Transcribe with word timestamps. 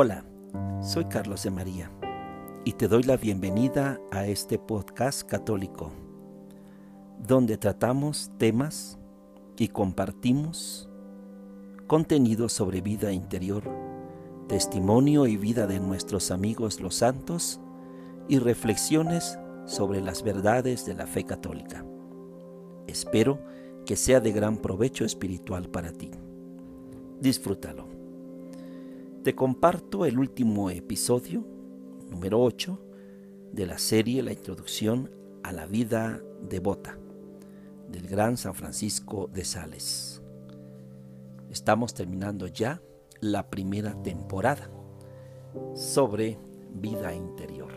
Hola, 0.00 0.22
soy 0.80 1.06
Carlos 1.06 1.42
de 1.42 1.50
María 1.50 1.90
y 2.64 2.74
te 2.74 2.86
doy 2.86 3.02
la 3.02 3.16
bienvenida 3.16 3.98
a 4.12 4.26
este 4.26 4.58
podcast 4.58 5.28
católico, 5.28 5.90
donde 7.26 7.56
tratamos 7.56 8.30
temas 8.38 8.98
y 9.56 9.68
compartimos 9.68 10.88
contenido 11.88 12.48
sobre 12.48 12.80
vida 12.80 13.12
interior, 13.12 13.64
testimonio 14.46 15.26
y 15.26 15.36
vida 15.36 15.66
de 15.66 15.80
nuestros 15.80 16.30
amigos 16.30 16.80
los 16.80 16.94
santos 16.94 17.58
y 18.28 18.38
reflexiones 18.38 19.38
sobre 19.64 20.00
las 20.00 20.22
verdades 20.22 20.84
de 20.84 20.94
la 20.94 21.06
fe 21.06 21.24
católica. 21.24 21.87
Espero 22.88 23.38
que 23.86 23.94
sea 23.94 24.18
de 24.18 24.32
gran 24.32 24.56
provecho 24.56 25.04
espiritual 25.04 25.68
para 25.68 25.92
ti. 25.92 26.10
Disfrútalo. 27.20 27.86
Te 29.22 29.34
comparto 29.34 30.04
el 30.04 30.18
último 30.18 30.70
episodio, 30.70 31.44
número 32.10 32.42
8, 32.42 32.80
de 33.52 33.66
la 33.66 33.78
serie 33.78 34.22
La 34.22 34.32
Introducción 34.32 35.10
a 35.42 35.52
la 35.52 35.66
Vida 35.66 36.20
Devota 36.42 36.98
del 37.88 38.06
Gran 38.06 38.36
San 38.36 38.54
Francisco 38.54 39.30
de 39.32 39.44
Sales. 39.44 40.22
Estamos 41.50 41.94
terminando 41.94 42.46
ya 42.46 42.82
la 43.20 43.48
primera 43.48 44.00
temporada 44.02 44.70
sobre 45.74 46.38
vida 46.74 47.14
interior. 47.14 47.72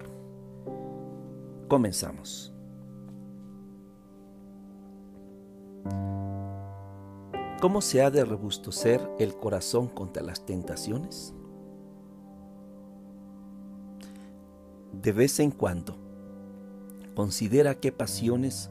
Comenzamos. 1.67 2.50
¿Cómo 7.61 7.81
se 7.81 8.01
ha 8.01 8.09
de 8.09 8.25
rebustocer 8.25 9.07
el 9.19 9.35
corazón 9.35 9.87
contra 9.87 10.23
las 10.23 10.45
tentaciones? 10.45 11.33
De 15.01 15.11
vez 15.11 15.39
en 15.39 15.51
cuando, 15.51 15.95
considera 17.15 17.75
qué 17.75 17.91
pasiones 17.91 18.69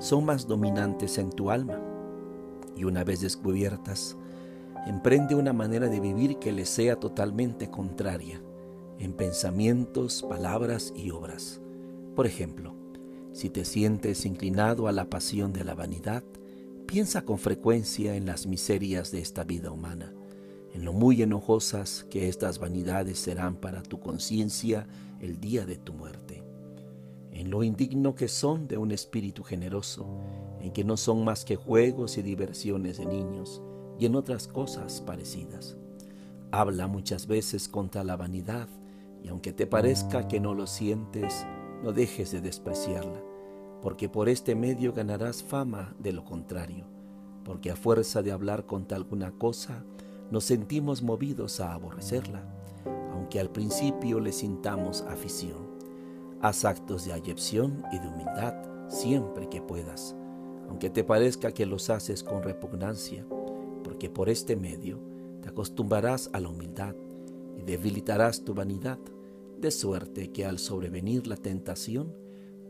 son 0.00 0.24
más 0.24 0.48
dominantes 0.48 1.18
en 1.18 1.30
tu 1.30 1.50
alma 1.50 1.80
y 2.76 2.84
una 2.84 3.04
vez 3.04 3.20
descubiertas, 3.20 4.16
emprende 4.86 5.34
una 5.34 5.52
manera 5.52 5.88
de 5.88 6.00
vivir 6.00 6.38
que 6.38 6.52
le 6.52 6.66
sea 6.66 6.96
totalmente 6.98 7.70
contraria 7.70 8.42
en 8.98 9.12
pensamientos, 9.12 10.22
palabras 10.28 10.92
y 10.96 11.10
obras. 11.10 11.60
Por 12.16 12.26
ejemplo, 12.26 12.74
si 13.32 13.50
te 13.50 13.64
sientes 13.64 14.26
inclinado 14.26 14.88
a 14.88 14.92
la 14.92 15.08
pasión 15.08 15.52
de 15.52 15.64
la 15.64 15.74
vanidad, 15.74 16.22
piensa 16.92 17.22
con 17.22 17.38
frecuencia 17.38 18.16
en 18.16 18.26
las 18.26 18.46
miserias 18.46 19.10
de 19.12 19.22
esta 19.22 19.44
vida 19.44 19.70
humana, 19.70 20.12
en 20.74 20.84
lo 20.84 20.92
muy 20.92 21.22
enojosas 21.22 22.04
que 22.10 22.28
estas 22.28 22.58
vanidades 22.58 23.18
serán 23.18 23.56
para 23.56 23.82
tu 23.82 23.98
conciencia 23.98 24.86
el 25.18 25.40
día 25.40 25.64
de 25.64 25.78
tu 25.78 25.94
muerte, 25.94 26.44
en 27.30 27.48
lo 27.48 27.62
indigno 27.62 28.14
que 28.14 28.28
son 28.28 28.68
de 28.68 28.76
un 28.76 28.92
espíritu 28.92 29.42
generoso, 29.42 30.06
en 30.60 30.70
que 30.74 30.84
no 30.84 30.98
son 30.98 31.24
más 31.24 31.46
que 31.46 31.56
juegos 31.56 32.18
y 32.18 32.22
diversiones 32.22 32.98
de 32.98 33.06
niños, 33.06 33.62
y 33.98 34.04
en 34.04 34.14
otras 34.14 34.46
cosas 34.46 35.00
parecidas. 35.00 35.78
Habla 36.50 36.88
muchas 36.88 37.26
veces 37.26 37.70
contra 37.70 38.04
la 38.04 38.18
vanidad, 38.18 38.68
y 39.24 39.28
aunque 39.28 39.54
te 39.54 39.66
parezca 39.66 40.28
que 40.28 40.40
no 40.40 40.52
lo 40.52 40.66
sientes, 40.66 41.46
no 41.82 41.92
dejes 41.92 42.32
de 42.32 42.42
despreciarla, 42.42 43.31
porque 43.82 44.08
por 44.08 44.28
este 44.28 44.54
medio 44.54 44.92
ganarás 44.92 45.42
fama 45.42 45.94
de 45.98 46.12
lo 46.12 46.24
contrario, 46.24 46.86
porque 47.44 47.70
a 47.70 47.76
fuerza 47.76 48.22
de 48.22 48.30
hablar 48.30 48.64
contra 48.64 48.96
alguna 48.96 49.32
cosa, 49.32 49.84
nos 50.30 50.44
sentimos 50.44 51.02
movidos 51.02 51.60
a 51.60 51.74
aborrecerla, 51.74 52.42
aunque 53.12 53.40
al 53.40 53.50
principio 53.50 54.20
le 54.20 54.32
sintamos 54.32 55.02
afición. 55.02 55.72
Haz 56.40 56.64
actos 56.64 57.04
de 57.04 57.12
ayepción 57.12 57.82
y 57.92 57.98
de 57.98 58.08
humildad 58.08 58.54
siempre 58.88 59.48
que 59.48 59.60
puedas, 59.60 60.14
aunque 60.68 60.88
te 60.88 61.02
parezca 61.02 61.52
que 61.52 61.66
los 61.66 61.90
haces 61.90 62.22
con 62.22 62.42
repugnancia, 62.42 63.26
porque 63.82 64.08
por 64.08 64.28
este 64.28 64.54
medio 64.54 65.00
te 65.42 65.48
acostumbrarás 65.48 66.30
a 66.32 66.40
la 66.40 66.48
humildad 66.48 66.94
y 67.58 67.62
debilitarás 67.62 68.44
tu 68.44 68.54
vanidad 68.54 68.98
de 69.60 69.70
suerte 69.70 70.30
que 70.30 70.46
al 70.46 70.58
sobrevenir 70.58 71.26
la 71.26 71.36
tentación, 71.36 72.21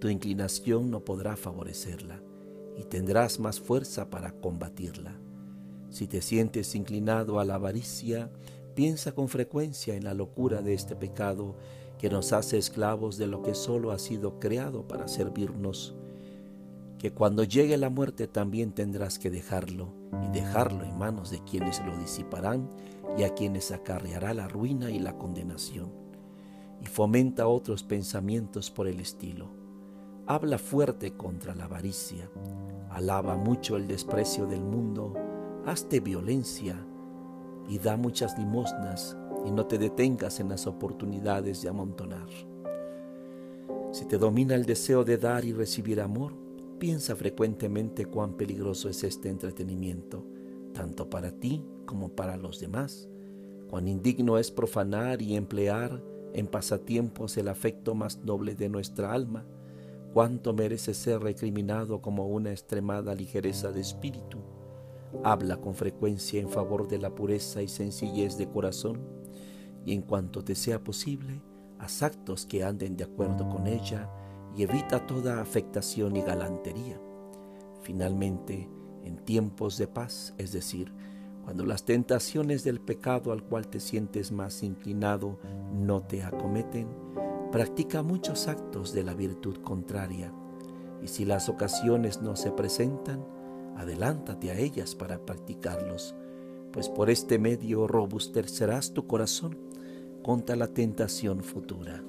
tu 0.03 0.09
inclinación 0.09 0.91
no 0.91 1.05
podrá 1.05 1.37
favorecerla 1.37 2.21
y 2.77 2.83
tendrás 2.83 3.39
más 3.39 3.61
fuerza 3.61 4.11
para 4.11 4.33
combatirla. 4.33 5.17
Si 5.91 6.09
te 6.09 6.23
sientes 6.23 6.75
inclinado 6.75 7.39
a 7.39 7.45
la 7.45 7.55
avaricia, 7.55 8.29
piensa 8.75 9.13
con 9.13 9.29
frecuencia 9.29 9.95
en 9.95 10.03
la 10.03 10.13
locura 10.13 10.61
de 10.61 10.75
este 10.75 10.97
pecado 10.97 11.55
que 12.01 12.11
nos 12.11 12.33
hace 12.33 12.59
esclavos 12.59 13.17
de 13.17 13.29
lo 13.29 13.43
que 13.43 13.55
solo 13.55 13.93
ha 13.93 14.01
sido 14.01 14.41
creado 14.41 14.89
para 14.89 15.07
servirnos, 15.07 15.95
que 16.99 17.13
cuando 17.13 17.45
llegue 17.45 17.77
la 17.77 17.89
muerte 17.89 18.27
también 18.27 18.73
tendrás 18.73 19.21
que 19.21 19.31
dejarlo 19.31 19.95
y 20.27 20.33
dejarlo 20.37 20.83
en 20.83 20.99
manos 20.99 21.31
de 21.31 21.45
quienes 21.45 21.81
lo 21.87 21.97
disiparán 21.97 22.69
y 23.17 23.23
a 23.23 23.35
quienes 23.35 23.71
acarreará 23.71 24.35
la 24.35 24.49
ruina 24.49 24.91
y 24.91 24.99
la 24.99 25.17
condenación 25.17 25.93
y 26.83 26.87
fomenta 26.87 27.47
otros 27.47 27.85
pensamientos 27.85 28.69
por 28.69 28.89
el 28.89 28.99
estilo. 28.99 29.62
Habla 30.27 30.57
fuerte 30.59 31.17
contra 31.17 31.53
la 31.53 31.65
avaricia, 31.65 32.31
alaba 32.91 33.37
mucho 33.37 33.77
el 33.77 33.89
desprecio 33.89 34.47
del 34.47 34.63
mundo, 34.63 35.15
hazte 35.67 35.99
violencia 35.99 36.87
y 37.69 37.79
da 37.79 37.97
muchas 37.97 38.39
limosnas 38.39 39.17
y 39.45 39.51
no 39.51 39.67
te 39.67 39.79
detengas 39.79 40.39
en 40.39 40.49
las 40.49 40.69
oportunidades 40.69 41.61
de 41.63 41.69
amontonar. 41.69 42.29
Si 43.91 44.05
te 44.07 44.17
domina 44.17 44.55
el 44.55 44.65
deseo 44.65 45.05
de 45.05 45.19
dar 45.19 45.45
y 45.45 45.53
recibir 45.53 46.01
amor, 46.01 46.35
piensa 46.79 47.17
frecuentemente 47.17 48.07
cuán 48.07 48.35
peligroso 48.35 48.89
es 48.89 49.03
este 49.03 49.29
entretenimiento, 49.29 50.25
tanto 50.73 51.11
para 51.11 51.33
ti 51.33 51.65
como 51.85 52.11
para 52.11 52.37
los 52.37 52.61
demás, 52.61 53.09
cuán 53.69 53.89
indigno 53.89 54.39
es 54.39 54.53
profanar 54.53 55.21
y 55.21 55.35
emplear 55.35 56.01
en 56.33 56.47
pasatiempos 56.47 57.37
el 57.39 57.49
afecto 57.49 57.97
más 57.97 58.25
noble 58.25 58.55
de 58.55 58.69
nuestra 58.69 59.13
alma, 59.13 59.45
cuánto 60.13 60.53
merece 60.53 60.95
ser 60.95 61.21
recriminado 61.21 62.03
como 62.03 62.27
una 62.27 62.51
extremada 62.51 63.15
ligereza 63.15 63.73
de 63.73 63.81
espíritu. 63.81 64.39
Habla 65.25 65.57
con 65.57 65.75
frecuencia 65.75 66.41
en 66.41 66.49
favor 66.49 66.89
de 66.89 66.99
la 66.99 67.15
pureza 67.15 67.63
y 67.63 67.69
sencillez 67.69 68.37
de 68.37 68.49
corazón, 68.49 69.01
y 69.85 69.93
en 69.93 70.03
cuanto 70.03 70.45
te 70.45 70.55
sea 70.55 70.83
posible, 70.83 71.41
haz 71.79 72.03
actos 72.03 72.47
que 72.47 72.63
anden 72.63 72.97
de 72.97 73.05
acuerdo 73.05 73.49
con 73.49 73.67
ella 73.67 74.11
y 74.57 74.63
evita 74.63 75.07
toda 75.07 75.41
afectación 75.41 76.17
y 76.17 76.23
galantería. 76.23 77.01
Finalmente, 77.83 78.69
en 79.05 79.17
tiempos 79.17 79.79
de 79.79 79.89
paz, 79.89 80.35
es 80.39 80.53
decir, 80.53 80.93
cuando 81.43 81.67
las 81.67 81.85
tentaciones 81.85 82.63
del 82.63 82.81
pecado 82.81 83.33
al 83.33 83.43
cual 83.43 83.67
te 83.67 83.81
sientes 83.81 84.31
más 84.31 84.63
inclinado 84.63 85.41
no 85.73 86.03
te 86.03 86.23
acometen, 86.23 86.87
practica 87.53 88.03
muchos 88.03 88.49
actos 88.49 88.95
de 88.95 89.05
la 89.05 89.13
virtud 89.13 89.59
contraria. 89.59 90.33
Y 91.03 91.09
si 91.09 91.27
las 91.27 91.51
ocasiones 91.51 92.23
no 92.23 92.35
se 92.35 92.51
presentan, 92.51 93.25
adelántate 93.77 94.51
a 94.51 94.59
ellas 94.59 94.95
para 94.95 95.25
practicarlos, 95.25 96.15
pues 96.73 96.89
por 96.89 97.11
este 97.11 97.39
medio 97.39 97.87
robustecerás 97.87 98.95
tu 98.95 99.07
corazón 99.07 99.59
contra 100.23 100.57
la 100.57 100.69
tentación 100.69 101.45
futura. 101.45 102.03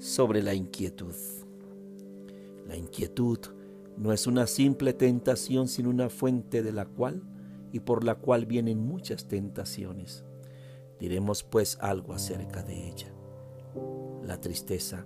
Sobre 0.00 0.42
la 0.42 0.54
inquietud. 0.54 1.14
La 2.66 2.76
inquietud 2.76 3.38
no 3.96 4.12
es 4.12 4.26
una 4.26 4.48
simple 4.48 4.92
tentación, 4.92 5.68
sino 5.68 5.90
una 5.90 6.08
fuente 6.08 6.64
de 6.64 6.72
la 6.72 6.86
cual 6.86 7.22
y 7.72 7.80
por 7.80 8.02
la 8.02 8.16
cual 8.16 8.46
vienen 8.46 8.80
muchas 8.80 9.28
tentaciones. 9.28 10.25
Diremos 10.98 11.42
pues 11.42 11.78
algo 11.80 12.12
acerca 12.12 12.62
de 12.62 12.88
ella. 12.88 13.12
La 14.22 14.40
tristeza 14.40 15.04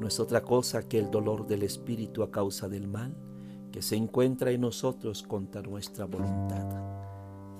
no 0.00 0.06
es 0.06 0.20
otra 0.20 0.42
cosa 0.42 0.88
que 0.88 0.98
el 0.98 1.10
dolor 1.10 1.46
del 1.46 1.62
espíritu 1.62 2.22
a 2.22 2.30
causa 2.30 2.68
del 2.68 2.88
mal 2.88 3.16
que 3.72 3.82
se 3.82 3.96
encuentra 3.96 4.50
en 4.50 4.60
nosotros 4.60 5.22
contra 5.22 5.62
nuestra 5.62 6.04
voluntad, 6.04 6.66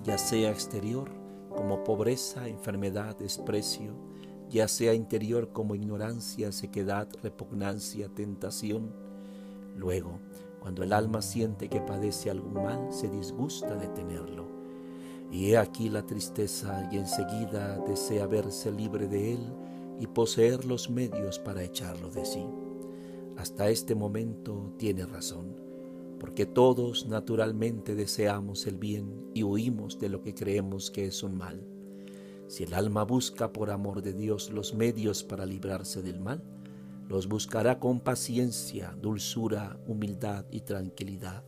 ya 0.03 0.17
sea 0.17 0.51
exterior 0.51 1.09
como 1.49 1.83
pobreza, 1.83 2.47
enfermedad, 2.47 3.17
desprecio, 3.17 3.95
ya 4.49 4.67
sea 4.67 4.93
interior 4.93 5.51
como 5.51 5.73
ignorancia, 5.73 6.51
sequedad, 6.51 7.07
repugnancia, 7.23 8.09
tentación. 8.09 8.93
Luego, 9.75 10.19
cuando 10.59 10.83
el 10.83 10.93
alma 10.93 11.21
siente 11.21 11.67
que 11.69 11.81
padece 11.81 12.29
algún 12.29 12.53
mal, 12.53 12.93
se 12.93 13.09
disgusta 13.09 13.75
de 13.75 13.87
tenerlo. 13.87 14.52
Y 15.33 15.49
he 15.49 15.57
aquí 15.57 15.89
la 15.89 16.05
tristeza 16.05 16.87
y 16.91 16.97
enseguida 16.97 17.79
desea 17.87 18.27
verse 18.27 18.71
libre 18.71 19.07
de 19.07 19.33
él 19.33 19.39
y 19.99 20.05
poseer 20.05 20.63
los 20.63 20.91
medios 20.91 21.39
para 21.39 21.63
echarlo 21.63 22.11
de 22.11 22.23
sí. 22.23 22.45
hasta 23.35 23.69
este 23.69 23.95
momento 23.95 24.75
tiene 24.77 25.07
razón, 25.07 25.55
porque 26.19 26.45
todos 26.45 27.07
naturalmente 27.07 27.95
deseamos 27.95 28.67
el 28.67 28.77
bien 28.77 29.31
y 29.33 29.41
huimos 29.41 29.97
de 29.97 30.09
lo 30.09 30.21
que 30.21 30.35
creemos 30.35 30.91
que 30.91 31.07
es 31.07 31.23
un 31.23 31.35
mal. 31.35 31.65
Si 32.47 32.63
el 32.63 32.75
alma 32.75 33.03
busca 33.03 33.51
por 33.51 33.71
amor 33.71 34.03
de 34.03 34.13
Dios 34.13 34.51
los 34.51 34.75
medios 34.75 35.23
para 35.23 35.47
librarse 35.47 36.03
del 36.03 36.19
mal, 36.19 36.43
los 37.09 37.27
buscará 37.27 37.79
con 37.79 38.01
paciencia, 38.01 38.95
dulzura, 39.01 39.79
humildad 39.87 40.45
y 40.51 40.61
tranquilidad, 40.61 41.43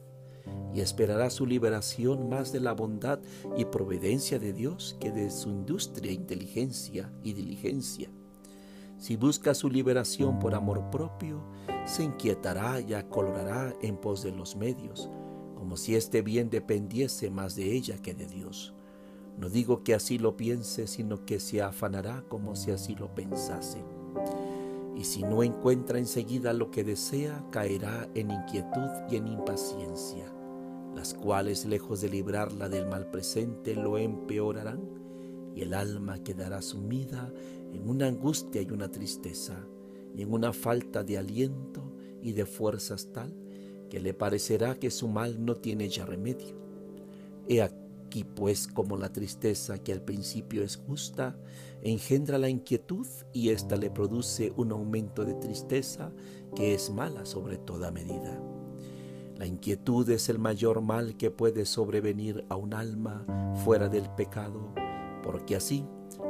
y 0.74 0.82
esperará 0.82 1.30
su 1.30 1.46
liberación 1.46 2.30
más 2.30 2.52
de 2.52 2.60
la 2.60 2.74
bondad 2.74 3.20
y 3.58 3.66
providencia 3.66 4.40
de 4.40 4.54
Dios 4.54 4.96
que 5.00 5.12
de 5.12 5.30
su 5.32 5.50
industria, 5.50 6.12
inteligencia 6.12 7.12
y 7.24 7.34
diligencia. 7.34 8.10
Si 8.98 9.16
busca 9.16 9.54
su 9.54 9.70
liberación 9.70 10.40
por 10.40 10.56
amor 10.56 10.90
propio, 10.90 11.44
se 11.86 12.04
inquietará 12.04 12.80
y 12.80 12.94
acolorará 12.94 13.74
en 13.82 13.98
pos 13.98 14.24
de 14.24 14.32
los 14.32 14.56
medios, 14.56 15.10
como 15.56 15.78
si 15.78 15.96
este 15.96 16.22
bien 16.22 16.50
dependiese 16.50 17.30
más 17.30 17.56
de 17.56 17.74
ella 17.74 17.98
que 18.02 18.14
de 18.14 18.26
Dios. 18.26 18.74
No 19.38 19.50
digo 19.50 19.84
que 19.84 19.94
así 19.94 20.18
lo 20.18 20.38
piense, 20.38 20.88
sino 20.88 21.26
que 21.26 21.40
se 21.40 21.62
afanará 21.62 22.24
como 22.30 22.56
si 22.56 22.72
así 22.72 22.96
lo 22.96 23.14
pensase. 23.14 23.84
Y 24.96 25.04
si 25.04 25.24
no 25.24 25.44
encuentra 25.44 26.00
enseguida 26.00 26.54
lo 26.54 26.72
que 26.72 26.86
desea, 26.86 27.44
caerá 27.52 28.08
en 28.16 28.32
inquietud 28.32 28.90
y 29.10 29.18
en 29.18 29.28
impaciencia, 29.28 30.32
las 30.96 31.14
cuales, 31.14 31.66
lejos 31.66 32.02
de 32.02 32.10
librarla 32.10 32.70
del 32.70 32.88
mal 32.88 33.12
presente, 33.12 33.76
lo 33.76 33.98
empeorarán, 33.98 34.82
y 35.54 35.62
el 35.62 35.74
alma 35.74 36.24
quedará 36.24 36.62
sumida 36.62 37.32
en 37.74 37.88
una 37.88 38.08
angustia 38.08 38.62
y 38.62 38.72
una 38.72 38.90
tristeza, 38.90 39.56
y 40.16 40.22
en 40.22 40.34
una 40.34 40.54
falta 40.54 41.04
de 41.04 41.18
aliento 41.18 41.94
y 42.22 42.32
de 42.32 42.46
fuerzas 42.46 43.10
tal, 43.14 43.34
que 43.90 44.00
le 44.00 44.14
parecerá 44.14 44.76
que 44.76 44.90
su 44.90 45.08
mal 45.08 45.44
no 45.44 45.56
tiene 45.56 45.90
ya 45.90 46.06
remedio. 46.06 46.56
He 47.48 47.62
aquí 47.62 48.24
pues 48.24 48.68
como 48.68 48.98
la 48.98 49.12
tristeza 49.12 49.78
que 49.84 49.94
al 49.94 50.02
principio 50.02 50.64
es 50.64 50.78
justa, 50.78 51.38
engendra 51.84 52.38
la 52.38 52.50
inquietud 52.50 53.08
y 53.34 53.50
ésta 53.50 53.76
le 53.76 53.92
produce 53.92 54.54
un 54.56 54.72
aumento 54.72 55.26
de 55.26 55.36
tristeza 55.36 56.12
que 56.56 56.74
es 56.74 56.90
mala 56.90 57.26
sobre 57.26 57.58
toda 57.58 57.92
medida. 57.92 58.55
La 59.38 59.46
inquietud 59.46 60.10
es 60.10 60.30
el 60.30 60.40
mayor 60.40 60.82
mal 60.82 61.18
que 61.18 61.30
puede 61.30 61.66
sobrevenir 61.66 62.46
a 62.48 62.56
un 62.56 62.74
alma 62.74 63.26
fuera 63.66 63.90
del 63.90 64.10
pecado, 64.12 64.74
porque 65.24 65.58
así 65.58 65.86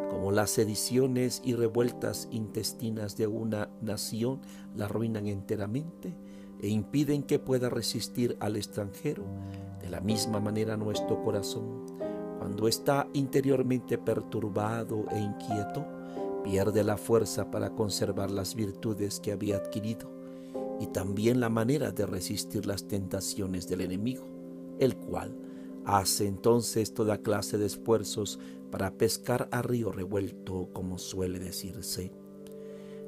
como 0.10 0.32
las 0.32 0.50
sediciones 0.50 1.42
y 1.44 1.54
revueltas 1.54 2.28
intestinas 2.32 3.16
de 3.16 3.28
una 3.28 3.70
nación 3.82 4.42
la 4.76 4.86
arruinan 4.86 5.28
enteramente 5.28 6.16
e 6.60 6.70
impiden 6.70 7.22
que 7.22 7.38
pueda 7.38 7.70
resistir 7.70 8.38
al 8.40 8.56
extranjero, 8.56 9.24
de 9.82 9.90
la 9.90 10.02
misma 10.02 10.40
manera 10.40 10.76
nuestro 10.76 11.22
corazón, 11.22 11.86
cuando 12.40 12.68
está 12.68 13.08
interiormente 13.14 14.00
perturbado 14.00 15.06
e 15.12 15.20
inquieto, 15.20 15.86
pierde 16.44 16.84
la 16.84 16.98
fuerza 16.98 17.52
para 17.52 17.72
conservar 17.72 18.32
las 18.32 18.56
virtudes 18.56 19.20
que 19.20 19.32
había 19.32 19.58
adquirido 19.58 20.15
y 20.80 20.88
también 20.88 21.40
la 21.40 21.50
manera 21.50 21.92
de 21.92 22.06
resistir 22.06 22.66
las 22.66 22.88
tentaciones 22.88 23.68
del 23.68 23.82
enemigo, 23.82 24.26
el 24.80 24.96
cual 24.96 25.36
hace 25.86 26.28
entonces 26.28 26.94
toda 26.94 27.22
clase 27.22 27.58
de 27.58 27.68
esfuerzos 27.68 28.40
para 28.72 28.92
pescar 28.92 29.48
a 29.52 29.62
río 29.62 29.92
revuelto, 29.92 30.70
como 30.74 30.98
suele 30.98 31.40
decirse. 31.40 32.12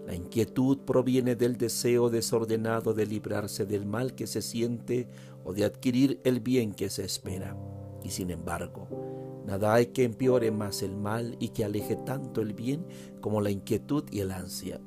La 0.05 0.15
inquietud 0.15 0.77
proviene 0.85 1.35
del 1.35 1.57
deseo 1.57 2.09
desordenado 2.09 2.93
de 2.93 3.05
librarse 3.05 3.65
del 3.65 3.85
mal 3.85 4.15
que 4.15 4.25
se 4.25 4.41
siente 4.41 5.09
o 5.43 5.51
de 5.51 5.65
adquirir 5.65 6.21
el 6.23 6.39
bien 6.39 6.73
que 6.73 6.89
se 6.89 7.03
espera. 7.03 7.57
Y 8.03 8.11
sin 8.11 8.31
embargo, 8.31 9.43
nada 9.45 9.73
hay 9.73 9.87
que 9.87 10.05
empeore 10.05 10.49
más 10.51 10.81
el 10.81 10.95
mal 10.95 11.35
y 11.39 11.49
que 11.49 11.65
aleje 11.65 11.97
tanto 11.97 12.41
el 12.41 12.53
bien 12.53 12.85
como 13.19 13.41
la 13.41 13.49
inquietud 13.49 14.05
y 14.09 14.21
el 14.21 14.31
ansia. 14.31 14.79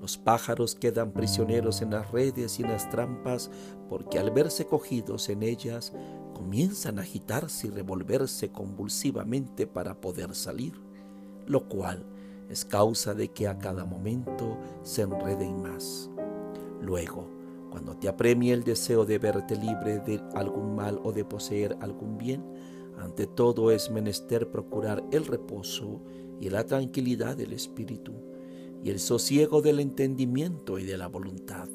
Los 0.00 0.18
pájaros 0.18 0.74
quedan 0.74 1.12
prisioneros 1.12 1.80
en 1.80 1.90
las 1.90 2.10
redes 2.10 2.58
y 2.58 2.62
en 2.62 2.70
las 2.70 2.90
trampas 2.90 3.50
porque 3.88 4.18
al 4.18 4.30
verse 4.30 4.66
cogidos 4.66 5.28
en 5.28 5.42
ellas 5.42 5.92
comienzan 6.34 6.98
a 6.98 7.02
agitarse 7.02 7.68
y 7.68 7.70
revolverse 7.70 8.50
convulsivamente 8.50 9.66
para 9.66 10.00
poder 10.00 10.34
salir, 10.34 10.74
lo 11.46 11.68
cual 11.68 12.04
es 12.50 12.64
causa 12.64 13.14
de 13.14 13.28
que 13.28 13.48
a 13.48 13.58
cada 13.58 13.84
momento 13.84 14.58
se 14.82 15.02
enreden 15.02 15.62
más. 15.62 16.10
Luego, 16.82 17.30
cuando 17.70 17.96
te 17.96 18.08
apremie 18.08 18.52
el 18.52 18.62
deseo 18.62 19.04
de 19.06 19.18
verte 19.18 19.56
libre 19.56 20.00
de 20.00 20.20
algún 20.34 20.76
mal 20.76 21.00
o 21.02 21.12
de 21.12 21.24
poseer 21.24 21.76
algún 21.80 22.18
bien, 22.18 22.44
ante 22.98 23.26
todo 23.26 23.70
es 23.70 23.90
menester 23.90 24.50
procurar 24.50 25.02
el 25.10 25.26
reposo 25.26 26.00
y 26.40 26.50
la 26.50 26.64
tranquilidad 26.64 27.36
del 27.36 27.52
espíritu 27.52 28.12
y 28.84 28.90
el 28.90 29.00
sosiego 29.00 29.62
del 29.62 29.80
entendimiento 29.80 30.78
y 30.78 30.84
de 30.84 30.98
la 30.98 31.06
voluntad. 31.06 31.68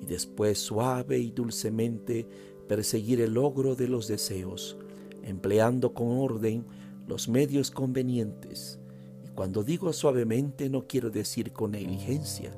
Y 0.00 0.04
después 0.04 0.58
suave 0.58 1.18
y 1.18 1.30
dulcemente 1.30 2.26
perseguir 2.66 3.20
el 3.20 3.34
logro 3.34 3.76
de 3.76 3.86
los 3.86 4.08
deseos, 4.08 4.76
empleando 5.22 5.94
con 5.94 6.18
orden 6.18 6.66
los 7.06 7.28
medios 7.28 7.70
convenientes. 7.70 8.80
Y 9.24 9.28
cuando 9.28 9.62
digo 9.62 9.92
suavemente 9.92 10.68
no 10.68 10.88
quiero 10.88 11.08
decir 11.10 11.52
con 11.52 11.70
negligencia, 11.70 12.52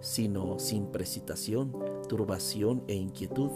sino 0.00 0.60
sin 0.60 0.86
precipitación, 0.86 1.74
turbación 2.08 2.84
e 2.86 2.94
inquietud. 2.94 3.50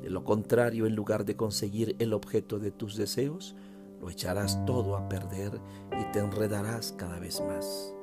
De 0.00 0.08
lo 0.08 0.24
contrario, 0.24 0.86
en 0.86 0.94
lugar 0.94 1.26
de 1.26 1.36
conseguir 1.36 1.94
el 1.98 2.14
objeto 2.14 2.58
de 2.58 2.70
tus 2.70 2.96
deseos, 2.96 3.54
lo 4.00 4.08
echarás 4.08 4.64
todo 4.64 4.96
a 4.96 5.10
perder 5.10 5.60
y 6.00 6.10
te 6.12 6.20
enredarás 6.20 6.92
cada 6.92 7.18
vez 7.18 7.42
más. 7.42 7.93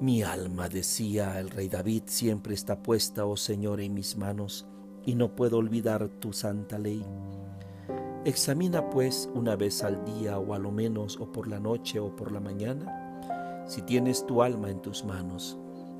Mi 0.00 0.22
alma, 0.22 0.68
decía 0.68 1.40
el 1.40 1.50
rey 1.50 1.68
David, 1.68 2.04
siempre 2.06 2.54
está 2.54 2.80
puesta, 2.84 3.26
oh 3.26 3.36
Señor, 3.36 3.80
en 3.80 3.94
mis 3.94 4.16
manos 4.16 4.64
y 5.04 5.16
no 5.16 5.34
puedo 5.34 5.58
olvidar 5.58 6.08
tu 6.20 6.32
santa 6.32 6.78
ley. 6.78 7.04
Examina 8.24 8.90
pues 8.90 9.28
una 9.34 9.56
vez 9.56 9.82
al 9.82 10.04
día 10.04 10.38
o 10.38 10.54
a 10.54 10.58
lo 10.60 10.70
menos 10.70 11.16
o 11.18 11.32
por 11.32 11.48
la 11.48 11.58
noche 11.58 11.98
o 11.98 12.14
por 12.14 12.30
la 12.30 12.38
mañana 12.38 13.64
si 13.66 13.82
tienes 13.82 14.24
tu 14.24 14.40
alma 14.42 14.70
en 14.70 14.80
tus 14.80 15.04
manos 15.04 15.58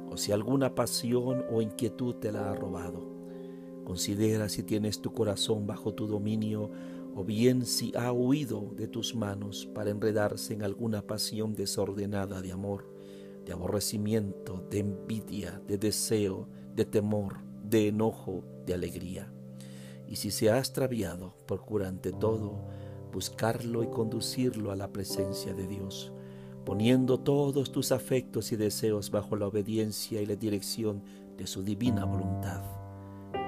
o 0.09 0.17
si 0.17 0.31
alguna 0.31 0.77
pasión 0.77 1.45
o 1.51 1.61
inquietud 1.61 2.15
te 2.15 2.31
la 2.31 2.51
ha 2.51 2.55
robado. 2.55 3.05
Considera 3.85 4.49
si 4.49 4.63
tienes 4.63 5.01
tu 5.01 5.13
corazón 5.13 5.67
bajo 5.67 5.93
tu 5.93 6.07
dominio 6.07 6.71
o 7.17 7.25
bien 7.25 7.67
si 7.67 7.93
ha 7.97 8.13
huido 8.13 8.71
de 8.77 8.87
tus 8.87 9.17
manos 9.17 9.69
para 9.75 9.91
enredarse 9.91 10.55
en 10.55 10.63
alguna 10.63 11.03
pasión 11.03 11.55
desordenada 11.55 12.41
de 12.41 12.53
amor, 12.53 12.98
de 13.49 13.55
aborrecimiento, 13.55 14.63
de 14.71 14.81
envidia, 14.81 15.63
de 15.67 15.79
deseo, 15.79 16.47
de 16.77 16.85
temor, 16.85 17.39
de 17.65 17.89
enojo, 17.89 18.45
de 18.67 18.75
alegría. 18.75 19.33
Y 20.07 20.17
si 20.17 20.31
se 20.31 20.51
ha 20.51 20.59
extraviado, 20.59 21.35
procura 21.47 21.89
ante 21.89 22.13
todo 22.13 22.61
buscarlo 23.11 23.83
y 23.83 23.87
conducirlo 23.87 24.71
a 24.71 24.77
la 24.77 24.93
presencia 24.93 25.55
de 25.55 25.67
Dios, 25.67 26.13
poniendo 26.67 27.21
todos 27.21 27.73
tus 27.73 27.91
afectos 27.91 28.53
y 28.53 28.57
deseos 28.57 29.11
bajo 29.11 29.35
la 29.35 29.47
obediencia 29.47 30.21
y 30.21 30.27
la 30.27 30.37
dirección 30.37 31.03
de 31.39 31.47
su 31.47 31.63
divina 31.63 32.05
voluntad. 32.05 32.63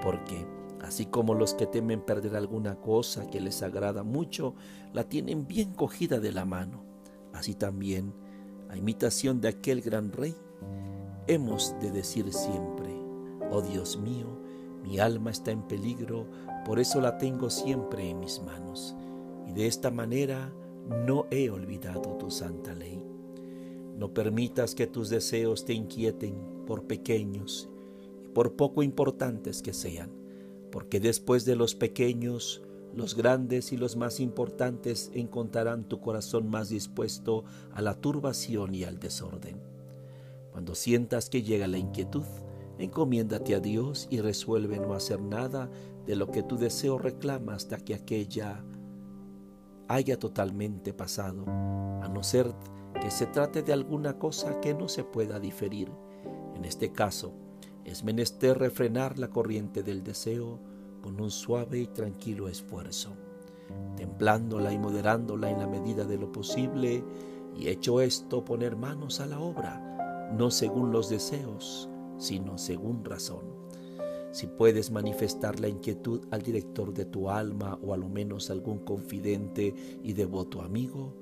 Porque, 0.01 0.47
así 0.81 1.05
como 1.05 1.35
los 1.35 1.53
que 1.53 1.67
temen 1.67 2.01
perder 2.01 2.35
alguna 2.35 2.73
cosa 2.81 3.29
que 3.29 3.39
les 3.39 3.61
agrada 3.61 4.01
mucho, 4.01 4.55
la 4.93 5.03
tienen 5.03 5.45
bien 5.45 5.73
cogida 5.73 6.19
de 6.19 6.31
la 6.31 6.45
mano, 6.45 6.85
así 7.33 7.53
también, 7.53 8.15
a 8.71 8.77
imitación 8.77 9.41
de 9.41 9.49
aquel 9.49 9.81
gran 9.81 10.13
rey, 10.13 10.33
hemos 11.27 11.75
de 11.81 11.91
decir 11.91 12.31
siempre, 12.33 12.95
oh 13.51 13.61
Dios 13.61 13.97
mío, 13.97 14.27
mi 14.81 14.97
alma 14.97 15.29
está 15.29 15.51
en 15.51 15.61
peligro, 15.63 16.25
por 16.65 16.79
eso 16.79 17.01
la 17.01 17.17
tengo 17.17 17.49
siempre 17.49 18.09
en 18.09 18.21
mis 18.21 18.41
manos. 18.41 18.95
Y 19.47 19.51
de 19.51 19.67
esta 19.67 19.91
manera 19.91 20.53
no 21.05 21.27
he 21.31 21.49
olvidado 21.49 22.17
tu 22.17 22.31
santa 22.31 22.73
ley. 22.73 23.03
No 23.97 24.13
permitas 24.13 24.73
que 24.73 24.87
tus 24.87 25.09
deseos 25.09 25.65
te 25.65 25.73
inquieten 25.73 26.35
por 26.65 26.85
pequeños 26.85 27.69
y 28.23 28.29
por 28.29 28.55
poco 28.55 28.83
importantes 28.83 29.61
que 29.61 29.73
sean, 29.73 30.11
porque 30.71 31.01
después 31.01 31.43
de 31.43 31.57
los 31.57 31.75
pequeños, 31.75 32.63
los 32.95 33.15
grandes 33.15 33.71
y 33.71 33.77
los 33.77 33.95
más 33.95 34.19
importantes 34.19 35.11
encontrarán 35.13 35.85
tu 35.85 35.99
corazón 35.99 36.49
más 36.49 36.69
dispuesto 36.69 37.45
a 37.73 37.81
la 37.81 37.95
turbación 37.95 38.75
y 38.75 38.83
al 38.83 38.99
desorden. 38.99 39.61
Cuando 40.51 40.75
sientas 40.75 41.29
que 41.29 41.43
llega 41.43 41.67
la 41.67 41.77
inquietud, 41.77 42.25
Encomiéndate 42.81 43.53
a 43.53 43.59
Dios 43.59 44.07
y 44.09 44.21
resuelve 44.21 44.79
no 44.79 44.95
hacer 44.95 45.21
nada 45.21 45.69
de 46.07 46.15
lo 46.15 46.31
que 46.31 46.41
tu 46.41 46.57
deseo 46.57 46.97
reclama 46.97 47.53
hasta 47.53 47.77
que 47.77 47.93
aquella 47.93 48.63
haya 49.87 50.17
totalmente 50.17 50.91
pasado, 50.91 51.45
a 51.47 52.09
no 52.11 52.23
ser 52.23 52.51
que 52.99 53.11
se 53.11 53.27
trate 53.27 53.61
de 53.61 53.73
alguna 53.73 54.17
cosa 54.17 54.59
que 54.61 54.73
no 54.73 54.87
se 54.87 55.03
pueda 55.03 55.39
diferir. 55.39 55.91
En 56.55 56.65
este 56.65 56.91
caso, 56.91 57.33
es 57.85 58.03
menester 58.03 58.57
refrenar 58.57 59.19
la 59.19 59.29
corriente 59.29 59.83
del 59.83 60.03
deseo 60.03 60.59
con 61.01 61.19
un 61.19 61.31
suave 61.31 61.79
y 61.79 61.87
tranquilo 61.87 62.47
esfuerzo, 62.47 63.15
templándola 63.95 64.71
y 64.71 64.77
moderándola 64.77 65.49
en 65.49 65.59
la 65.59 65.67
medida 65.67 66.05
de 66.05 66.17
lo 66.17 66.31
posible, 66.31 67.03
y 67.57 67.67
hecho 67.67 68.01
esto 68.01 68.45
poner 68.45 68.75
manos 68.75 69.19
a 69.19 69.25
la 69.25 69.39
obra, 69.39 70.31
no 70.37 70.51
según 70.51 70.91
los 70.91 71.09
deseos, 71.09 71.89
sino 72.17 72.57
según 72.57 73.03
razón. 73.03 73.61
Si 74.31 74.47
puedes 74.47 74.91
manifestar 74.91 75.59
la 75.59 75.67
inquietud 75.67 76.21
al 76.31 76.41
director 76.41 76.93
de 76.93 77.03
tu 77.03 77.29
alma 77.29 77.77
o 77.83 77.93
a 77.93 77.97
lo 77.97 78.07
menos 78.07 78.49
algún 78.49 78.79
confidente 78.79 79.75
y 80.03 80.13
devoto 80.13 80.61
amigo, 80.61 81.13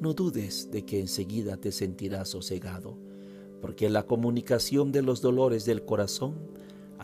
no 0.00 0.14
dudes 0.14 0.70
de 0.70 0.84
que 0.84 1.00
enseguida 1.00 1.58
te 1.58 1.72
sentirás 1.72 2.30
sosegado, 2.30 2.96
porque 3.60 3.90
la 3.90 4.04
comunicación 4.04 4.92
de 4.92 5.02
los 5.02 5.20
dolores 5.20 5.66
del 5.66 5.84
corazón 5.84 6.34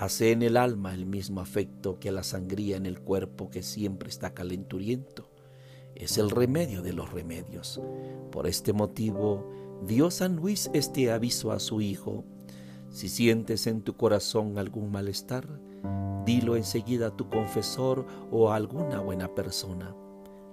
hace 0.00 0.32
en 0.32 0.40
el 0.40 0.56
alma 0.56 0.94
el 0.94 1.04
mismo 1.04 1.42
afecto 1.42 1.98
que 2.00 2.10
la 2.10 2.22
sangría 2.22 2.78
en 2.78 2.86
el 2.86 3.00
cuerpo 3.00 3.50
que 3.50 3.62
siempre 3.62 4.08
está 4.08 4.32
calenturiento. 4.32 5.28
Es 5.94 6.16
el 6.16 6.30
remedio 6.30 6.80
de 6.80 6.94
los 6.94 7.12
remedios. 7.12 7.82
Por 8.32 8.46
este 8.46 8.72
motivo, 8.72 9.46
dio 9.86 10.10
San 10.10 10.36
Luis 10.36 10.70
este 10.72 11.12
aviso 11.12 11.52
a 11.52 11.58
su 11.58 11.82
hijo. 11.82 12.24
Si 12.88 13.10
sientes 13.10 13.66
en 13.66 13.82
tu 13.82 13.94
corazón 13.98 14.56
algún 14.56 14.90
malestar, 14.90 15.60
dilo 16.24 16.56
enseguida 16.56 17.08
a 17.08 17.16
tu 17.16 17.28
confesor 17.28 18.06
o 18.30 18.50
a 18.50 18.56
alguna 18.56 19.00
buena 19.00 19.34
persona, 19.34 19.94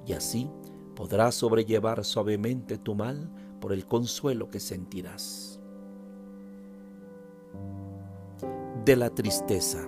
y 0.05 0.11
así 0.11 0.49
podrás 0.93 1.35
sobrellevar 1.35 2.03
suavemente 2.03 2.77
tu 2.77 2.95
mal 2.95 3.31
por 3.61 3.71
el 3.71 3.85
consuelo 3.85 4.49
que 4.49 4.59
sentirás. 4.59 5.46
De 8.87 8.95
la 8.95 9.09
tristeza, 9.09 9.85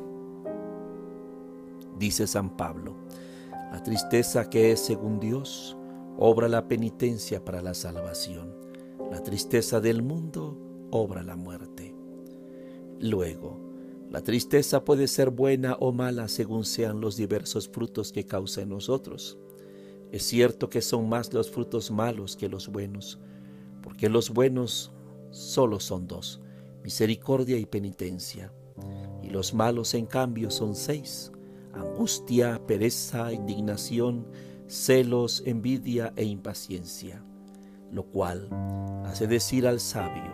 dice 1.97 2.27
San 2.27 2.57
Pablo, 2.57 2.97
la 3.71 3.81
tristeza 3.81 4.49
que 4.49 4.73
es 4.73 4.81
según 4.81 5.21
Dios, 5.21 5.77
obra 6.17 6.49
la 6.49 6.67
penitencia 6.67 7.45
para 7.45 7.61
la 7.61 7.75
salvación. 7.75 8.53
La 9.09 9.23
tristeza 9.23 9.79
del 9.79 10.01
mundo 10.01 10.57
obra 10.91 11.23
la 11.23 11.37
muerte. 11.37 11.95
Luego, 12.99 13.61
la 14.09 14.21
tristeza 14.21 14.83
puede 14.83 15.07
ser 15.07 15.29
buena 15.29 15.77
o 15.79 15.93
mala 15.93 16.27
según 16.27 16.65
sean 16.65 16.99
los 16.99 17.15
diversos 17.15 17.69
frutos 17.69 18.11
que 18.11 18.25
causa 18.25 18.63
en 18.63 18.67
nosotros. 18.67 19.37
Es 20.11 20.23
cierto 20.23 20.69
que 20.69 20.81
son 20.81 21.07
más 21.07 21.33
los 21.33 21.49
frutos 21.49 21.89
malos 21.89 22.35
que 22.35 22.49
los 22.49 22.67
buenos, 22.67 23.17
porque 23.81 24.09
los 24.09 24.29
buenos 24.29 24.91
solo 25.31 25.79
son 25.79 26.05
dos, 26.05 26.41
misericordia 26.83 27.57
y 27.57 27.65
penitencia, 27.65 28.51
y 29.21 29.29
los 29.29 29.53
malos 29.53 29.93
en 29.93 30.05
cambio 30.05 30.49
son 30.51 30.75
seis, 30.75 31.31
angustia, 31.73 32.61
pereza, 32.65 33.31
indignación, 33.31 34.27
celos, 34.67 35.43
envidia 35.45 36.13
e 36.15 36.23
impaciencia, 36.23 37.23
lo 37.91 38.03
cual 38.05 38.49
hace 39.05 39.27
decir 39.27 39.67
al 39.67 39.79
sabio, 39.79 40.31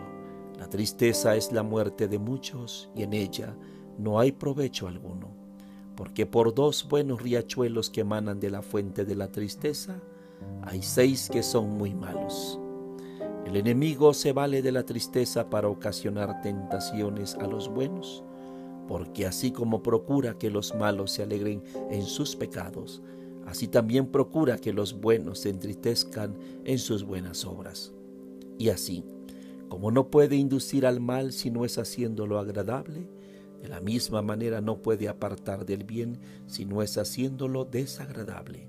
la 0.58 0.68
tristeza 0.68 1.36
es 1.36 1.52
la 1.52 1.62
muerte 1.62 2.08
de 2.08 2.18
muchos 2.18 2.90
y 2.94 3.02
en 3.02 3.12
ella 3.12 3.56
no 3.98 4.18
hay 4.18 4.32
provecho 4.32 4.88
alguno 4.88 5.46
porque 5.96 6.26
por 6.26 6.54
dos 6.54 6.86
buenos 6.88 7.22
riachuelos 7.22 7.90
que 7.90 8.02
emanan 8.02 8.38
de 8.38 8.50
la 8.50 8.62
fuente 8.62 9.04
de 9.04 9.16
la 9.16 9.32
tristeza, 9.32 9.98
hay 10.62 10.82
seis 10.82 11.28
que 11.32 11.42
son 11.42 11.70
muy 11.70 11.94
malos. 11.94 12.60
El 13.46 13.56
enemigo 13.56 14.12
se 14.12 14.32
vale 14.32 14.60
de 14.60 14.72
la 14.72 14.84
tristeza 14.84 15.48
para 15.48 15.68
ocasionar 15.68 16.42
tentaciones 16.42 17.34
a 17.36 17.46
los 17.46 17.68
buenos, 17.68 18.22
porque 18.88 19.26
así 19.26 19.50
como 19.50 19.82
procura 19.82 20.38
que 20.38 20.50
los 20.50 20.74
malos 20.74 21.12
se 21.12 21.22
alegren 21.22 21.62
en 21.90 22.02
sus 22.02 22.36
pecados, 22.36 23.02
así 23.46 23.68
también 23.68 24.06
procura 24.06 24.58
que 24.58 24.72
los 24.72 25.00
buenos 25.00 25.40
se 25.40 25.50
entristezcan 25.50 26.36
en 26.64 26.78
sus 26.78 27.04
buenas 27.04 27.44
obras. 27.44 27.92
Y 28.58 28.70
así, 28.70 29.04
como 29.68 29.90
no 29.90 30.10
puede 30.10 30.36
inducir 30.36 30.86
al 30.86 31.00
mal 31.00 31.32
si 31.32 31.50
no 31.50 31.64
es 31.64 31.78
haciéndolo 31.78 32.38
agradable, 32.38 33.08
de 33.60 33.68
la 33.68 33.80
misma 33.80 34.22
manera 34.22 34.60
no 34.60 34.82
puede 34.82 35.08
apartar 35.08 35.66
del 35.66 35.84
bien 35.84 36.18
si 36.46 36.64
no 36.64 36.82
es 36.82 36.98
haciéndolo 36.98 37.64
desagradable. 37.64 38.68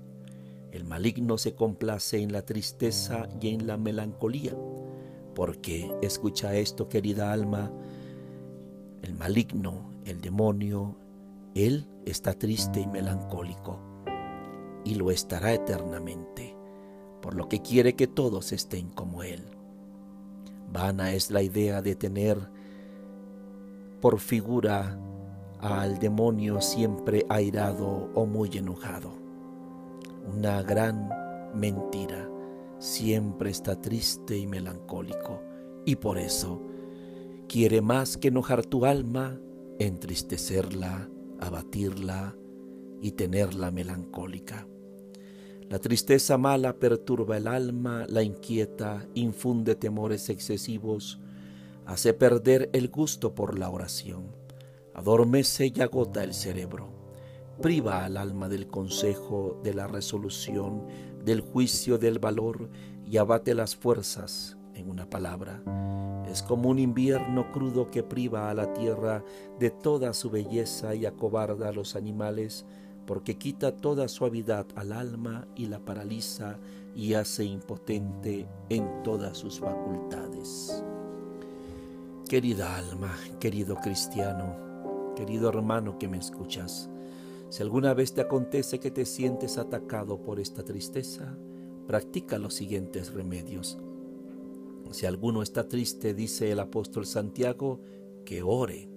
El 0.72 0.84
maligno 0.84 1.38
se 1.38 1.54
complace 1.54 2.18
en 2.18 2.32
la 2.32 2.42
tristeza 2.42 3.28
y 3.40 3.48
en 3.48 3.66
la 3.66 3.76
melancolía, 3.76 4.56
porque, 5.34 5.90
escucha 6.02 6.56
esto 6.56 6.88
querida 6.88 7.32
alma, 7.32 7.70
el 9.02 9.14
maligno, 9.14 9.87
el 10.08 10.20
demonio, 10.20 10.96
él 11.54 11.86
está 12.06 12.34
triste 12.34 12.80
y 12.80 12.86
melancólico, 12.86 13.78
y 14.84 14.94
lo 14.94 15.10
estará 15.10 15.52
eternamente, 15.52 16.56
por 17.20 17.34
lo 17.34 17.48
que 17.48 17.60
quiere 17.60 17.94
que 17.94 18.06
todos 18.06 18.52
estén 18.52 18.90
como 18.90 19.22
él. 19.22 19.44
Vana 20.72 21.12
es 21.12 21.30
la 21.30 21.42
idea 21.42 21.82
de 21.82 21.94
tener 21.94 22.38
por 24.00 24.18
figura 24.18 24.98
al 25.60 25.98
demonio 25.98 26.60
siempre 26.60 27.26
airado 27.28 28.10
o 28.14 28.26
muy 28.26 28.50
enojado. 28.56 29.12
Una 30.32 30.62
gran 30.62 31.10
mentira. 31.54 32.28
Siempre 32.78 33.50
está 33.50 33.80
triste 33.80 34.38
y 34.38 34.46
melancólico 34.46 35.42
y 35.84 35.96
por 35.96 36.18
eso 36.18 36.62
quiere 37.48 37.80
más 37.80 38.16
que 38.16 38.28
enojar 38.28 38.64
tu 38.64 38.84
alma, 38.84 39.40
entristecerla, 39.78 41.08
abatirla 41.40 42.36
y 43.00 43.12
tenerla 43.12 43.70
melancólica. 43.70 44.66
La 45.68 45.78
tristeza 45.78 46.38
mala 46.38 46.78
perturba 46.78 47.36
el 47.36 47.46
alma, 47.46 48.06
la 48.08 48.22
inquieta, 48.22 49.06
infunde 49.14 49.74
temores 49.74 50.30
excesivos, 50.30 51.20
hace 51.84 52.14
perder 52.14 52.70
el 52.72 52.88
gusto 52.88 53.34
por 53.34 53.58
la 53.58 53.68
oración, 53.68 54.34
adormece 54.94 55.72
y 55.74 55.80
agota 55.80 56.24
el 56.24 56.32
cerebro, 56.32 56.88
priva 57.60 58.04
al 58.04 58.16
alma 58.16 58.48
del 58.48 58.66
consejo, 58.66 59.60
de 59.62 59.74
la 59.74 59.86
resolución, 59.86 60.86
del 61.24 61.40
juicio, 61.40 61.98
del 61.98 62.18
valor 62.18 62.70
y 63.04 63.18
abate 63.18 63.54
las 63.54 63.76
fuerzas, 63.76 64.56
en 64.74 64.88
una 64.88 65.10
palabra. 65.10 65.62
Es 66.30 66.42
como 66.42 66.68
un 66.68 66.78
invierno 66.78 67.50
crudo 67.52 67.90
que 67.90 68.02
priva 68.02 68.50
a 68.50 68.54
la 68.54 68.72
tierra 68.74 69.24
de 69.58 69.70
toda 69.70 70.12
su 70.12 70.30
belleza 70.30 70.94
y 70.94 71.06
acobarda 71.06 71.68
a 71.68 71.72
los 71.72 71.96
animales, 71.96 72.66
porque 73.06 73.38
quita 73.38 73.76
toda 73.76 74.08
suavidad 74.08 74.66
al 74.74 74.92
alma 74.92 75.48
y 75.56 75.66
la 75.66 75.78
paraliza 75.78 76.58
y 76.94 77.14
hace 77.14 77.44
impotente 77.44 78.46
en 78.68 79.02
todas 79.02 79.38
sus 79.38 79.60
facultades. 79.60 80.84
Querida 82.28 82.76
alma, 82.76 83.16
querido 83.40 83.76
cristiano, 83.76 85.14
querido 85.16 85.48
hermano 85.48 85.98
que 85.98 86.08
me 86.08 86.18
escuchas, 86.18 86.90
si 87.48 87.62
alguna 87.62 87.94
vez 87.94 88.12
te 88.12 88.20
acontece 88.20 88.78
que 88.78 88.90
te 88.90 89.06
sientes 89.06 89.56
atacado 89.56 90.20
por 90.20 90.38
esta 90.38 90.62
tristeza, 90.62 91.34
practica 91.86 92.36
los 92.36 92.52
siguientes 92.52 93.14
remedios. 93.14 93.78
Si 94.90 95.06
alguno 95.06 95.42
está 95.42 95.68
triste, 95.68 96.14
dice 96.14 96.50
el 96.50 96.60
apóstol 96.60 97.06
Santiago, 97.06 97.80
que 98.24 98.42
ore. 98.42 98.88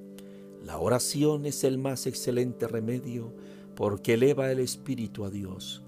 La 0.63 0.79
oración 0.79 1.45
es 1.45 1.63
el 1.63 1.77
más 1.77 2.05
excelente 2.07 2.67
remedio 2.67 3.33
porque 3.75 4.13
eleva 4.13 4.51
el 4.51 4.59
espíritu 4.59 5.25
a 5.25 5.29
Dios, 5.29 5.83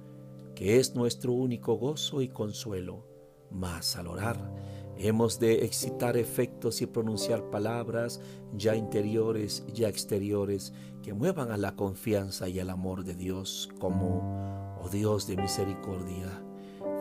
que 0.56 0.80
es 0.80 0.96
nuestro 0.96 1.34
único 1.34 1.76
gozo 1.76 2.22
y 2.22 2.30
consuelo. 2.30 3.06
Mas 3.52 3.96
al 3.96 4.08
orar, 4.08 4.52
Hemos 4.98 5.40
de 5.40 5.66
excitar 5.66 6.18
efectos 6.18 6.82
y 6.82 6.86
pronunciar 6.86 7.50
palabras 7.50 8.22
ya 8.56 8.76
interiores, 8.76 9.66
ya 9.74 9.90
exteriores, 9.90 10.72
que 11.02 11.14
muevan 11.14 11.52
a 11.52 11.58
la 11.58 11.76
confianza 11.76 12.48
y 12.48 12.60
al 12.60 12.70
amor 12.70 13.04
de 13.04 13.16
Dios 13.16 13.70
como, 13.80 14.78
oh 14.82 14.90
Dios 14.90 15.26
de 15.28 15.36
misericordia, 15.36 16.44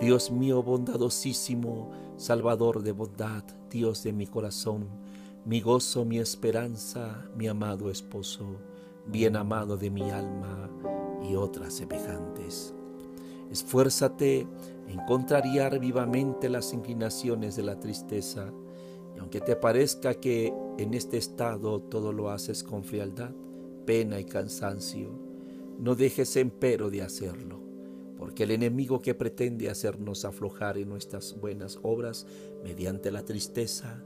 Dios 0.01 0.31
mío 0.31 0.63
bondadosísimo, 0.63 1.91
Salvador 2.23 2.85
de 2.85 2.93
bondad, 2.93 3.43
Dios 3.69 4.05
de 4.05 4.13
mi 4.13 4.29
corazón, 4.29 4.87
mi 5.45 5.61
gozo, 5.61 6.05
mi 6.05 6.21
esperanza, 6.21 7.29
mi 7.37 7.49
amado 7.49 7.91
esposo, 7.91 8.61
bien 9.09 9.35
amado 9.35 9.77
de 9.77 9.91
mi 9.91 10.09
alma 10.09 10.71
y 11.29 11.35
otras 11.35 11.75
semejantes. 11.75 12.75
Esfuérzate 13.51 14.47
en 14.87 15.05
contrariar 15.09 15.81
vivamente 15.81 16.49
las 16.49 16.73
inclinaciones 16.73 17.57
de 17.57 17.65
la 17.65 17.81
tristeza, 17.81 18.53
y 19.17 19.19
aunque 19.19 19.41
te 19.41 19.57
parezca 19.57 20.15
que 20.15 20.55
en 20.79 20.95
este 20.95 21.17
estado 21.17 21.81
todo 21.81 22.13
lo 22.13 22.31
haces 22.31 22.63
con 22.63 22.85
frialdad, 22.85 23.33
pena 23.85 24.21
y 24.21 24.25
cansancio, 24.27 25.11
no 25.81 25.97
dejes 25.97 26.37
empero 26.37 26.89
de 26.89 27.03
hacerlo, 27.03 27.62
porque 28.23 28.45
el 28.45 28.53
enemigo 28.53 29.03
que 29.03 29.17
pretende 29.17 29.69
hacernos 29.69 30.25
aflojar 30.25 30.79
en 30.79 30.89
nuestras 30.89 31.35
buenas 31.41 31.81
obras 31.83 32.25
mediante 32.63 33.11
la 33.11 33.25
tristeza, 33.25 34.01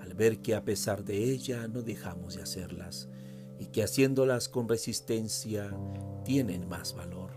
al 0.00 0.14
ver 0.14 0.42
que 0.42 0.56
a 0.56 0.64
pesar 0.64 1.04
de 1.04 1.30
ella 1.30 1.68
no 1.68 1.82
dejamos 1.82 2.34
de 2.34 2.42
hacerlas 2.42 3.08
y 3.60 3.66
que 3.66 3.84
haciéndolas 3.84 4.48
con 4.48 4.68
resistencia 4.68 5.72
tienen 6.24 6.68
más 6.68 6.96
valor. 6.96 7.30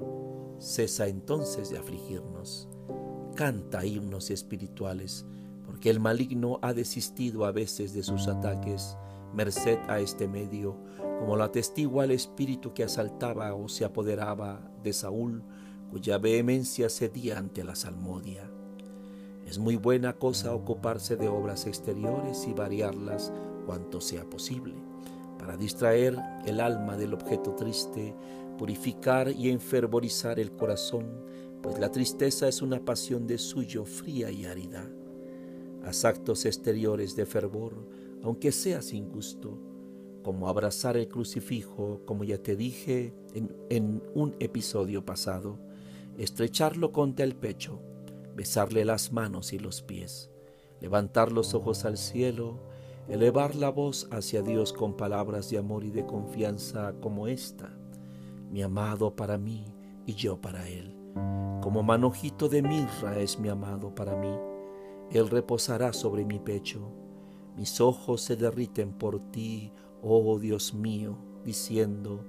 Cesa 0.58 1.08
entonces 1.08 1.70
de 1.70 1.78
afligirnos. 1.78 2.68
Canta 3.36 3.86
himnos 3.86 4.32
espirituales, 4.32 5.28
porque 5.68 5.92
el 5.92 6.00
maligno 6.00 6.58
ha 6.64 6.74
desistido 6.74 7.46
a 7.46 7.52
veces 7.52 7.94
de 7.94 8.02
sus 8.02 8.28
ataques, 8.28 8.98
merced 9.36 9.78
a 9.88 10.00
este 10.00 10.28
medio, 10.28 10.80
como 11.20 11.36
lo 11.36 11.44
atestigua 11.44 12.06
el 12.06 12.12
espíritu 12.12 12.74
que 12.74 12.86
asaltaba 12.86 13.54
o 13.54 13.70
se 13.70 13.86
apoderaba 13.86 14.68
de 14.82 14.94
Saúl, 14.94 15.44
cuya 15.94 16.18
vehemencia 16.18 16.90
cedía 16.90 17.38
ante 17.38 17.64
la 17.64 17.76
salmodia. 17.76 18.50
Es 19.46 19.60
muy 19.60 19.76
buena 19.76 20.14
cosa 20.14 20.56
ocuparse 20.56 21.18
de 21.18 21.28
obras 21.28 21.68
exteriores 21.68 22.48
y 22.48 22.54
variarlas 22.54 23.32
cuanto 23.68 24.02
sea 24.02 24.28
posible 24.28 24.74
para 25.38 25.56
distraer 25.56 26.18
el 26.46 26.60
alma 26.60 26.98
del 26.98 27.14
objeto 27.14 27.54
triste, 27.54 28.16
purificar 28.58 29.30
y 29.30 29.50
enfervorizar 29.50 30.40
el 30.40 30.54
corazón, 30.54 31.06
pues 31.62 31.78
la 31.78 31.92
tristeza 31.92 32.48
es 32.48 32.64
una 32.64 32.84
pasión 32.84 33.28
de 33.28 33.38
suyo 33.38 33.86
fría 33.86 34.32
y 34.32 34.46
árida. 34.46 34.90
Haz 35.84 36.06
actos 36.06 36.46
exteriores 36.46 37.16
de 37.16 37.28
fervor, 37.28 37.74
aunque 38.24 38.52
sea 38.52 38.82
sin 38.82 39.10
gusto, 39.10 39.60
como 40.24 40.48
abrazar 40.48 40.98
el 40.98 41.08
crucifijo, 41.08 42.02
como 42.06 42.24
ya 42.24 42.38
te 42.38 42.56
dije 42.56 43.14
en, 43.36 43.54
en 43.70 44.02
un 44.16 44.36
episodio 44.40 45.06
pasado, 45.06 45.60
estrecharlo 46.18 46.92
contra 46.92 47.26
el 47.26 47.36
pecho, 47.36 47.82
besarle 48.36 48.86
las 48.86 49.12
manos 49.12 49.54
y 49.54 49.60
los 49.60 49.82
pies, 49.82 50.30
levantar 50.82 51.32
los 51.32 51.54
ojos 51.54 51.86
al 51.86 51.98
cielo, 51.98 52.60
elevar 53.08 53.56
la 53.56 53.70
voz 53.70 54.08
hacia 54.12 54.42
Dios 54.42 54.74
con 54.74 54.96
palabras 54.96 55.50
de 55.50 55.58
amor 55.58 55.84
y 55.84 55.92
de 55.92 56.06
confianza 56.06 56.94
como 57.02 57.28
esta, 57.28 57.76
mi 58.50 58.62
amado 58.62 59.16
para 59.16 59.38
mí 59.38 59.66
y 60.06 60.14
yo 60.14 60.40
para 60.40 60.68
Él. 60.68 60.96
Como 61.62 61.84
manojito 61.84 62.50
de 62.50 62.62
mirra 62.62 63.20
es 63.20 63.40
mi 63.40 63.50
amado 63.50 63.94
para 63.94 64.16
mí, 64.16 64.36
Él 65.12 65.30
reposará 65.30 65.94
sobre 65.94 66.26
mi 66.26 66.40
pecho. 66.40 66.92
Mis 67.56 67.80
ojos 67.82 68.22
se 68.22 68.36
derriten 68.36 68.94
por 68.94 69.20
ti, 69.32 69.72
oh 70.02 70.40
Dios 70.40 70.74
mío, 70.74 71.18
diciendo, 71.46 72.26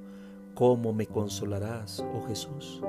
¿cómo 0.54 0.92
me 0.92 1.06
consolarás, 1.06 2.04
oh 2.14 2.22
Jesús? 2.26 2.82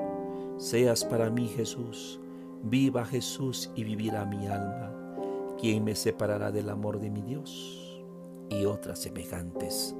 Seas 0.58 1.04
para 1.04 1.30
mí 1.30 1.48
Jesús, 1.48 2.20
viva 2.62 3.04
Jesús 3.04 3.70
y 3.74 3.84
vivirá 3.84 4.24
mi 4.24 4.46
alma. 4.46 4.92
¿Quién 5.60 5.84
me 5.84 5.94
separará 5.94 6.50
del 6.52 6.68
amor 6.68 7.00
de 7.00 7.10
mi 7.10 7.22
Dios? 7.22 7.86
y 8.48 8.64
otras 8.64 9.00
semejantes. 9.00 9.94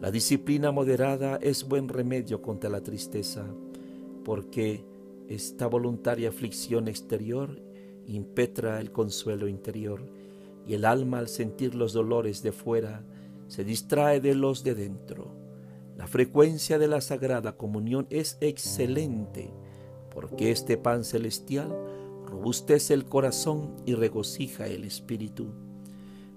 La 0.00 0.10
disciplina 0.10 0.70
moderada 0.70 1.38
es 1.42 1.66
buen 1.66 1.88
remedio 1.88 2.40
contra 2.40 2.70
la 2.70 2.82
tristeza, 2.82 3.44
porque 4.24 4.84
esta 5.28 5.66
voluntaria 5.66 6.28
aflicción 6.28 6.88
exterior 6.88 7.60
impetra 8.06 8.80
el 8.80 8.92
consuelo 8.92 9.48
interior, 9.48 10.02
y 10.66 10.74
el 10.74 10.84
alma 10.84 11.18
al 11.18 11.28
sentir 11.28 11.74
los 11.74 11.92
dolores 11.92 12.42
de 12.42 12.52
fuera 12.52 13.02
se 13.46 13.64
distrae 13.64 14.20
de 14.20 14.34
los 14.34 14.62
de 14.62 14.74
dentro. 14.74 15.32
La 15.96 16.06
frecuencia 16.06 16.78
de 16.78 16.86
la 16.86 17.00
Sagrada 17.00 17.56
Comunión 17.56 18.06
es 18.10 18.36
excelente, 18.40 19.50
porque 20.14 20.50
este 20.50 20.76
pan 20.76 21.04
celestial 21.04 21.74
robustece 22.26 22.94
el 22.94 23.04
corazón 23.04 23.74
y 23.86 23.94
regocija 23.94 24.66
el 24.66 24.84
espíritu. 24.84 25.46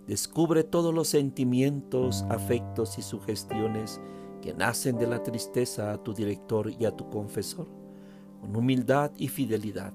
Descubre 0.07 0.63
todos 0.63 0.93
los 0.93 1.07
sentimientos, 1.07 2.25
afectos 2.29 2.97
y 2.97 3.01
sugestiones 3.01 4.01
que 4.41 4.53
nacen 4.53 4.97
de 4.97 5.07
la 5.07 5.21
tristeza 5.21 5.93
a 5.93 6.03
tu 6.03 6.13
director 6.13 6.71
y 6.71 6.85
a 6.85 6.91
tu 6.91 7.09
confesor, 7.09 7.67
con 8.39 8.55
humildad 8.55 9.11
y 9.17 9.27
fidelidad. 9.27 9.93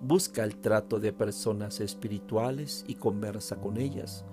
Busca 0.00 0.44
el 0.44 0.56
trato 0.56 1.00
de 1.00 1.12
personas 1.12 1.80
espirituales 1.80 2.84
y 2.86 2.96
conversa 2.96 3.56
con 3.56 3.78
ellas 3.78 4.24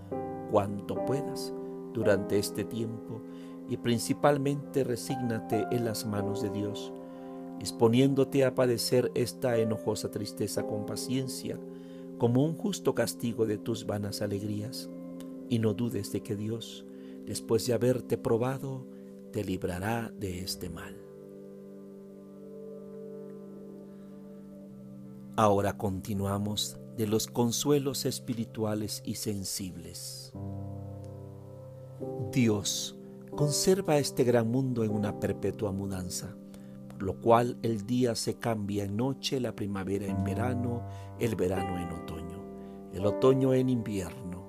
cuanto 0.52 1.06
puedas 1.06 1.54
durante 1.94 2.38
este 2.38 2.64
tiempo 2.64 3.22
y 3.70 3.78
principalmente 3.78 4.84
resígnate 4.84 5.68
en 5.72 5.86
las 5.86 6.06
manos 6.06 6.42
de 6.42 6.50
Dios, 6.50 6.92
exponiéndote 7.60 8.46
a 8.46 8.56
padecer 8.56 9.12
esta 9.16 9.58
enojosa 9.58 10.10
tristeza 10.10 10.66
con 10.66 10.86
paciencia, 10.86 11.60
como 12.18 12.44
un 12.44 12.56
justo 12.56 12.96
castigo 12.96 13.46
de 13.46 13.58
tus 13.58 13.86
vanas 13.86 14.22
alegrías 14.22 14.90
y 15.50 15.60
no 15.60 15.74
dudes 15.74 16.12
de 16.12 16.22
que 16.22 16.36
Dios, 16.36 16.86
después 17.26 17.66
de 17.66 17.74
haberte 17.74 18.18
probado, 18.18 18.86
te 19.32 19.44
librará 19.44 20.12
de 20.18 20.40
este 20.40 20.70
mal. 20.70 20.96
Ahora 25.36 25.78
continuamos 25.78 26.78
de 26.98 27.08
los 27.08 27.28
consuelos 27.28 28.06
espirituales 28.06 29.02
y 29.06 29.16
sensibles. 29.16 30.34
Dios 32.32 32.98
conserva 33.38 33.98
este 33.98 34.26
gran 34.26 34.50
mundo 34.52 34.84
en 34.84 34.92
una 34.92 35.18
perpetua 35.20 35.72
mudanza, 35.72 36.36
lo 37.00 37.20
cual 37.20 37.58
el 37.64 37.86
día 37.86 38.16
se 38.16 38.36
cambia 38.36 38.84
en 38.84 38.98
noche, 38.98 39.40
la 39.40 39.56
primavera 39.56 40.06
en 40.06 40.24
verano, 40.24 40.84
el 41.20 41.36
verano 41.36 41.78
en 41.80 41.92
otoño, 41.92 42.44
el 42.94 43.06
otoño 43.06 43.54
en 43.54 43.70
invierno 43.70 44.40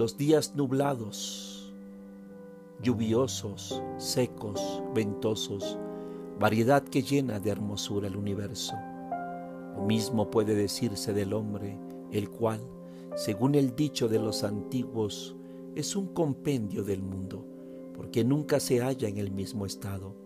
los 0.00 0.16
días 0.16 0.54
nublados, 0.54 1.74
lluviosos, 2.80 3.82
secos, 3.98 4.82
ventosos, 4.94 5.78
variedad 6.38 6.82
que 6.82 7.02
llena 7.02 7.38
de 7.38 7.50
hermosura 7.50 8.06
el 8.06 8.16
universo. 8.16 8.76
Lo 9.74 9.82
mismo 9.82 10.30
puede 10.30 10.54
decirse 10.54 11.12
del 11.12 11.32
hombre, 11.32 11.78
el 12.12 12.30
cual, 12.30 12.60
según 13.14 13.54
el 13.54 13.76
dicho 13.76 14.08
de 14.08 14.20
los 14.20 14.44
antiguos, 14.44 15.36
es 15.74 15.96
un 15.96 16.08
compendio 16.08 16.84
del 16.84 17.02
mundo, 17.02 17.46
porque 17.94 18.24
nunca 18.24 18.60
se 18.60 18.80
halla 18.80 19.08
en 19.08 19.18
el 19.18 19.30
mismo 19.30 19.66
estado, 19.66 20.16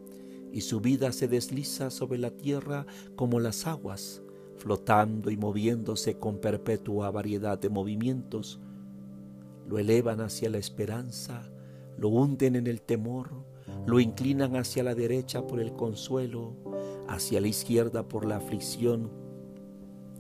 y 0.53 0.61
su 0.61 0.81
vida 0.81 1.13
se 1.13 1.29
desliza 1.29 1.91
sobre 1.91 2.19
la 2.19 2.31
tierra 2.31 2.87
como 3.17 3.41
las 3.41 3.67
aguas, 3.67 4.23
flotando 4.57 5.31
y 5.31 5.37
moviéndose 5.37 6.19
con 6.19 6.39
perpetua 6.39 7.11
variedad 7.11 7.59
de 7.59 7.69
movimientos, 7.69 8.61
lo 9.69 9.79
elevan 9.79 10.21
hacia 10.21 10.51
la 10.51 10.59
esperanza, 10.59 11.51
lo 11.99 12.09
hunden 12.09 12.57
en 12.57 12.67
el 12.67 12.83
temor, 12.83 13.31
lo 13.87 13.99
inclinan 13.99 14.57
hacia 14.57 14.85
la 14.85 14.95
derecha 14.95 15.47
por 15.47 15.61
el 15.61 15.73
consuelo, 15.75 16.55
hacia 17.09 17.41
la 17.41 17.49
izquierda 17.49 18.07
por 18.07 18.25
la 18.25 18.37
aflicción, 18.37 19.11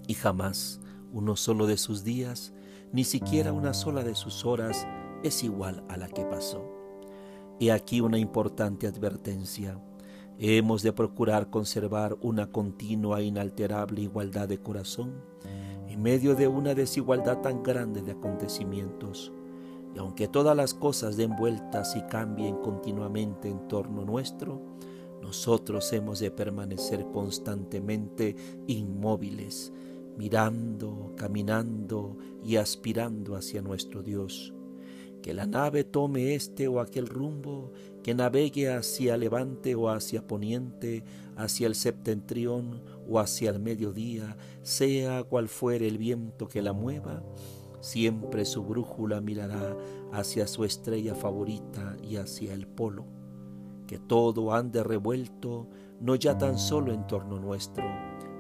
y 0.06 0.14
jamás 0.14 0.80
uno 1.12 1.36
solo 1.36 1.66
de 1.66 1.76
sus 1.76 2.04
días, 2.04 2.52
ni 2.92 3.04
siquiera 3.04 3.52
una 3.52 3.74
sola 3.74 4.02
de 4.02 4.14
sus 4.14 4.44
horas 4.44 4.86
es 5.24 5.42
igual 5.42 5.82
a 5.88 5.96
la 5.96 6.08
que 6.08 6.24
pasó. 6.24 6.64
He 7.58 7.72
aquí 7.72 8.00
una 8.00 8.18
importante 8.18 8.86
advertencia. 8.86 9.80
Hemos 10.38 10.82
de 10.82 10.92
procurar 10.92 11.50
conservar 11.50 12.16
una 12.20 12.52
continua 12.52 13.20
e 13.20 13.24
inalterable 13.24 14.02
igualdad 14.02 14.48
de 14.48 14.58
corazón 14.58 15.14
en 15.88 16.02
medio 16.02 16.34
de 16.34 16.48
una 16.48 16.74
desigualdad 16.74 17.40
tan 17.40 17.62
grande 17.62 18.02
de 18.02 18.12
acontecimientos. 18.12 19.32
Y 19.94 19.98
aunque 19.98 20.26
todas 20.26 20.56
las 20.56 20.74
cosas 20.74 21.16
den 21.16 21.36
vueltas 21.36 21.94
y 21.94 22.02
cambien 22.02 22.56
continuamente 22.56 23.48
en 23.48 23.68
torno 23.68 24.04
nuestro, 24.04 24.60
nosotros 25.22 25.92
hemos 25.92 26.18
de 26.18 26.30
permanecer 26.30 27.06
constantemente 27.12 28.34
inmóviles, 28.66 29.72
mirando, 30.18 31.12
caminando 31.16 32.18
y 32.42 32.56
aspirando 32.56 33.36
hacia 33.36 33.62
nuestro 33.62 34.02
Dios. 34.02 34.53
Que 35.24 35.32
la 35.32 35.46
nave 35.46 35.84
tome 35.84 36.34
este 36.34 36.68
o 36.68 36.80
aquel 36.80 37.06
rumbo, 37.06 37.72
que 38.02 38.14
navegue 38.14 38.70
hacia 38.70 39.16
levante 39.16 39.74
o 39.74 39.88
hacia 39.88 40.26
poniente, 40.26 41.02
hacia 41.34 41.66
el 41.66 41.76
septentrión 41.76 42.82
o 43.08 43.18
hacia 43.18 43.48
el 43.48 43.58
mediodía, 43.58 44.36
sea 44.60 45.22
cual 45.24 45.48
fuere 45.48 45.88
el 45.88 45.96
viento 45.96 46.46
que 46.46 46.60
la 46.60 46.74
mueva, 46.74 47.22
Siempre 47.80 48.44
su 48.44 48.64
brújula 48.64 49.22
mirará 49.22 49.74
hacia 50.12 50.46
su 50.46 50.64
estrella 50.64 51.14
favorita 51.14 51.96
y 52.02 52.16
hacia 52.16 52.52
el 52.52 52.66
polo. 52.66 53.06
Que 53.86 53.98
todo 53.98 54.52
ande 54.52 54.82
revuelto, 54.82 55.68
no 56.00 56.16
ya 56.16 56.36
tan 56.36 56.58
solo 56.58 56.92
en 56.92 57.06
torno 57.06 57.38
nuestro, 57.38 57.84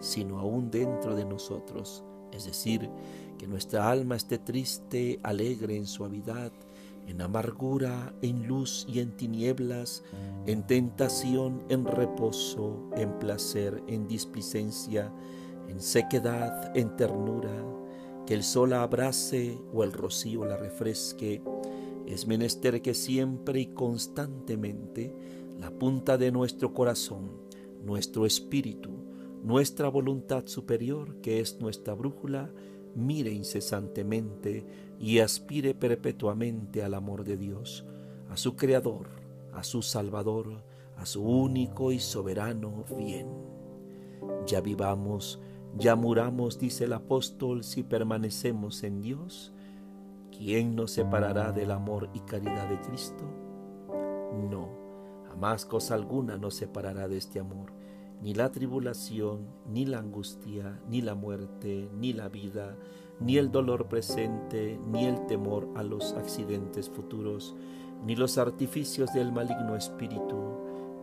sino 0.00 0.38
aún 0.38 0.70
dentro 0.70 1.16
de 1.16 1.24
nosotros. 1.24 2.04
Es 2.30 2.46
decir, 2.46 2.90
que 3.38 3.46
nuestra 3.46 3.90
alma 3.90 4.16
esté 4.16 4.38
triste, 4.38 5.20
alegre 5.22 5.76
en 5.76 5.86
suavidad, 5.86 6.50
en 7.06 7.20
amargura, 7.20 8.14
en 8.22 8.46
luz 8.46 8.86
y 8.88 9.00
en 9.00 9.16
tinieblas, 9.16 10.02
en 10.46 10.66
tentación, 10.66 11.62
en 11.68 11.84
reposo, 11.84 12.90
en 12.96 13.18
placer, 13.18 13.82
en 13.86 14.08
displicencia, 14.08 15.12
en 15.68 15.80
sequedad, 15.80 16.76
en 16.76 16.96
ternura, 16.96 17.52
que 18.26 18.34
el 18.34 18.42
sol 18.42 18.70
la 18.70 18.82
abrace 18.82 19.58
o 19.72 19.84
el 19.84 19.92
rocío 19.92 20.44
la 20.44 20.56
refresque, 20.56 21.42
es 22.06 22.26
menester 22.26 22.82
que 22.82 22.94
siempre 22.94 23.60
y 23.60 23.66
constantemente 23.66 25.14
la 25.58 25.70
punta 25.70 26.18
de 26.18 26.30
nuestro 26.32 26.74
corazón, 26.74 27.30
nuestro 27.82 28.26
espíritu, 28.26 28.90
nuestra 29.42 29.88
voluntad 29.88 30.46
superior, 30.46 31.20
que 31.20 31.40
es 31.40 31.60
nuestra 31.60 31.94
brújula, 31.94 32.50
mire 32.94 33.30
incesantemente 33.32 34.64
y 34.98 35.18
aspire 35.18 35.74
perpetuamente 35.74 36.82
al 36.82 36.94
amor 36.94 37.24
de 37.24 37.36
Dios, 37.36 37.84
a 38.30 38.36
su 38.36 38.56
Creador, 38.56 39.08
a 39.52 39.62
su 39.62 39.82
Salvador, 39.82 40.62
a 40.96 41.06
su 41.06 41.22
único 41.22 41.92
y 41.92 41.98
soberano 41.98 42.84
bien. 42.96 43.28
Ya 44.46 44.60
vivamos, 44.60 45.40
ya 45.76 45.96
muramos, 45.96 46.58
dice 46.58 46.84
el 46.84 46.92
apóstol, 46.92 47.64
si 47.64 47.82
permanecemos 47.82 48.82
en 48.84 49.00
Dios. 49.00 49.52
¿Quién 50.36 50.74
nos 50.74 50.92
separará 50.92 51.52
del 51.52 51.70
amor 51.70 52.10
y 52.12 52.20
caridad 52.20 52.68
de 52.68 52.80
Cristo? 52.80 53.24
No, 54.50 54.68
jamás 55.28 55.64
cosa 55.64 55.94
alguna 55.94 56.36
nos 56.36 56.54
separará 56.54 57.06
de 57.08 57.16
este 57.16 57.38
amor, 57.38 57.72
ni 58.24 58.32
la 58.32 58.50
tribulación, 58.50 59.48
ni 59.68 59.84
la 59.84 59.98
angustia, 59.98 60.80
ni 60.88 61.02
la 61.02 61.14
muerte, 61.14 61.90
ni 61.94 62.14
la 62.14 62.30
vida, 62.30 62.74
ni 63.20 63.36
el 63.36 63.52
dolor 63.52 63.86
presente, 63.86 64.80
ni 64.90 65.04
el 65.04 65.26
temor 65.26 65.68
a 65.74 65.82
los 65.82 66.14
accidentes 66.14 66.88
futuros, 66.88 67.54
ni 68.02 68.16
los 68.16 68.38
artificios 68.38 69.12
del 69.12 69.30
maligno 69.30 69.76
espíritu, 69.76 70.56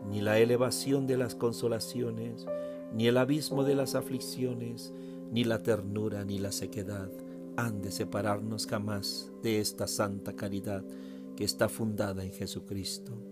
ni 0.10 0.20
la 0.20 0.40
elevación 0.40 1.06
de 1.06 1.18
las 1.18 1.36
consolaciones, 1.36 2.48
ni 2.92 3.06
el 3.06 3.18
abismo 3.18 3.64
de 3.64 3.76
las 3.76 3.94
aflicciones, 3.94 4.92
ni 5.32 5.44
la 5.44 5.62
ternura, 5.62 6.26
ni 6.26 6.40
la 6.40 6.52
sequedad 6.52 7.12
han 7.56 7.84
de 7.84 7.92
separarnos 7.92 8.66
jamás 8.66 9.32
de 9.44 9.60
esta 9.60 9.86
santa 9.88 10.34
caridad 10.36 10.84
que 11.36 11.44
está 11.44 11.70
fundada 11.70 12.24
en 12.24 12.32
Jesucristo. 12.32 13.31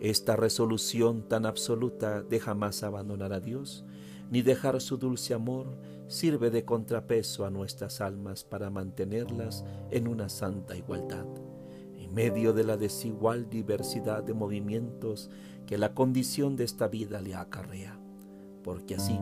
Esta 0.00 0.36
resolución 0.36 1.22
tan 1.22 1.46
absoluta 1.46 2.22
de 2.22 2.38
jamás 2.38 2.82
abandonar 2.82 3.32
a 3.32 3.40
Dios, 3.40 3.84
ni 4.30 4.42
dejar 4.42 4.80
su 4.80 4.98
dulce 4.98 5.32
amor, 5.32 5.66
sirve 6.08 6.50
de 6.50 6.64
contrapeso 6.64 7.46
a 7.46 7.50
nuestras 7.50 8.00
almas 8.00 8.44
para 8.44 8.70
mantenerlas 8.70 9.64
en 9.90 10.06
una 10.06 10.28
santa 10.28 10.76
igualdad, 10.76 11.26
en 11.96 12.12
medio 12.12 12.52
de 12.52 12.64
la 12.64 12.76
desigual 12.76 13.48
diversidad 13.48 14.22
de 14.22 14.34
movimientos 14.34 15.30
que 15.66 15.78
la 15.78 15.94
condición 15.94 16.56
de 16.56 16.64
esta 16.64 16.88
vida 16.88 17.20
le 17.20 17.34
acarrea. 17.34 17.98
Porque 18.62 18.96
así, 18.96 19.18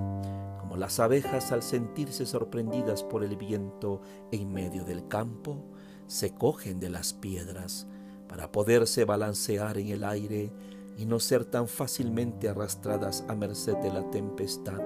como 0.58 0.76
las 0.76 0.98
abejas 0.98 1.52
al 1.52 1.62
sentirse 1.62 2.26
sorprendidas 2.26 3.04
por 3.04 3.22
el 3.22 3.36
viento 3.36 4.00
en 4.32 4.52
medio 4.52 4.84
del 4.84 5.06
campo, 5.06 5.70
se 6.06 6.34
cogen 6.34 6.80
de 6.80 6.90
las 6.90 7.12
piedras 7.12 7.86
para 8.34 8.50
poderse 8.50 9.04
balancear 9.04 9.78
en 9.78 9.90
el 9.90 10.02
aire 10.02 10.50
y 10.98 11.06
no 11.06 11.20
ser 11.20 11.44
tan 11.44 11.68
fácilmente 11.68 12.48
arrastradas 12.48 13.24
a 13.28 13.36
merced 13.36 13.76
de 13.76 13.92
la 13.92 14.10
tempestad. 14.10 14.82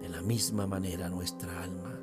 De 0.00 0.08
la 0.08 0.22
misma 0.22 0.68
manera 0.68 1.10
nuestra 1.10 1.64
alma, 1.64 2.00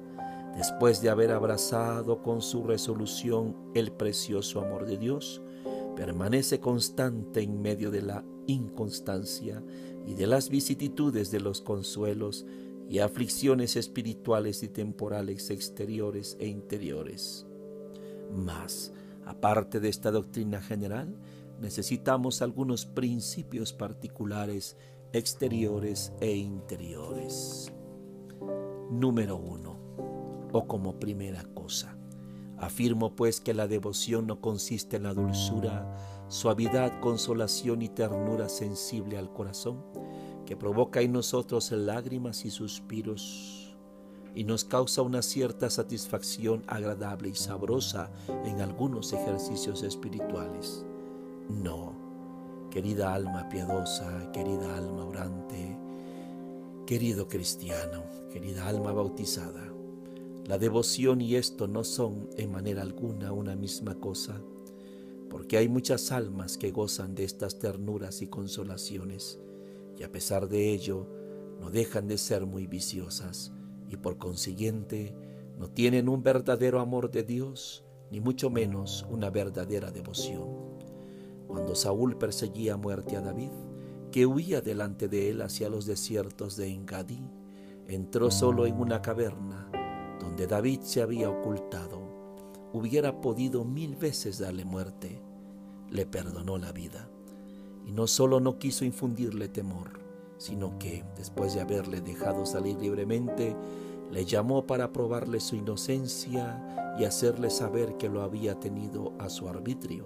después 0.58 1.02
de 1.02 1.10
haber 1.10 1.32
abrazado 1.32 2.22
con 2.22 2.42
su 2.42 2.66
resolución 2.66 3.56
el 3.76 3.94
precioso 3.94 4.60
amor 4.60 4.86
de 4.86 4.98
Dios, 4.98 5.42
permanece 5.96 6.60
constante 6.60 7.42
en 7.42 7.62
medio 7.62 7.90
de 7.90 8.02
la 8.02 8.26
inconstancia 8.46 9.64
y 10.06 10.16
de 10.16 10.28
las 10.28 10.50
vicisitudes 10.50 11.32
de 11.32 11.40
los 11.40 11.62
consuelos 11.62 12.46
y 12.90 13.00
aflicciones 13.00 13.78
espirituales 13.78 14.64
y 14.64 14.68
temporales 14.68 15.50
exteriores 15.50 16.36
e 16.42 16.48
interiores. 16.48 17.46
Mas, 18.36 18.92
aparte 19.28 19.80
de 19.82 19.90
esta 19.90 20.10
doctrina 20.10 20.62
general, 20.62 21.14
necesitamos 21.60 22.42
algunos 22.42 22.86
principios 22.86 23.74
particulares 23.74 24.78
exteriores 25.12 26.14
e 26.22 26.36
interiores. 26.36 27.74
Número 28.90 29.36
uno, 29.36 29.76
o 30.54 30.66
como 30.66 30.98
primera 30.98 31.44
cosa. 31.54 31.98
Afirmo 32.58 33.16
pues 33.16 33.42
que 33.42 33.54
la 33.54 33.68
devoción 33.68 34.28
no 34.28 34.40
consiste 34.40 34.96
en 34.96 35.04
la 35.04 35.14
dulzura, 35.14 35.94
suavidad, 36.30 37.00
consolación 37.02 37.82
y 37.82 37.90
ternura 37.90 38.48
sensible 38.48 39.18
al 39.18 39.32
corazón, 39.34 39.84
que 40.46 40.56
provoca 40.56 41.02
en 41.02 41.12
nosotros 41.12 41.72
lágrimas 41.72 42.46
y 42.46 42.50
suspiros 42.50 43.57
y 44.38 44.44
nos 44.44 44.66
causa 44.66 45.02
una 45.02 45.24
cierta 45.24 45.68
satisfacción 45.68 46.64
agradable 46.68 47.30
y 47.30 47.34
sabrosa 47.34 48.12
en 48.46 48.62
algunos 48.62 49.12
ejercicios 49.12 49.82
espirituales. 49.82 50.86
No, 51.50 52.68
querida 52.70 53.16
alma 53.16 53.50
piadosa, 53.50 54.32
querida 54.32 54.78
alma 54.78 55.06
orante, 55.06 55.76
querido 56.86 57.28
cristiano, 57.28 58.04
querida 58.32 58.68
alma 58.68 58.92
bautizada, 58.92 59.74
la 60.46 60.60
devoción 60.60 61.20
y 61.20 61.34
esto 61.34 61.68
no 61.68 61.84
son 61.84 62.30
en 62.38 62.52
manera 62.52 62.84
alguna 62.84 63.32
una 63.32 63.56
misma 63.56 63.96
cosa, 63.96 64.40
porque 65.32 65.58
hay 65.58 65.68
muchas 65.68 66.12
almas 66.12 66.60
que 66.60 66.70
gozan 66.70 67.16
de 67.16 67.24
estas 67.24 67.58
ternuras 67.58 68.22
y 68.22 68.28
consolaciones, 68.28 69.40
y 69.98 70.04
a 70.04 70.12
pesar 70.12 70.48
de 70.48 70.72
ello 70.72 71.08
no 71.60 71.72
dejan 71.72 72.08
de 72.08 72.20
ser 72.20 72.46
muy 72.46 72.68
viciosas, 72.68 73.52
y 73.90 73.98
por 73.98 74.18
consiguiente 74.18 75.16
no 75.58 75.70
tienen 75.70 76.10
un 76.10 76.24
verdadero 76.24 76.80
amor 76.80 77.12
de 77.12 77.24
Dios, 77.24 77.84
ni 78.12 78.20
mucho 78.20 78.50
menos 78.50 79.06
una 79.10 79.30
verdadera 79.30 79.92
devoción 79.92 80.68
cuando 81.48 81.76
Saúl 81.76 82.18
perseguía 82.18 82.74
a 82.74 82.78
muerte 82.78 83.16
a 83.16 83.22
David, 83.22 83.52
que 84.12 84.26
huía 84.26 84.62
delante 84.62 85.08
de 85.08 85.30
él 85.30 85.42
hacia 85.42 85.70
los 85.70 85.86
desiertos 85.86 86.58
de 86.58 86.68
Engadí, 86.68 87.24
entró 87.88 88.30
solo 88.30 88.66
en 88.66 88.80
una 88.80 89.02
caverna 89.02 89.72
donde 90.20 90.46
David 90.46 90.82
se 90.82 91.02
había 91.02 91.30
ocultado. 91.30 92.02
Hubiera 92.74 93.22
podido 93.22 93.64
mil 93.64 93.96
veces 93.96 94.40
darle 94.40 94.66
muerte, 94.66 95.22
le 95.90 96.06
perdonó 96.06 96.58
la 96.58 96.74
vida. 96.74 97.10
Y 97.86 97.94
no 97.94 98.08
solo 98.08 98.42
no 98.42 98.60
quiso 98.60 98.84
infundirle 98.84 99.48
temor, 99.48 100.00
sino 100.38 100.78
que, 100.80 101.04
después 101.16 101.54
de 101.54 101.62
haberle 101.62 102.02
dejado 102.02 102.46
salir 102.46 102.78
libremente, 102.78 103.56
le 104.12 104.26
llamó 104.26 104.66
para 104.66 104.94
probarle 104.94 105.40
su 105.40 105.56
inocencia 105.56 106.96
y 106.98 107.04
hacerle 107.04 107.50
saber 107.50 107.98
que 107.98 108.10
lo 108.10 108.22
había 108.22 108.60
tenido 108.60 109.14
a 109.20 109.30
su 109.30 109.48
arbitrio. 109.48 110.06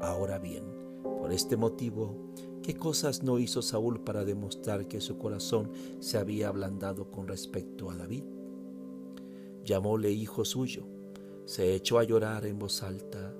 Ahora 0.00 0.38
bien, 0.38 0.64
por 1.02 1.32
este 1.32 1.56
motivo, 1.56 2.16
¿qué 2.62 2.74
cosas 2.74 3.22
no 3.22 3.38
hizo 3.38 3.62
Saúl 3.62 4.00
para 4.00 4.24
demostrar 4.24 4.88
que 4.88 5.00
su 5.00 5.18
corazón 5.18 5.70
se 6.00 6.18
había 6.18 6.48
ablandado 6.48 7.10
con 7.10 7.28
respecto 7.28 7.90
a 7.90 7.96
David? 7.96 8.24
Llamóle 9.64 10.10
hijo 10.10 10.44
suyo, 10.44 10.86
se 11.44 11.74
echó 11.74 11.98
a 11.98 12.04
llorar 12.04 12.46
en 12.46 12.58
voz 12.58 12.82
alta, 12.82 13.34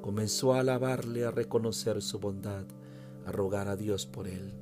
comenzó 0.00 0.54
a 0.54 0.60
alabarle, 0.60 1.24
a 1.24 1.30
reconocer 1.30 2.02
su 2.02 2.18
bondad, 2.18 2.66
a 3.24 3.32
rogar 3.32 3.68
a 3.68 3.76
Dios 3.76 4.06
por 4.06 4.26
él, 4.26 4.52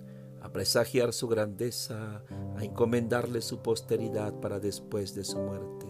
a 0.41 0.53
presagiar 0.53 1.13
su 1.13 1.29
grandeza, 1.29 2.23
a 2.57 2.65
encomendarle 2.65 3.41
su 3.41 3.59
posteridad 3.59 4.35
para 4.41 4.61
después 4.61 5.15
de 5.15 5.25
su 5.25 5.39
muerte. 5.39 5.87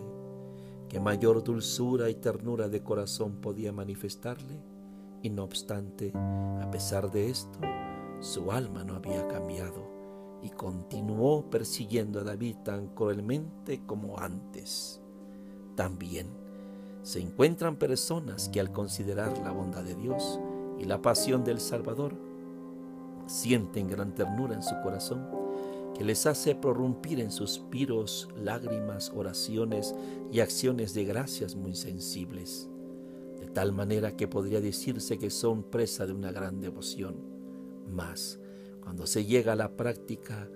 ¿Qué 0.89 1.01
mayor 1.01 1.45
dulzura 1.45 2.09
y 2.09 2.15
ternura 2.15 2.69
de 2.69 2.83
corazón 2.83 3.41
podía 3.41 3.73
manifestarle? 3.73 4.63
Y 5.23 5.31
no 5.31 5.45
obstante, 5.45 6.13
a 6.15 6.69
pesar 6.71 7.11
de 7.11 7.29
esto, 7.29 7.59
su 8.21 8.51
alma 8.51 8.85
no 8.85 8.95
había 8.95 9.27
cambiado 9.29 9.87
y 10.43 10.51
continuó 10.51 11.51
persiguiendo 11.51 12.21
a 12.21 12.25
David 12.25 12.57
tan 12.65 12.89
cruelmente 12.89 13.83
como 13.85 14.19
antes. 14.19 15.01
También 15.75 16.29
se 17.03 17.21
encuentran 17.21 17.77
personas 17.77 18.49
que 18.49 18.61
al 18.61 18.73
considerar 18.73 19.39
la 19.39 19.53
bondad 19.53 19.85
de 19.85 19.95
Dios 19.95 20.41
y 20.79 20.85
la 20.85 21.03
pasión 21.03 21.45
del 21.45 21.61
Salvador, 21.61 22.28
sienten 23.29 23.89
gran 23.89 24.15
ternura 24.15 24.55
en 24.55 24.63
su 24.63 24.75
corazón 24.83 25.27
que 25.97 26.05
les 26.05 26.27
hace 26.27 26.55
prorrumpir 26.55 27.21
en 27.21 27.31
suspiros, 27.31 28.29
lágrimas, 28.37 29.11
oraciones 29.15 29.95
y 30.31 30.41
acciones 30.41 30.95
de 30.95 31.05
gracias 31.05 31.57
muy 31.57 31.75
sensibles 31.75 32.69
tal 33.59 33.73
manera 33.73 34.17
que 34.17 34.29
podría 34.29 34.61
decirse 34.61 35.19
que 35.19 35.31
son 35.31 35.65
presa 35.65 36.07
de 36.07 36.13
una 36.13 36.31
gran 36.31 36.61
devoción. 36.61 37.17
Mas, 37.89 38.39
cuando 38.81 39.05
se 39.05 39.25
llega 39.25 39.55
a 39.55 39.57
la 39.57 39.77
práctica, 39.77 40.49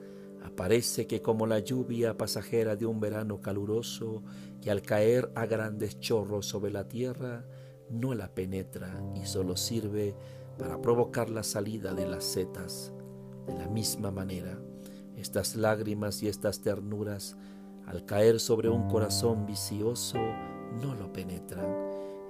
aparece 0.45 1.09
que 1.09 1.21
como 1.21 1.49
la 1.49 1.59
lluvia 1.59 2.17
pasajera 2.17 2.77
de 2.77 2.87
un 2.87 3.01
verano 3.01 3.41
caluroso, 3.41 4.23
que 4.61 4.71
al 4.71 4.83
caer 4.83 5.33
a 5.35 5.47
grandes 5.47 5.99
chorros 5.99 6.47
sobre 6.47 6.71
la 6.71 6.87
tierra, 6.87 7.45
no 7.91 8.15
la 8.15 8.33
penetra 8.33 9.03
y 9.21 9.27
solo 9.27 9.57
sirve 9.57 10.15
para 10.59 10.81
provocar 10.81 11.31
la 11.31 11.43
salida 11.43 11.95
de 11.95 12.07
las 12.07 12.25
setas. 12.25 12.93
De 13.47 13.55
la 13.55 13.67
misma 13.67 14.11
manera, 14.11 14.59
estas 15.17 15.57
lágrimas 15.57 16.23
y 16.23 16.29
estas 16.29 16.61
ternuras 16.61 17.37
al 17.87 18.05
caer 18.05 18.41
sobre 18.41 18.69
un 18.69 18.89
corazón 18.89 19.47
vicioso, 19.47 20.19
no 20.81 20.95
lo 20.95 21.13
penetran 21.13 21.67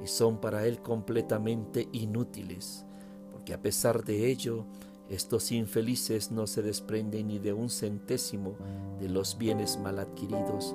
y 0.03 0.07
son 0.07 0.39
para 0.39 0.67
él 0.67 0.81
completamente 0.81 1.89
inútiles, 1.93 2.85
porque 3.31 3.55
a 3.55 3.63
pesar 3.63 4.05
de 4.05 4.29
ello, 4.29 4.65
estos 5.09 5.53
infelices 5.53 6.33
no 6.33 6.47
se 6.47 6.63
desprenden 6.63 7.29
ni 7.29 7.39
de 7.39 7.53
un 7.53 7.71
centésimo 7.71 8.57
de 8.99 9.09
los 9.09 9.39
bienes 9.39 9.79
mal 9.79 9.99
adquiridos, 9.99 10.75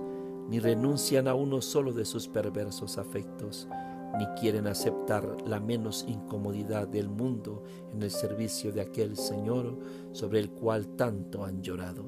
ni 0.49 0.59
renuncian 0.59 1.27
a 1.27 1.33
uno 1.33 1.61
solo 1.61 1.91
de 1.91 2.05
sus 2.05 2.27
perversos 2.27 2.97
afectos, 2.97 3.67
ni 4.17 4.25
quieren 4.39 4.67
aceptar 4.67 5.37
la 5.45 5.59
menos 5.59 6.05
incomodidad 6.07 6.87
del 6.87 7.09
mundo 7.09 7.63
en 7.93 8.01
el 8.01 8.11
servicio 8.11 8.71
de 8.71 8.81
aquel 8.81 9.17
Señor 9.17 9.77
sobre 10.11 10.39
el 10.39 10.49
cual 10.49 10.87
tanto 10.95 11.43
han 11.43 11.61
llorado. 11.61 12.03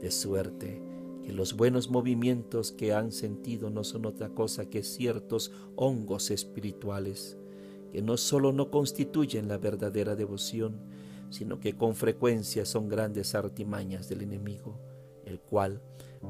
De 0.00 0.10
suerte 0.10 0.82
que 1.22 1.32
los 1.32 1.56
buenos 1.56 1.90
movimientos 1.90 2.72
que 2.72 2.92
han 2.92 3.10
sentido 3.10 3.70
no 3.70 3.84
son 3.84 4.06
otra 4.06 4.28
cosa 4.28 4.68
que 4.68 4.82
ciertos 4.82 5.52
hongos 5.76 6.30
espirituales, 6.30 7.38
que 7.92 8.02
no 8.02 8.16
solo 8.16 8.52
no 8.52 8.70
constituyen 8.70 9.48
la 9.48 9.56
verdadera 9.56 10.16
devoción, 10.16 10.80
sino 11.30 11.60
que 11.60 11.76
con 11.76 11.94
frecuencia 11.94 12.64
son 12.64 12.88
grandes 12.88 13.34
artimañas 13.34 14.08
del 14.08 14.22
enemigo, 14.22 14.78
el 15.24 15.40
cual, 15.40 15.80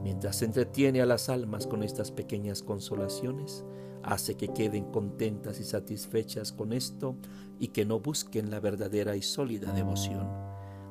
mientras 0.02 0.42
entretiene 0.42 1.02
a 1.02 1.06
las 1.06 1.28
almas 1.28 1.66
con 1.66 1.82
estas 1.82 2.10
pequeñas 2.10 2.62
consolaciones, 2.62 3.64
hace 4.04 4.36
que 4.36 4.48
queden 4.48 4.84
contentas 4.90 5.58
y 5.60 5.64
satisfechas 5.64 6.52
con 6.52 6.72
esto 6.72 7.16
y 7.58 7.68
que 7.68 7.84
no 7.84 8.00
busquen 8.00 8.50
la 8.50 8.60
verdadera 8.60 9.16
y 9.16 9.22
sólida 9.22 9.72
devoción, 9.72 10.28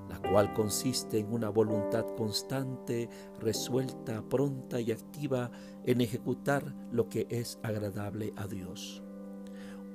la 0.10 0.20
cual 0.30 0.54
consiste 0.54 1.20
en 1.20 1.32
una 1.32 1.50
voluntad 1.50 2.06
constante, 2.18 3.10
resuelta, 3.40 4.24
pronta 4.24 4.82
y 4.82 4.92
activa 4.92 5.52
en 5.86 6.02
ejecutar 6.02 6.74
lo 6.92 7.10
que 7.10 7.28
es 7.30 7.60
agradable 7.64 8.34
a 8.36 8.48
Dios. 8.48 9.04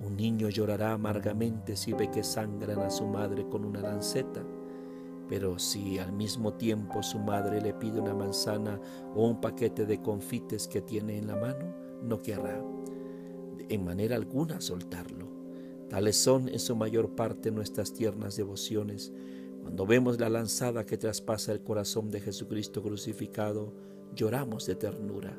Un 0.00 0.16
niño 0.16 0.48
llorará 0.48 0.92
amargamente 0.92 1.76
si 1.76 1.92
ve 1.92 2.09
que 2.11 2.22
sangran 2.22 2.78
a 2.81 2.90
su 2.90 3.07
madre 3.07 3.48
con 3.48 3.64
una 3.64 3.81
lanceta, 3.81 4.44
pero 5.28 5.59
si 5.59 5.98
al 5.98 6.12
mismo 6.12 6.54
tiempo 6.54 7.02
su 7.02 7.18
madre 7.18 7.61
le 7.61 7.74
pide 7.74 8.00
una 8.00 8.14
manzana 8.14 8.81
o 9.14 9.26
un 9.26 9.40
paquete 9.40 9.87
de 9.87 10.00
confites 10.00 10.68
que 10.68 10.81
tiene 10.81 11.18
en 11.18 11.26
la 11.26 11.37
mano, 11.37 11.74
no 12.02 12.18
querrá 12.22 12.62
en 13.68 13.85
manera 13.85 14.16
alguna 14.16 14.61
soltarlo. 14.61 15.26
Tales 15.88 16.16
son 16.16 16.48
en 16.48 16.59
su 16.59 16.76
mayor 16.76 17.14
parte 17.14 17.50
nuestras 17.50 17.94
tiernas 17.94 18.37
devociones. 18.37 19.12
Cuando 19.62 19.87
vemos 19.87 20.20
la 20.20 20.28
lanzada 20.28 20.85
que 20.85 20.98
traspasa 20.98 21.52
el 21.52 21.62
corazón 21.62 22.11
de 22.11 22.20
Jesucristo 22.20 22.83
crucificado, 22.83 23.72
lloramos 24.14 24.66
de 24.66 24.74
ternura. 24.74 25.38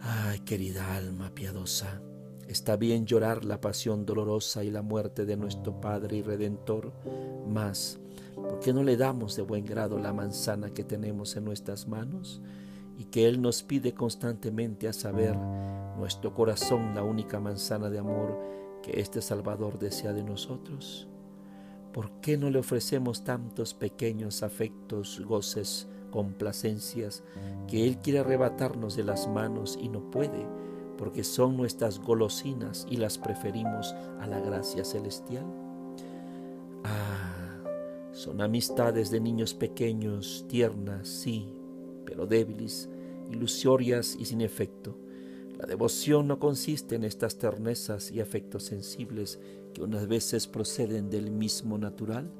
Ay, 0.00 0.40
querida 0.40 0.96
alma 0.96 1.32
piadosa, 1.34 2.02
está 2.48 2.76
bien 2.76 3.06
llorar 3.06 3.44
la 3.44 3.60
pasión 3.60 4.04
dolorosa 4.04 4.64
y 4.64 4.70
la 4.70 4.82
muerte 4.82 5.24
de 5.26 5.36
nuestro 5.36 5.80
Padre 5.80 6.16
y 6.16 6.22
Redentor, 6.22 6.92
mas 7.46 8.00
¿por 8.34 8.58
qué 8.60 8.72
no 8.72 8.82
le 8.82 8.96
damos 8.96 9.36
de 9.36 9.42
buen 9.42 9.64
grado 9.64 9.98
la 9.98 10.12
manzana 10.12 10.70
que 10.70 10.84
tenemos 10.84 11.36
en 11.36 11.44
nuestras 11.44 11.86
manos 11.86 12.40
y 12.98 13.04
que 13.04 13.26
Él 13.26 13.40
nos 13.40 13.62
pide 13.62 13.94
constantemente 13.94 14.88
a 14.88 14.92
saber 14.92 15.36
nuestro 15.98 16.34
corazón 16.34 16.94
la 16.94 17.02
única 17.02 17.40
manzana 17.40 17.90
de 17.90 17.98
amor 17.98 18.38
que 18.82 19.00
este 19.00 19.22
Salvador 19.22 19.78
desea 19.78 20.12
de 20.12 20.22
nosotros? 20.22 21.08
¿Por 21.92 22.10
qué 22.20 22.36
no 22.36 22.50
le 22.50 22.58
ofrecemos 22.58 23.22
tantos 23.22 23.74
pequeños 23.74 24.42
afectos, 24.42 25.20
goces, 25.24 25.88
complacencias 26.10 27.22
que 27.68 27.86
Él 27.86 27.98
quiere 27.98 28.20
arrebatarnos 28.20 28.96
de 28.96 29.04
las 29.04 29.28
manos 29.28 29.78
y 29.80 29.88
no 29.88 30.10
puede, 30.10 30.46
porque 30.96 31.24
son 31.24 31.56
nuestras 31.56 31.98
golosinas 31.98 32.86
y 32.90 32.96
las 32.96 33.18
preferimos 33.18 33.94
a 34.20 34.26
la 34.26 34.40
gracia 34.40 34.84
celestial? 34.84 35.44
Ah, 36.84 37.60
son 38.12 38.40
amistades 38.40 39.10
de 39.10 39.20
niños 39.20 39.54
pequeños, 39.54 40.46
tiernas, 40.48 41.08
sí, 41.08 41.61
pero 42.12 42.26
débiles, 42.26 42.88
ilusorias 43.30 44.16
y 44.20 44.26
sin 44.26 44.42
efecto 44.42 44.96
la 45.62 45.68
devoción 45.68 46.26
no 46.26 46.40
consiste 46.40 46.96
en 46.96 47.04
estas 47.04 47.38
ternezas 47.38 48.10
y 48.10 48.20
afectos 48.20 48.64
sensibles 48.64 49.38
que 49.72 49.82
unas 49.82 50.08
veces 50.08 50.48
proceden 50.48 51.08
del 51.08 51.30
mismo 51.30 51.78
natural, 51.78 52.32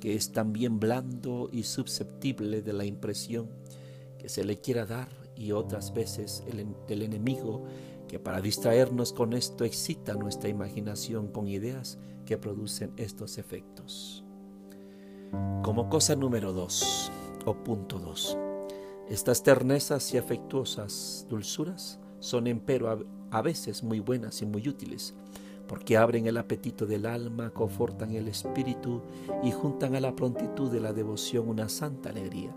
que 0.00 0.16
es 0.16 0.32
también 0.32 0.80
blando 0.80 1.48
y 1.52 1.62
susceptible 1.62 2.62
de 2.62 2.72
la 2.72 2.84
impresión 2.84 3.48
que 4.18 4.28
se 4.28 4.42
le 4.42 4.60
quiera 4.60 4.86
dar, 4.86 5.08
y 5.36 5.52
otras 5.52 5.94
veces 5.94 6.42
el, 6.48 6.66
del 6.88 7.02
enemigo, 7.02 7.64
que 8.08 8.18
para 8.18 8.40
distraernos 8.40 9.12
con 9.12 9.34
esto 9.34 9.64
excita 9.64 10.14
nuestra 10.14 10.48
imaginación 10.48 11.28
con 11.28 11.46
ideas 11.46 11.96
que 12.26 12.38
producen 12.38 12.92
estos 12.96 13.38
efectos. 13.38 14.24
Como 15.62 15.88
cosa 15.88 16.16
número 16.16 16.52
dos, 16.52 17.12
o 17.44 17.54
punto 17.54 18.00
dos, 18.00 18.36
estas 19.08 19.42
ternezas 19.42 20.14
y 20.14 20.18
afectuosas 20.18 21.26
dulzuras 21.28 21.98
son 22.20 22.46
empero 22.46 23.06
a 23.30 23.42
veces 23.42 23.82
muy 23.82 24.00
buenas 24.00 24.40
y 24.40 24.46
muy 24.46 24.66
útiles, 24.66 25.14
porque 25.68 25.96
abren 25.96 26.26
el 26.26 26.38
apetito 26.38 26.86
del 26.86 27.04
alma, 27.04 27.50
confortan 27.50 28.12
el 28.12 28.28
espíritu 28.28 29.02
y 29.42 29.50
juntan 29.50 29.94
a 29.94 30.00
la 30.00 30.16
prontitud 30.16 30.70
de 30.70 30.80
la 30.80 30.92
devoción 30.92 31.48
una 31.48 31.68
santa 31.68 32.10
alegría, 32.10 32.54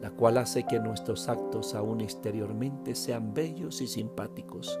la 0.00 0.10
cual 0.10 0.38
hace 0.38 0.64
que 0.66 0.80
nuestros 0.80 1.28
actos 1.28 1.74
aún 1.74 2.00
exteriormente 2.00 2.94
sean 2.94 3.32
bellos 3.32 3.80
y 3.80 3.86
simpáticos. 3.86 4.78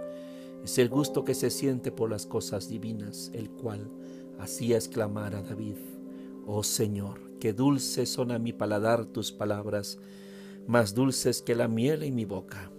Es 0.64 0.78
el 0.78 0.88
gusto 0.88 1.24
que 1.24 1.34
se 1.34 1.50
siente 1.50 1.92
por 1.92 2.10
las 2.10 2.26
cosas 2.26 2.68
divinas, 2.68 3.30
el 3.32 3.50
cual 3.50 3.88
hacía 4.40 4.76
exclamar 4.76 5.36
a 5.36 5.42
David, 5.42 5.76
Oh 6.46 6.62
Señor, 6.62 7.20
qué 7.40 7.52
dulces 7.52 8.08
son 8.08 8.30
a 8.30 8.38
mi 8.38 8.52
paladar 8.52 9.06
tus 9.06 9.32
palabras, 9.32 9.98
más 10.66 10.94
dulces 10.94 11.42
que 11.42 11.54
la 11.54 11.68
miel 11.68 12.02
en 12.02 12.14
mi 12.14 12.24
boca. 12.24 12.70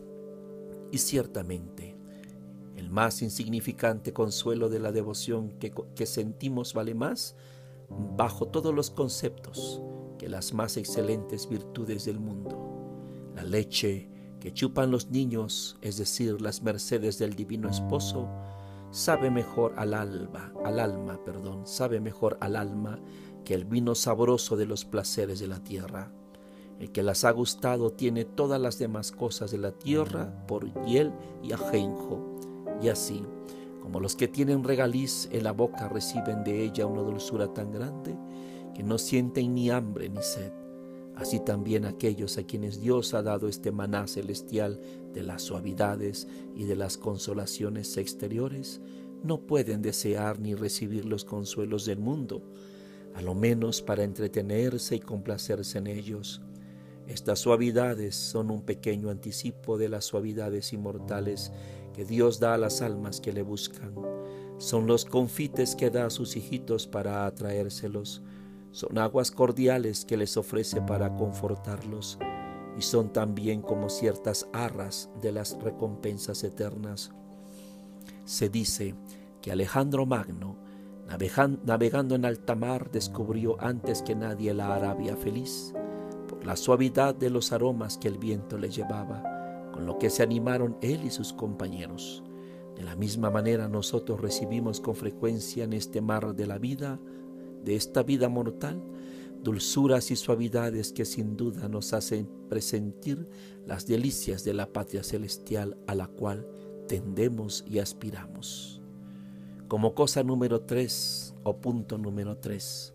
Y 0.91 0.97
ciertamente, 0.97 1.97
el 2.75 2.89
más 2.89 3.21
insignificante 3.21 4.13
consuelo 4.13 4.69
de 4.69 4.79
la 4.79 4.91
devoción 4.91 5.51
que, 5.59 6.05
sentimos 6.05 6.73
vale 6.73 6.93
más, 6.93 7.35
bajo 7.89 8.47
todos 8.47 8.73
los 8.73 8.91
conceptos, 8.91 9.81
que 10.17 10.29
las 10.29 10.53
más 10.53 10.77
excelentes 10.77 11.49
virtudes 11.49 12.05
del 12.05 12.19
mundo. 12.19 13.31
La 13.35 13.43
leche 13.43 14.09
que 14.39 14.53
chupan 14.53 14.91
los 14.91 15.09
niños, 15.09 15.77
es 15.81 15.97
decir, 15.97 16.41
las 16.41 16.61
mercedes 16.61 17.17
del 17.17 17.35
divino 17.35 17.69
esposo, 17.69 18.29
sabe 18.91 19.31
mejor 19.31 19.73
al 19.77 19.93
alma, 19.93 20.53
al 20.63 20.79
alma, 20.79 21.19
perdón, 21.23 21.65
sabe 21.65 21.99
mejor 21.99 22.37
al 22.41 22.55
alma 22.55 22.99
que 23.43 23.53
el 23.53 23.65
vino 23.65 23.95
sabroso 23.95 24.55
de 24.55 24.65
los 24.65 24.85
placeres 24.85 25.39
de 25.39 25.47
la 25.47 25.63
tierra. 25.63 26.11
El 26.79 26.91
que 26.91 27.01
las 27.01 27.23
ha 27.23 27.31
gustado 27.31 27.91
tiene 27.91 28.23
todas 28.23 28.61
las 28.61 28.77
demás 28.77 29.11
cosas 29.11 29.49
de 29.51 29.57
la 29.57 29.71
tierra 29.71 30.45
por 30.47 30.71
hiel 30.85 31.11
y 31.41 31.51
ajenjo. 31.51 32.37
Y 32.81 32.89
así, 32.89 33.23
como 33.81 33.99
los 33.99 34.15
que 34.15 34.27
tienen 34.27 34.63
regaliz 34.63 35.27
en 35.31 35.43
la 35.43 35.53
boca 35.53 35.89
reciben 35.89 36.43
de 36.43 36.63
ella 36.63 36.85
una 36.85 37.01
dulzura 37.01 37.51
tan 37.53 37.71
grande 37.71 38.15
que 38.75 38.83
no 38.83 38.99
sienten 38.99 39.55
ni 39.55 39.71
hambre 39.71 40.07
ni 40.09 40.21
sed, 40.21 40.51
así 41.15 41.39
también 41.39 41.85
aquellos 41.85 42.37
a 42.37 42.43
quienes 42.43 42.79
Dios 42.79 43.15
ha 43.15 43.23
dado 43.23 43.47
este 43.47 43.71
maná 43.71 44.05
celestial 44.05 44.79
de 45.13 45.23
las 45.23 45.41
suavidades 45.41 46.27
y 46.55 46.65
de 46.65 46.75
las 46.75 46.97
consolaciones 46.97 47.97
exteriores, 47.97 48.81
no 49.23 49.47
pueden 49.47 49.81
desear 49.81 50.39
ni 50.39 50.53
recibir 50.53 51.05
los 51.05 51.25
consuelos 51.25 51.85
del 51.85 51.97
mundo, 51.97 52.43
a 53.15 53.23
lo 53.23 53.33
menos 53.33 53.81
para 53.81 54.03
entretenerse 54.03 54.97
y 54.97 54.99
complacerse 54.99 55.79
en 55.79 55.87
ellos 55.87 56.43
estas 57.07 57.39
suavidades 57.39 58.15
son 58.15 58.51
un 58.51 58.63
pequeño 58.63 59.09
anticipo 59.09 59.77
de 59.77 59.87
las 59.87 60.03
suavidades 60.03 60.73
inmortales 60.73 61.53
que 61.93 62.03
Dios 62.03 62.39
da 62.39 62.53
a 62.53 62.57
las 62.57 62.81
almas 62.81 63.21
que 63.21 63.31
le 63.31 63.43
buscan. 63.43 63.95
Son 64.57 64.87
los 64.87 65.05
confites 65.05 65.75
que 65.75 65.89
da 65.89 66.07
a 66.07 66.09
sus 66.09 66.35
hijitos 66.35 66.85
para 66.85 67.25
atraérselos. 67.25 68.21
Son 68.71 68.97
aguas 68.97 69.31
cordiales 69.31 70.03
que 70.03 70.17
les 70.17 70.35
ofrece 70.35 70.81
para 70.81 71.15
confortarlos. 71.15 72.19
Y 72.77 72.81
son 72.81 73.13
también 73.13 73.61
como 73.61 73.89
ciertas 73.89 74.47
arras 74.51 75.09
de 75.21 75.31
las 75.31 75.57
recompensas 75.61 76.43
eternas. 76.43 77.11
Se 78.25 78.49
dice 78.49 78.95
que 79.41 79.51
Alejandro 79.51 80.05
Magno, 80.05 80.57
navegando 81.63 82.15
en 82.15 82.25
alta 82.25 82.53
mar, 82.53 82.91
descubrió 82.91 83.55
antes 83.61 84.01
que 84.01 84.13
nadie 84.13 84.53
la 84.53 84.75
Arabia 84.75 85.15
feliz 85.15 85.73
la 86.47 86.55
suavidad 86.55 87.13
de 87.13 87.29
los 87.29 87.51
aromas 87.51 87.97
que 87.97 88.07
el 88.07 88.17
viento 88.17 88.57
le 88.57 88.69
llevaba, 88.69 89.69
con 89.73 89.85
lo 89.85 89.99
que 89.99 90.09
se 90.09 90.23
animaron 90.23 90.77
él 90.81 91.03
y 91.03 91.09
sus 91.09 91.33
compañeros. 91.33 92.23
De 92.73 92.83
la 92.83 92.95
misma 92.95 93.29
manera 93.29 93.67
nosotros 93.67 94.21
recibimos 94.21 94.79
con 94.79 94.95
frecuencia 94.95 95.65
en 95.65 95.73
este 95.73 95.99
mar 95.99 96.33
de 96.37 96.47
la 96.47 96.57
vida, 96.57 97.01
de 97.65 97.75
esta 97.75 98.01
vida 98.01 98.29
mortal, 98.29 98.81
dulzuras 99.43 100.09
y 100.09 100.15
suavidades 100.15 100.93
que 100.93 101.03
sin 101.03 101.35
duda 101.35 101.67
nos 101.67 101.91
hacen 101.91 102.29
presentir 102.47 103.27
las 103.65 103.85
delicias 103.85 104.45
de 104.45 104.53
la 104.53 104.71
patria 104.71 105.03
celestial 105.03 105.75
a 105.85 105.95
la 105.95 106.07
cual 106.07 106.47
tendemos 106.87 107.65
y 107.67 107.79
aspiramos. 107.79 108.81
Como 109.67 109.93
cosa 109.93 110.23
número 110.23 110.61
tres 110.61 111.35
o 111.43 111.57
punto 111.57 111.97
número 111.97 112.37
tres. 112.37 112.93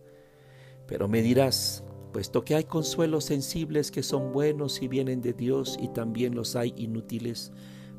Pero 0.87 1.07
me 1.07 1.21
dirás, 1.21 1.85
puesto 2.13 2.45
que 2.45 2.55
hay 2.55 2.65
consuelos 2.65 3.25
sensibles 3.25 3.91
que 3.91 4.03
son 4.03 4.33
buenos 4.33 4.83
y 4.83 4.89
vienen 4.89 5.23
de 5.23 5.33
Dios 5.33 5.79
y 5.81 5.89
también 5.89 6.35
los 6.35 6.57
hay 6.57 6.75
inútiles, 6.77 7.53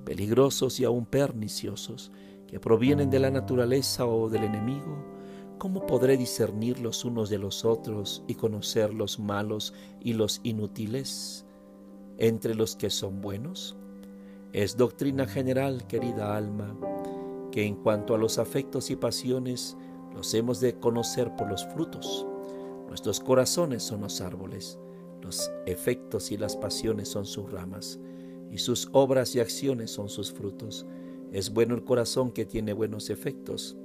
peligrosos 0.05 0.79
y 0.79 0.85
aún 0.85 1.05
perniciosos, 1.05 2.11
que 2.47 2.59
provienen 2.59 3.09
de 3.09 3.19
la 3.19 3.31
naturaleza 3.31 4.05
o 4.05 4.29
del 4.29 4.43
enemigo, 4.43 5.03
¿cómo 5.57 5.85
podré 5.85 6.17
discernir 6.17 6.79
los 6.79 7.03
unos 7.03 7.29
de 7.29 7.39
los 7.39 7.65
otros 7.65 8.23
y 8.27 8.35
conocer 8.35 8.93
los 8.93 9.17
malos 9.17 9.73
y 9.99 10.13
los 10.13 10.39
inútiles 10.43 11.45
entre 12.19 12.53
los 12.53 12.75
que 12.75 12.91
son 12.91 13.21
buenos? 13.21 13.75
Es 14.51 14.77
doctrina 14.77 15.25
general, 15.25 15.87
querida 15.87 16.37
alma, 16.37 16.77
que 17.51 17.65
en 17.65 17.75
cuanto 17.75 18.13
a 18.13 18.19
los 18.19 18.37
afectos 18.37 18.91
y 18.91 18.95
pasiones, 18.95 19.75
los 20.13 20.31
hemos 20.35 20.59
de 20.59 20.77
conocer 20.79 21.35
por 21.35 21.49
los 21.49 21.65
frutos. 21.65 22.27
Nuestros 22.93 23.19
corazones 23.21 23.81
son 23.81 24.01
los 24.01 24.21
árboles, 24.21 24.77
los 25.19 25.49
efectos 25.65 26.31
y 26.31 26.37
las 26.37 26.55
pasiones 26.55 27.09
son 27.09 27.25
sus 27.25 27.51
ramas, 27.51 27.99
y 28.51 28.59
sus 28.59 28.87
obras 28.91 29.33
y 29.33 29.39
acciones 29.39 29.89
son 29.89 30.09
sus 30.09 30.31
frutos. 30.31 30.85
Es 31.31 31.51
bueno 31.51 31.73
el 31.73 31.83
corazón 31.85 32.31
que 32.31 32.45
tiene 32.45 32.71
buenos 32.71 33.09
efectos, 33.09 33.75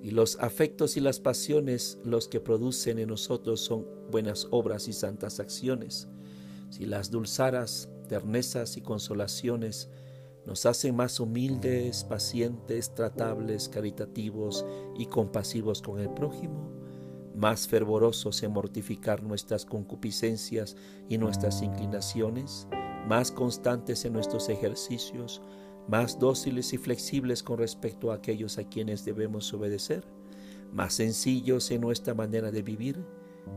y 0.00 0.12
los 0.12 0.38
afectos 0.38 0.96
y 0.96 1.00
las 1.00 1.18
pasiones 1.18 1.98
los 2.04 2.28
que 2.28 2.38
producen 2.38 3.00
en 3.00 3.08
nosotros 3.08 3.60
son 3.60 3.88
buenas 4.12 4.46
obras 4.52 4.86
y 4.86 4.92
santas 4.92 5.40
acciones. 5.40 6.06
Si 6.70 6.86
las 6.86 7.10
dulzaras, 7.10 7.88
ternezas 8.08 8.76
y 8.76 8.82
consolaciones 8.82 9.88
nos 10.46 10.64
hacen 10.64 10.94
más 10.94 11.18
humildes, 11.18 12.04
pacientes, 12.04 12.94
tratables, 12.94 13.68
caritativos 13.68 14.64
y 14.96 15.06
compasivos 15.06 15.82
con 15.82 15.98
el 15.98 16.10
prójimo, 16.10 16.81
más 17.34 17.68
fervorosos 17.68 18.42
en 18.42 18.52
mortificar 18.52 19.22
nuestras 19.22 19.64
concupiscencias 19.64 20.76
y 21.08 21.18
nuestras 21.18 21.62
inclinaciones, 21.62 22.68
más 23.08 23.30
constantes 23.30 24.04
en 24.04 24.12
nuestros 24.12 24.48
ejercicios, 24.48 25.42
más 25.88 26.18
dóciles 26.18 26.72
y 26.72 26.78
flexibles 26.78 27.42
con 27.42 27.58
respecto 27.58 28.12
a 28.12 28.16
aquellos 28.16 28.58
a 28.58 28.64
quienes 28.64 29.04
debemos 29.04 29.52
obedecer, 29.52 30.04
más 30.72 30.94
sencillos 30.94 31.70
en 31.70 31.80
nuestra 31.80 32.14
manera 32.14 32.50
de 32.50 32.62
vivir, 32.62 33.04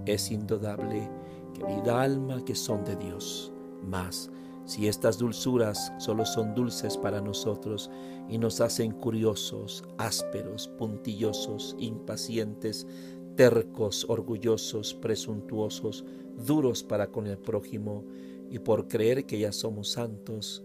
es 0.05 0.31
indudable, 0.31 1.09
querida 1.53 2.01
alma, 2.01 2.43
que 2.43 2.55
son 2.55 2.83
de 2.83 2.95
Dios. 2.95 3.51
Más, 3.83 4.31
si 4.65 4.87
estas 4.87 5.19
dulzuras 5.19 5.93
solo 5.99 6.25
son 6.25 6.55
dulces 6.55 6.97
para 6.97 7.21
nosotros 7.21 7.91
y 8.27 8.39
nos 8.39 8.61
hacen 8.61 8.91
curiosos, 8.91 9.83
ásperos, 9.97 10.67
puntillosos, 10.79 11.75
impacientes, 11.77 12.87
tercos, 13.35 14.05
orgullosos, 14.09 14.93
presuntuosos, 14.93 16.05
duros 16.45 16.83
para 16.83 17.07
con 17.07 17.27
el 17.27 17.37
prójimo, 17.37 18.03
y 18.49 18.59
por 18.59 18.87
creer 18.87 19.25
que 19.25 19.39
ya 19.39 19.51
somos 19.51 19.91
santos, 19.91 20.63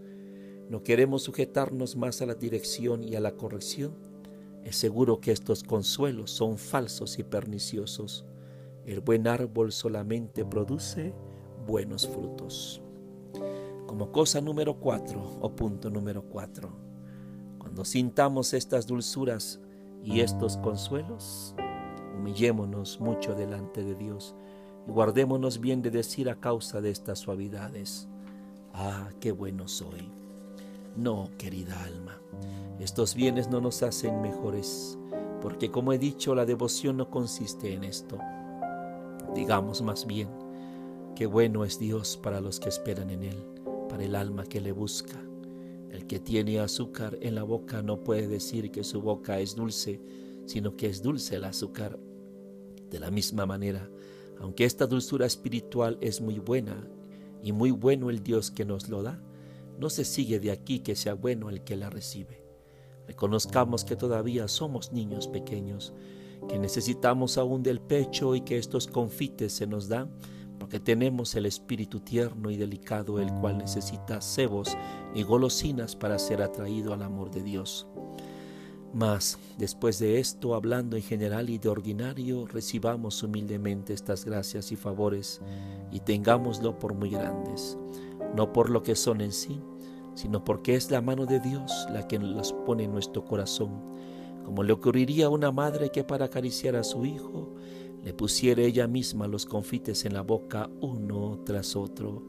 no 0.69 0.83
queremos 0.83 1.23
sujetarnos 1.23 1.97
más 1.97 2.23
a 2.23 2.27
la 2.27 2.35
dirección 2.35 3.03
y 3.03 3.17
a 3.17 3.21
la 3.21 3.33
corrección, 3.33 3.93
es 4.63 4.77
seguro 4.77 5.21
que 5.21 5.33
estos 5.33 5.65
consuelos 5.65 6.31
son 6.31 6.59
falsos 6.59 7.19
y 7.19 7.25
perniciosos. 7.25 8.27
El 8.85 9.01
buen 9.01 9.27
árbol 9.27 9.73
solamente 9.73 10.45
produce 10.45 11.13
buenos 11.67 12.07
frutos. 12.07 12.83
Como 13.87 14.13
cosa 14.13 14.41
número 14.41 14.79
cuatro 14.79 15.39
o 15.41 15.57
punto 15.57 15.91
número 15.91 16.23
cuatro, 16.23 16.71
cuando 17.59 17.85
sintamos 17.85 18.53
estas 18.53 18.87
dulzuras 18.87 19.61
y 20.05 20.21
estos 20.21 20.57
consuelos, 20.59 21.55
humillémonos 22.21 23.01
mucho 23.01 23.35
delante 23.35 23.83
de 23.83 23.95
Dios 23.95 24.35
y 24.87 24.91
guardémonos 24.91 25.59
bien 25.59 25.81
de 25.83 25.91
decir 25.91 26.29
a 26.29 26.39
causa 26.39 26.81
de 26.81 26.91
estas 26.91 27.19
suavidades, 27.19 28.09
ah, 28.75 29.09
qué 29.21 29.33
bueno 29.33 29.67
soy. 29.69 30.11
No, 30.97 31.31
querida 31.39 31.83
alma, 31.85 32.21
estos 32.79 33.15
bienes 33.15 33.49
no 33.49 33.61
nos 33.61 33.83
hacen 33.83 34.21
mejores, 34.21 34.99
porque 35.41 35.71
como 35.71 35.93
he 35.93 35.99
dicho, 35.99 36.35
la 36.35 36.45
devoción 36.45 36.99
no 36.99 37.11
consiste 37.11 37.73
en 37.73 37.85
esto. 37.85 38.19
Digamos 39.35 39.81
más 39.83 40.07
bien, 40.07 40.29
qué 41.15 41.27
bueno 41.27 41.65
es 41.65 41.79
Dios 41.79 42.19
para 42.23 42.41
los 42.41 42.61
que 42.61 42.69
esperan 42.69 43.11
en 43.11 43.25
Él, 43.25 43.45
para 43.89 44.05
el 44.05 44.15
alma 44.15 44.45
que 44.45 44.61
le 44.61 44.73
busca. 44.73 45.19
El 45.91 46.07
que 46.07 46.21
tiene 46.21 46.61
azúcar 46.61 47.17
en 47.21 47.35
la 47.35 47.45
boca 47.45 47.83
no 47.83 48.05
puede 48.05 48.29
decir 48.29 48.71
que 48.71 48.85
su 48.85 49.01
boca 49.01 49.41
es 49.41 49.57
dulce, 49.57 50.01
sino 50.47 50.77
que 50.77 50.87
es 50.87 51.03
dulce 51.03 51.37
el 51.37 51.45
azúcar 51.45 51.99
de 52.91 53.01
la 53.01 53.11
misma 53.11 53.47
manera, 53.47 53.89
aunque 54.39 54.65
esta 54.65 54.87
dulzura 54.87 55.27
espiritual 55.27 55.99
es 56.01 56.21
muy 56.21 56.39
buena 56.39 56.89
y 57.43 57.53
muy 57.53 57.71
bueno 57.71 58.11
el 58.11 58.23
Dios 58.23 58.51
que 58.51 58.65
nos 58.65 58.89
lo 58.89 59.03
da, 59.03 59.23
no 59.79 59.91
se 59.91 60.05
sigue 60.05 60.41
de 60.41 60.51
aquí 60.51 60.81
que 60.81 60.97
sea 60.97 61.15
bueno 61.15 61.49
el 61.49 61.63
que 61.63 61.77
la 61.77 61.91
recibe. 61.91 62.45
Reconozcamos 63.07 63.85
que 63.85 63.97
todavía 63.97 64.47
somos 64.49 64.93
niños 64.93 65.27
pequeños, 65.27 65.93
que 66.49 66.59
necesitamos 66.59 67.39
aún 67.39 67.63
del 67.63 67.81
pecho 67.81 68.35
y 68.35 68.43
que 68.43 68.59
estos 68.59 68.87
confites 68.87 69.53
se 69.53 69.67
nos 69.67 69.89
dan 69.89 70.11
porque 70.61 70.79
tenemos 70.79 71.35
el 71.35 71.47
espíritu 71.47 72.01
tierno 72.01 72.51
y 72.51 72.57
delicado 72.57 73.19
el 73.19 73.33
cual 73.33 73.57
necesita 73.57 74.21
cebos 74.21 74.77
y 75.15 75.23
golosinas 75.23 75.97
para 75.97 76.19
ser 76.19 76.43
atraído 76.43 76.93
al 76.93 77.03
amor 77.03 77.31
de 77.31 77.43
Dios. 77.43 77.89
Mas, 78.93 79.39
después 79.57 80.01
de 80.01 80.19
esto, 80.19 80.55
hablando 80.55 80.97
en 80.97 81.03
general 81.03 81.49
y 81.49 81.59
de 81.59 81.69
ordinario, 81.69 82.47
recibamos 82.47 83.23
humildemente 83.23 83.93
estas 83.93 84.25
gracias 84.25 84.73
y 84.73 84.77
favores 84.77 85.41
y 85.93 86.01
tengámoslo 86.01 86.79
por 86.79 86.95
muy 86.95 87.11
grandes, 87.11 87.79
no 88.35 88.53
por 88.53 88.69
lo 88.69 88.83
que 88.83 88.97
son 88.97 89.21
en 89.21 89.33
sí, 89.33 89.61
sino 90.15 90.43
porque 90.43 90.75
es 90.75 90.91
la 90.91 91.01
mano 91.01 91.25
de 91.25 91.39
Dios 91.39 91.87
la 91.93 92.09
que 92.09 92.19
las 92.19 92.53
pone 92.53 92.85
en 92.85 92.93
nuestro 92.93 93.25
corazón, 93.25 93.81
como 94.45 94.65
le 94.65 94.73
ocurriría 94.73 95.27
a 95.27 95.31
una 95.31 95.53
madre 95.53 95.91
que 95.91 96.03
para 96.03 96.25
acariciar 96.25 96.75
a 96.75 96.83
su 96.83 97.05
hijo 97.05 97.55
le 98.03 98.13
pusiera 98.13 98.63
ella 98.63 98.89
misma 98.89 99.29
los 99.29 99.47
confites 99.47 100.05
en 100.05 100.15
la 100.15 100.23
boca 100.23 100.69
uno 100.81 101.39
tras 101.45 101.77
otro, 101.77 102.23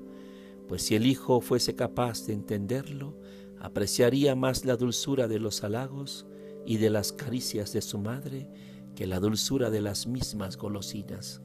pues 0.68 0.84
si 0.84 0.96
el 0.96 1.08
hijo 1.08 1.42
fuese 1.42 1.74
capaz 1.76 2.28
de 2.28 2.34
entenderlo, 2.34 3.16
apreciaría 3.60 4.36
más 4.36 4.64
la 4.64 4.76
dulzura 4.76 5.28
de 5.28 5.40
los 5.40 5.64
halagos, 5.64 6.28
y 6.66 6.78
de 6.78 6.90
las 6.90 7.12
caricias 7.12 7.74
de 7.74 7.82
su 7.82 7.98
madre 7.98 8.50
que 8.96 9.08
la 9.08 9.20
dulzura 9.20 9.70
de 9.70 9.82
las 9.82 10.08
mismas 10.08 10.58
golosinas. 10.58 11.42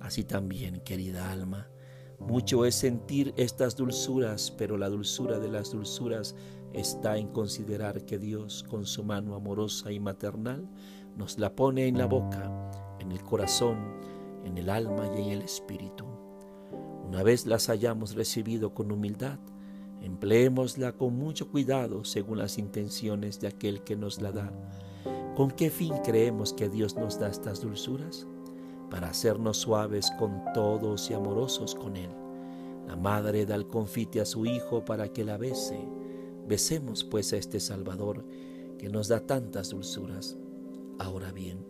Así 0.00 0.24
también, 0.24 0.80
querida 0.80 1.30
alma, 1.30 1.68
mucho 2.18 2.64
es 2.64 2.74
sentir 2.74 3.32
estas 3.36 3.76
dulzuras, 3.76 4.50
pero 4.50 4.76
la 4.76 4.88
dulzura 4.88 5.38
de 5.38 5.48
las 5.48 5.70
dulzuras 5.70 6.34
está 6.72 7.16
en 7.16 7.28
considerar 7.28 8.04
que 8.04 8.18
Dios, 8.18 8.64
con 8.68 8.86
su 8.86 9.04
mano 9.04 9.34
amorosa 9.34 9.92
y 9.92 10.00
maternal, 10.00 10.68
nos 11.16 11.38
la 11.38 11.54
pone 11.54 11.86
en 11.86 11.98
la 11.98 12.06
boca, 12.06 12.96
en 13.00 13.12
el 13.12 13.22
corazón, 13.22 13.78
en 14.44 14.58
el 14.58 14.68
alma 14.68 15.08
y 15.16 15.22
en 15.22 15.28
el 15.30 15.42
espíritu. 15.42 16.06
Una 17.06 17.22
vez 17.22 17.46
las 17.46 17.68
hayamos 17.68 18.14
recibido 18.14 18.74
con 18.74 18.92
humildad, 18.92 19.38
Empleémosla 20.02 20.92
con 20.92 21.16
mucho 21.16 21.50
cuidado 21.50 22.04
según 22.04 22.38
las 22.38 22.58
intenciones 22.58 23.40
de 23.40 23.48
aquel 23.48 23.82
que 23.82 23.96
nos 23.96 24.20
la 24.20 24.32
da. 24.32 24.52
¿Con 25.36 25.50
qué 25.50 25.70
fin 25.70 25.94
creemos 26.04 26.52
que 26.52 26.68
Dios 26.68 26.96
nos 26.96 27.18
da 27.18 27.28
estas 27.28 27.60
dulzuras? 27.60 28.26
Para 28.90 29.10
hacernos 29.10 29.58
suaves 29.58 30.10
con 30.18 30.42
todos 30.54 31.10
y 31.10 31.14
amorosos 31.14 31.74
con 31.74 31.96
Él. 31.96 32.10
La 32.86 32.96
madre 32.96 33.44
da 33.44 33.54
el 33.54 33.66
confite 33.66 34.20
a 34.20 34.24
su 34.24 34.46
hijo 34.46 34.84
para 34.84 35.12
que 35.12 35.24
la 35.24 35.36
bese. 35.36 35.78
Besemos 36.46 37.04
pues 37.04 37.32
a 37.32 37.36
este 37.36 37.60
Salvador 37.60 38.24
que 38.78 38.88
nos 38.88 39.08
da 39.08 39.20
tantas 39.26 39.70
dulzuras. 39.70 40.38
Ahora 40.98 41.30
bien, 41.30 41.66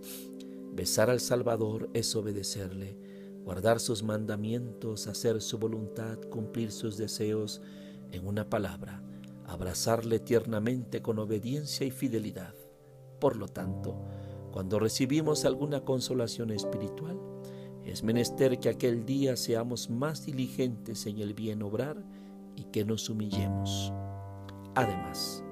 besar 0.73 1.11
al 1.11 1.21
Salvador 1.21 1.91
es 1.93 2.15
obedecerle, 2.15 2.97
guardar 3.45 3.81
sus 3.81 4.03
mandamientos, 4.03 5.09
hacer 5.09 5.43
su 5.43 5.59
voluntad, 5.59 6.19
cumplir 6.31 6.71
sus 6.71 6.97
deseos, 6.97 7.61
en 8.13 8.27
una 8.27 8.49
palabra, 8.49 9.03
abrazarle 9.47 10.21
tiernamente 10.21 11.03
con 11.03 11.19
obediencia 11.19 11.87
y 11.87 11.91
fidelidad. 11.91 12.55
Por 13.21 13.37
lo 13.37 13.49
tanto, 13.49 13.97
cuando 14.53 14.79
recibimos 14.79 15.45
alguna 15.45 15.85
consolación 15.85 16.51
espiritual, 16.51 17.19
es 17.85 18.03
menester 18.03 18.59
que 18.59 18.69
aquel 18.69 19.07
día 19.07 19.37
seamos 19.37 19.89
más 19.89 20.27
diligentes 20.27 21.07
en 21.07 21.19
el 21.19 21.33
bien 21.33 21.63
obrar 21.63 21.97
y 22.55 22.65
que 22.65 22.85
nos 22.85 23.09
humillemos. 23.09 23.93
Además, 24.75 25.43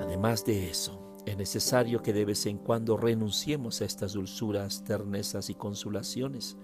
además 0.00 0.44
de 0.44 0.70
eso, 0.70 1.04
es 1.26 1.36
necesario 1.36 2.02
que 2.02 2.12
de 2.12 2.24
vez 2.24 2.46
en 2.46 2.58
cuando 2.58 2.96
renunciemos 2.96 3.80
a 3.80 3.84
estas 3.84 4.12
dulzuras, 4.12 4.84
ternezas 4.84 5.50
y 5.50 5.54
consolaciones, 5.54 6.56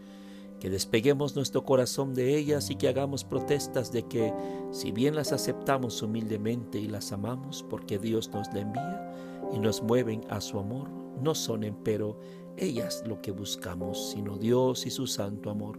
que 0.61 0.69
despeguemos 0.69 1.35
nuestro 1.35 1.65
corazón 1.65 2.15
de 2.15 2.37
ellas 2.37 2.71
y 2.71 2.77
que 2.77 2.89
hagamos 2.89 3.25
protestas 3.25 3.91
de 3.93 4.03
que, 4.03 4.33
si 4.71 4.93
bien 4.93 5.15
las 5.17 5.33
aceptamos 5.33 6.03
humildemente 6.03 6.79
y 6.79 6.87
las 6.87 7.13
amamos 7.13 7.65
porque 7.69 7.99
Dios 7.99 8.31
nos 8.31 8.53
la 8.53 8.61
envía 8.61 9.15
y 9.55 9.59
nos 9.59 9.83
mueven 9.83 10.21
a 10.29 10.43
su 10.43 10.59
amor, 10.59 10.91
no 11.23 11.35
son 11.35 11.65
empero 11.65 12.21
ellas 12.59 13.03
lo 13.07 13.23
que 13.23 13.31
buscamos, 13.31 14.11
sino 14.11 14.37
Dios 14.37 14.85
y 14.85 14.91
su 14.91 15.07
santo 15.07 15.49
amor, 15.51 15.79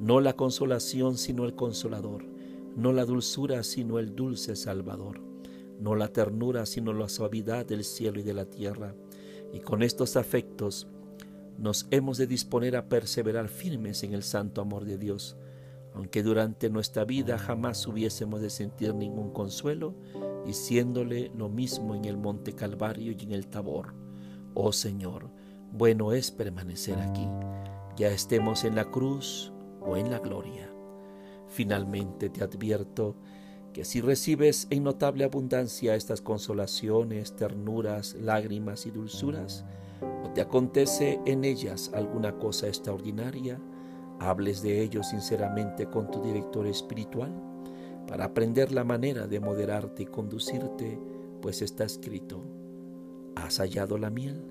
no 0.00 0.20
la 0.20 0.34
consolación 0.34 1.16
sino 1.16 1.44
el 1.44 1.54
consolador, 1.54 2.24
no 2.76 2.92
la 2.92 3.04
dulzura 3.04 3.62
sino 3.62 4.00
el 4.00 4.16
dulce 4.16 4.56
Salvador, 4.56 5.20
no 5.78 5.94
la 5.94 6.08
ternura 6.08 6.66
sino 6.66 6.92
la 6.92 7.08
suavidad 7.08 7.66
del 7.66 7.84
cielo 7.84 8.18
y 8.18 8.24
de 8.24 8.34
la 8.34 8.46
tierra, 8.46 8.96
y 9.52 9.60
con 9.60 9.84
estos 9.84 10.16
afectos 10.16 10.88
nos 11.58 11.88
hemos 11.90 12.18
de 12.18 12.26
disponer 12.26 12.76
a 12.76 12.88
perseverar 12.88 13.48
firmes 13.48 14.04
en 14.04 14.14
el 14.14 14.22
santo 14.22 14.60
amor 14.60 14.84
de 14.84 14.96
Dios, 14.96 15.36
aunque 15.92 16.22
durante 16.22 16.70
nuestra 16.70 17.04
vida 17.04 17.36
jamás 17.36 17.84
hubiésemos 17.86 18.40
de 18.40 18.50
sentir 18.50 18.94
ningún 18.94 19.32
consuelo, 19.32 19.96
diciéndole 20.46 21.32
lo 21.36 21.48
mismo 21.48 21.96
en 21.96 22.04
el 22.04 22.16
monte 22.16 22.52
Calvario 22.52 23.12
y 23.12 23.24
en 23.24 23.32
el 23.32 23.48
Tabor. 23.48 23.94
Oh 24.54 24.72
Señor, 24.72 25.30
bueno 25.72 26.12
es 26.12 26.30
permanecer 26.30 26.98
aquí, 27.00 27.26
ya 27.96 28.08
estemos 28.08 28.62
en 28.64 28.76
la 28.76 28.84
cruz 28.84 29.52
o 29.80 29.96
en 29.96 30.10
la 30.10 30.20
gloria. 30.20 30.70
Finalmente 31.48 32.30
te 32.30 32.44
advierto 32.44 33.16
que 33.72 33.84
si 33.84 34.00
recibes 34.00 34.68
en 34.70 34.84
notable 34.84 35.24
abundancia 35.24 35.96
estas 35.96 36.20
consolaciones, 36.20 37.34
ternuras, 37.34 38.14
lágrimas 38.14 38.86
y 38.86 38.90
dulzuras, 38.90 39.64
o 40.24 40.30
te 40.30 40.40
acontece 40.40 41.20
en 41.26 41.44
ellas 41.44 41.90
alguna 41.94 42.38
cosa 42.38 42.68
extraordinaria, 42.68 43.60
hables 44.20 44.62
de 44.62 44.82
ello 44.82 45.02
sinceramente 45.02 45.86
con 45.86 46.10
tu 46.10 46.22
director 46.22 46.66
espiritual 46.66 47.32
para 48.06 48.24
aprender 48.24 48.72
la 48.72 48.84
manera 48.84 49.26
de 49.26 49.38
moderarte 49.38 50.04
y 50.04 50.06
conducirte, 50.06 50.98
pues 51.42 51.62
está 51.62 51.84
escrito, 51.84 52.42
¿has 53.36 53.58
hallado 53.58 53.98
la 53.98 54.10
miel? 54.10 54.42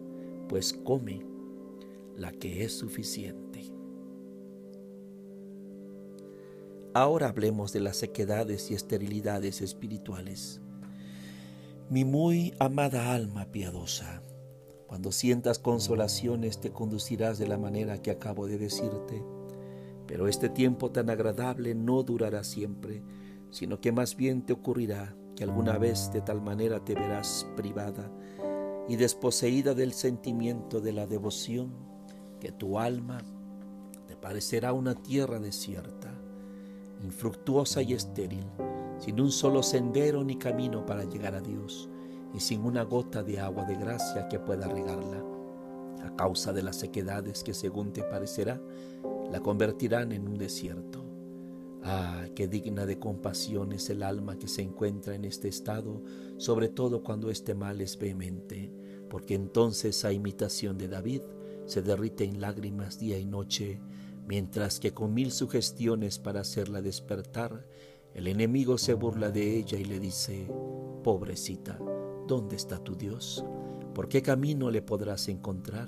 Pues 0.47 0.73
come 0.73 1.25
la 2.15 2.31
que 2.31 2.63
es 2.63 2.73
suficiente. 2.77 3.71
Ahora 6.93 7.29
hablemos 7.29 7.73
de 7.73 7.79
las 7.79 7.97
sequedades 7.97 8.71
y 8.71 8.73
esterilidades 8.73 9.61
espirituales. 9.61 10.61
Mi 11.89 12.05
muy 12.05 12.53
amada 12.59 13.13
alma 13.13 13.45
piadosa, 13.51 14.23
cuando 14.87 15.11
sientas 15.11 15.59
consolaciones 15.59 16.59
te 16.59 16.71
conducirás 16.71 17.37
de 17.37 17.47
la 17.47 17.57
manera 17.57 18.01
que 18.01 18.11
acabo 18.11 18.47
de 18.47 18.57
decirte, 18.57 19.23
pero 20.07 20.27
este 20.27 20.49
tiempo 20.49 20.91
tan 20.91 21.09
agradable 21.09 21.75
no 21.75 22.03
durará 22.03 22.43
siempre, 22.43 23.03
sino 23.51 23.81
que 23.81 23.91
más 23.91 24.15
bien 24.15 24.45
te 24.45 24.53
ocurrirá 24.53 25.15
que 25.35 25.43
alguna 25.43 25.77
vez 25.77 26.11
de 26.13 26.21
tal 26.21 26.41
manera 26.41 26.83
te 26.83 26.95
verás 26.95 27.45
privada 27.55 28.09
y 28.87 28.95
desposeída 28.95 29.73
del 29.73 29.93
sentimiento 29.93 30.79
de 30.79 30.93
la 30.93 31.05
devoción, 31.05 31.73
que 32.39 32.51
tu 32.51 32.79
alma 32.79 33.21
te 34.07 34.15
parecerá 34.15 34.71
una 34.71 34.95
tierra 34.95 35.39
desierta 35.39 36.13
infructuosa 37.03 37.81
y 37.81 37.93
estéril, 37.93 38.45
sin 38.99 39.19
un 39.19 39.31
solo 39.31 39.61
sendero 39.61 40.23
ni 40.23 40.37
camino 40.37 40.85
para 40.85 41.03
llegar 41.03 41.35
a 41.35 41.41
Dios, 41.41 41.89
y 42.33 42.39
sin 42.39 42.63
una 42.63 42.83
gota 42.83 43.23
de 43.23 43.39
agua 43.39 43.65
de 43.65 43.75
gracia 43.75 44.27
que 44.27 44.39
pueda 44.39 44.67
regarla. 44.67 45.23
A 46.03 46.15
causa 46.15 46.53
de 46.53 46.63
las 46.63 46.77
sequedades 46.77 47.43
que 47.43 47.53
según 47.53 47.91
te 47.93 48.03
parecerá, 48.03 48.61
la 49.31 49.39
convertirán 49.39 50.11
en 50.11 50.27
un 50.27 50.37
desierto. 50.37 51.03
Ah, 51.83 52.25
qué 52.35 52.47
digna 52.47 52.85
de 52.85 52.99
compasión 52.99 53.71
es 53.71 53.89
el 53.89 54.03
alma 54.03 54.37
que 54.37 54.47
se 54.47 54.61
encuentra 54.61 55.15
en 55.15 55.25
este 55.25 55.47
estado, 55.47 56.01
sobre 56.37 56.69
todo 56.69 57.03
cuando 57.03 57.29
este 57.29 57.55
mal 57.55 57.81
es 57.81 57.97
vehemente, 57.97 58.71
porque 59.09 59.35
entonces 59.35 60.03
a 60.03 60.11
imitación 60.11 60.77
de 60.77 60.87
David 60.87 61.21
se 61.65 61.81
derrite 61.81 62.23
en 62.23 62.41
lágrimas 62.41 62.99
día 62.99 63.17
y 63.17 63.25
noche, 63.25 63.79
mientras 64.27 64.79
que 64.79 64.93
con 64.93 65.13
mil 65.13 65.31
sugestiones 65.31 66.19
para 66.19 66.41
hacerla 66.41 66.81
despertar, 66.81 67.65
el 68.13 68.27
enemigo 68.27 68.77
se 68.77 68.93
burla 68.93 69.31
de 69.31 69.57
ella 69.57 69.77
y 69.77 69.85
le 69.85 69.99
dice, 69.99 70.47
pobrecita, 71.03 71.79
¿dónde 72.27 72.55
está 72.55 72.83
tu 72.83 72.95
Dios? 72.95 73.43
¿Por 73.93 74.09
qué 74.09 74.21
camino 74.21 74.69
le 74.69 74.81
podrás 74.81 75.27
encontrar? 75.27 75.87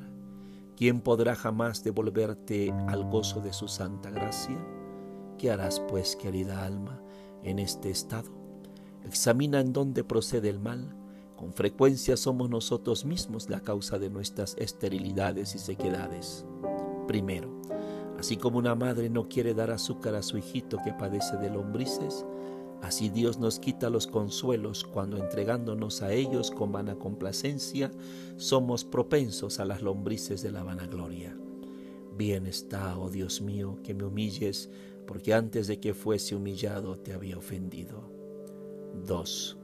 ¿Quién 0.76 1.02
podrá 1.02 1.36
jamás 1.36 1.84
devolverte 1.84 2.72
al 2.88 3.04
gozo 3.10 3.42
de 3.42 3.54
su 3.54 3.68
santa 3.68 4.10
gracia? 4.10 4.58
¿Qué 5.38 5.52
harás, 5.52 5.80
pues, 5.82 6.16
querida 6.16 6.66
alma, 6.66 7.02
en 7.44 7.60
este 7.60 7.90
estado? 7.90 8.32
Examina 9.06 9.60
en 9.60 9.74
dónde 9.74 10.04
procede 10.04 10.50
el 10.50 10.60
mal. 10.60 10.96
Con 11.36 11.54
frecuencia 11.54 12.18
somos 12.18 12.50
nosotros 12.50 13.06
mismos 13.06 13.50
la 13.50 13.62
causa 13.62 14.00
de 14.00 14.10
nuestras 14.10 14.56
esterilidades 14.58 15.56
y 15.56 15.60
sequedades. 15.60 16.46
Primero, 17.08 17.60
Así 18.20 18.36
como 18.36 18.58
una 18.58 18.76
madre 18.76 19.10
no 19.10 19.30
quiere 19.30 19.54
dar 19.54 19.72
azúcar 19.72 20.14
a 20.16 20.22
su 20.22 20.38
hijito 20.38 20.78
que 20.84 20.92
padece 20.92 21.38
de 21.38 21.50
lombrices, 21.50 22.26
así 22.82 23.10
Dios 23.10 23.40
nos 23.40 23.60
quita 23.60 23.90
los 23.90 24.08
consuelos 24.08 24.84
cuando 24.84 25.18
entregándonos 25.18 26.02
a 26.02 26.14
ellos 26.14 26.52
con 26.52 26.72
vana 26.72 26.96
complacencia, 26.96 27.92
somos 28.38 28.86
propensos 28.86 29.60
a 29.60 29.66
las 29.66 29.82
lombrices 29.82 30.42
de 30.42 30.52
la 30.52 30.64
vanagloria. 30.64 31.36
Bien 32.18 32.46
está, 32.46 32.98
oh 32.98 33.10
Dios 33.10 33.42
mío, 33.42 33.78
que 33.84 33.94
me 33.94 34.04
humilles, 34.04 34.70
porque 35.08 35.34
antes 35.34 35.68
de 35.68 35.80
que 35.80 35.94
fuese 35.94 36.36
humillado 36.36 36.98
te 36.98 37.14
había 37.14 37.38
ofendido. 37.38 38.12
2. 39.06 39.58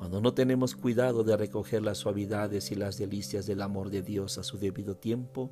Cuando 0.00 0.22
no 0.22 0.32
tenemos 0.32 0.74
cuidado 0.74 1.24
de 1.24 1.36
recoger 1.36 1.82
las 1.82 1.98
suavidades 1.98 2.72
y 2.72 2.74
las 2.74 2.96
delicias 2.96 3.46
del 3.46 3.60
amor 3.60 3.90
de 3.90 4.00
Dios 4.00 4.38
a 4.38 4.42
su 4.42 4.58
debido 4.58 4.96
tiempo, 4.96 5.50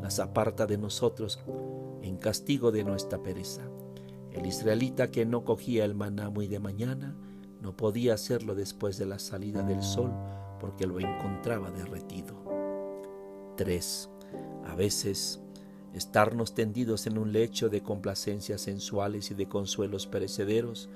las 0.00 0.20
aparta 0.20 0.66
de 0.66 0.78
nosotros 0.78 1.40
en 2.02 2.16
castigo 2.16 2.70
de 2.70 2.84
nuestra 2.84 3.20
pereza. 3.20 3.68
El 4.32 4.46
israelita 4.46 5.10
que 5.10 5.26
no 5.26 5.44
cogía 5.44 5.84
el 5.84 5.94
maná 5.94 6.30
muy 6.30 6.48
de 6.48 6.60
mañana, 6.60 7.16
no 7.60 7.76
podía 7.76 8.14
hacerlo 8.14 8.54
después 8.54 8.98
de 8.98 9.06
la 9.06 9.18
salida 9.18 9.62
del 9.62 9.82
sol 9.82 10.12
porque 10.60 10.86
lo 10.86 11.00
encontraba 11.00 11.70
derretido. 11.70 12.36
3. 13.56 14.10
A 14.66 14.74
veces, 14.74 15.40
estarnos 15.94 16.54
tendidos 16.54 17.06
en 17.06 17.18
un 17.18 17.32
lecho 17.32 17.68
de 17.68 17.82
complacencias 17.82 18.60
sensuales 18.60 19.30
y 19.30 19.34
de 19.34 19.48
consuelos 19.48 20.06
perecederos, 20.06 20.88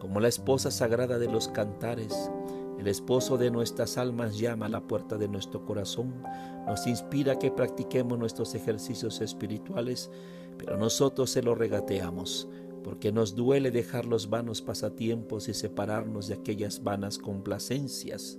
como 0.00 0.20
la 0.20 0.28
esposa 0.28 0.70
sagrada 0.70 1.18
de 1.18 1.28
los 1.28 1.48
cantares, 1.48 2.30
el 2.78 2.86
esposo 2.86 3.38
de 3.38 3.50
nuestras 3.50 3.98
almas 3.98 4.38
llama 4.38 4.66
a 4.66 4.68
la 4.68 4.80
puerta 4.80 5.18
de 5.18 5.28
nuestro 5.28 5.64
corazón, 5.64 6.22
nos 6.66 6.86
inspira 6.86 7.38
que 7.38 7.50
practiquemos 7.50 8.18
nuestros 8.18 8.54
ejercicios 8.54 9.20
espirituales, 9.20 10.10
pero 10.56 10.76
nosotros 10.76 11.30
se 11.30 11.42
lo 11.42 11.56
regateamos, 11.56 12.48
porque 12.88 13.12
nos 13.12 13.34
duele 13.34 13.70
dejar 13.70 14.06
los 14.06 14.30
vanos 14.30 14.62
pasatiempos 14.62 15.50
y 15.50 15.52
separarnos 15.52 16.26
de 16.26 16.34
aquellas 16.36 16.82
vanas 16.82 17.18
complacencias. 17.18 18.38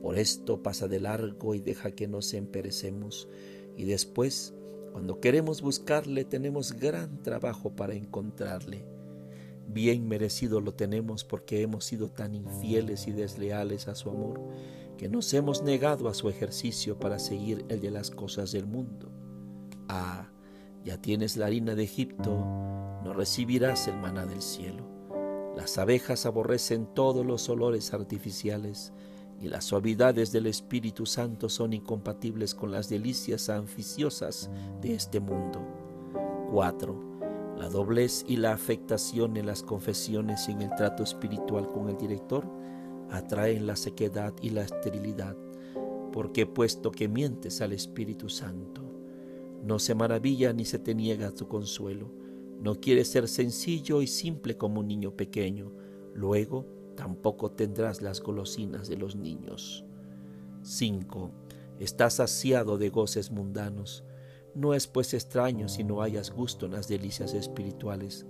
Por 0.00 0.18
esto 0.18 0.62
pasa 0.62 0.88
de 0.88 1.00
largo 1.00 1.54
y 1.54 1.60
deja 1.60 1.90
que 1.90 2.08
nos 2.08 2.32
emperecemos, 2.32 3.28
y 3.76 3.84
después, 3.84 4.54
cuando 4.92 5.20
queremos 5.20 5.60
buscarle, 5.60 6.24
tenemos 6.24 6.72
gran 6.72 7.22
trabajo 7.22 7.76
para 7.76 7.92
encontrarle 7.92 8.86
bien 9.66 10.08
merecido 10.08 10.60
lo 10.60 10.72
tenemos 10.72 11.24
porque 11.24 11.62
hemos 11.62 11.84
sido 11.84 12.08
tan 12.10 12.34
infieles 12.34 13.06
y 13.06 13.12
desleales 13.12 13.88
a 13.88 13.94
su 13.94 14.10
amor, 14.10 14.40
que 14.96 15.08
nos 15.08 15.32
hemos 15.34 15.62
negado 15.62 16.08
a 16.08 16.14
su 16.14 16.28
ejercicio 16.28 16.98
para 16.98 17.18
seguir 17.18 17.64
el 17.68 17.80
de 17.80 17.90
las 17.90 18.10
cosas 18.10 18.52
del 18.52 18.66
mundo. 18.66 19.10
Ah, 19.88 20.30
ya 20.84 21.00
tienes 21.00 21.36
la 21.36 21.46
harina 21.46 21.74
de 21.74 21.84
Egipto, 21.84 22.30
no 23.02 23.12
recibirás 23.12 23.88
el 23.88 23.96
maná 23.96 24.26
del 24.26 24.42
cielo. 24.42 24.84
Las 25.56 25.78
abejas 25.78 26.26
aborrecen 26.26 26.86
todos 26.94 27.24
los 27.24 27.48
olores 27.48 27.94
artificiales 27.94 28.92
y 29.40 29.48
las 29.48 29.64
suavidades 29.64 30.32
del 30.32 30.46
Espíritu 30.46 31.06
Santo 31.06 31.48
son 31.48 31.72
incompatibles 31.72 32.54
con 32.54 32.70
las 32.70 32.88
delicias 32.88 33.48
anficiosas 33.48 34.50
de 34.80 34.94
este 34.94 35.20
mundo. 35.20 35.60
4 36.52 37.14
la 37.58 37.68
doblez 37.68 38.24
y 38.26 38.36
la 38.36 38.52
afectación 38.52 39.36
en 39.36 39.46
las 39.46 39.62
confesiones 39.62 40.48
y 40.48 40.52
en 40.52 40.62
el 40.62 40.74
trato 40.74 41.02
espiritual 41.02 41.68
con 41.68 41.88
el 41.88 41.96
director 41.96 42.44
atraen 43.10 43.66
la 43.66 43.76
sequedad 43.76 44.34
y 44.42 44.50
la 44.50 44.62
esterilidad, 44.62 45.36
porque 46.12 46.46
puesto 46.46 46.90
que 46.90 47.08
mientes 47.08 47.60
al 47.60 47.72
Espíritu 47.72 48.28
Santo, 48.28 48.83
no 49.64 49.78
se 49.78 49.94
maravilla 49.94 50.52
ni 50.52 50.64
se 50.64 50.78
te 50.78 50.94
niega 50.94 51.32
tu 51.32 51.48
consuelo, 51.48 52.12
no 52.60 52.76
quieres 52.76 53.08
ser 53.08 53.28
sencillo 53.28 54.02
y 54.02 54.06
simple 54.06 54.56
como 54.56 54.80
un 54.80 54.88
niño 54.88 55.16
pequeño, 55.16 55.72
luego 56.14 56.66
tampoco 56.96 57.50
tendrás 57.50 58.02
las 58.02 58.20
golosinas 58.20 58.88
de 58.88 58.96
los 58.96 59.16
niños. 59.16 59.84
5. 60.62 61.30
Estás 61.80 62.14
saciado 62.14 62.78
de 62.78 62.90
goces 62.90 63.30
mundanos, 63.30 64.04
No 64.54 64.72
es 64.72 64.86
pues 64.86 65.14
extraño 65.14 65.68
si 65.68 65.82
no 65.82 66.00
hayas 66.00 66.30
gusto 66.30 66.66
en 66.66 66.72
las 66.72 66.86
delicias 66.86 67.34
espirituales. 67.34 68.24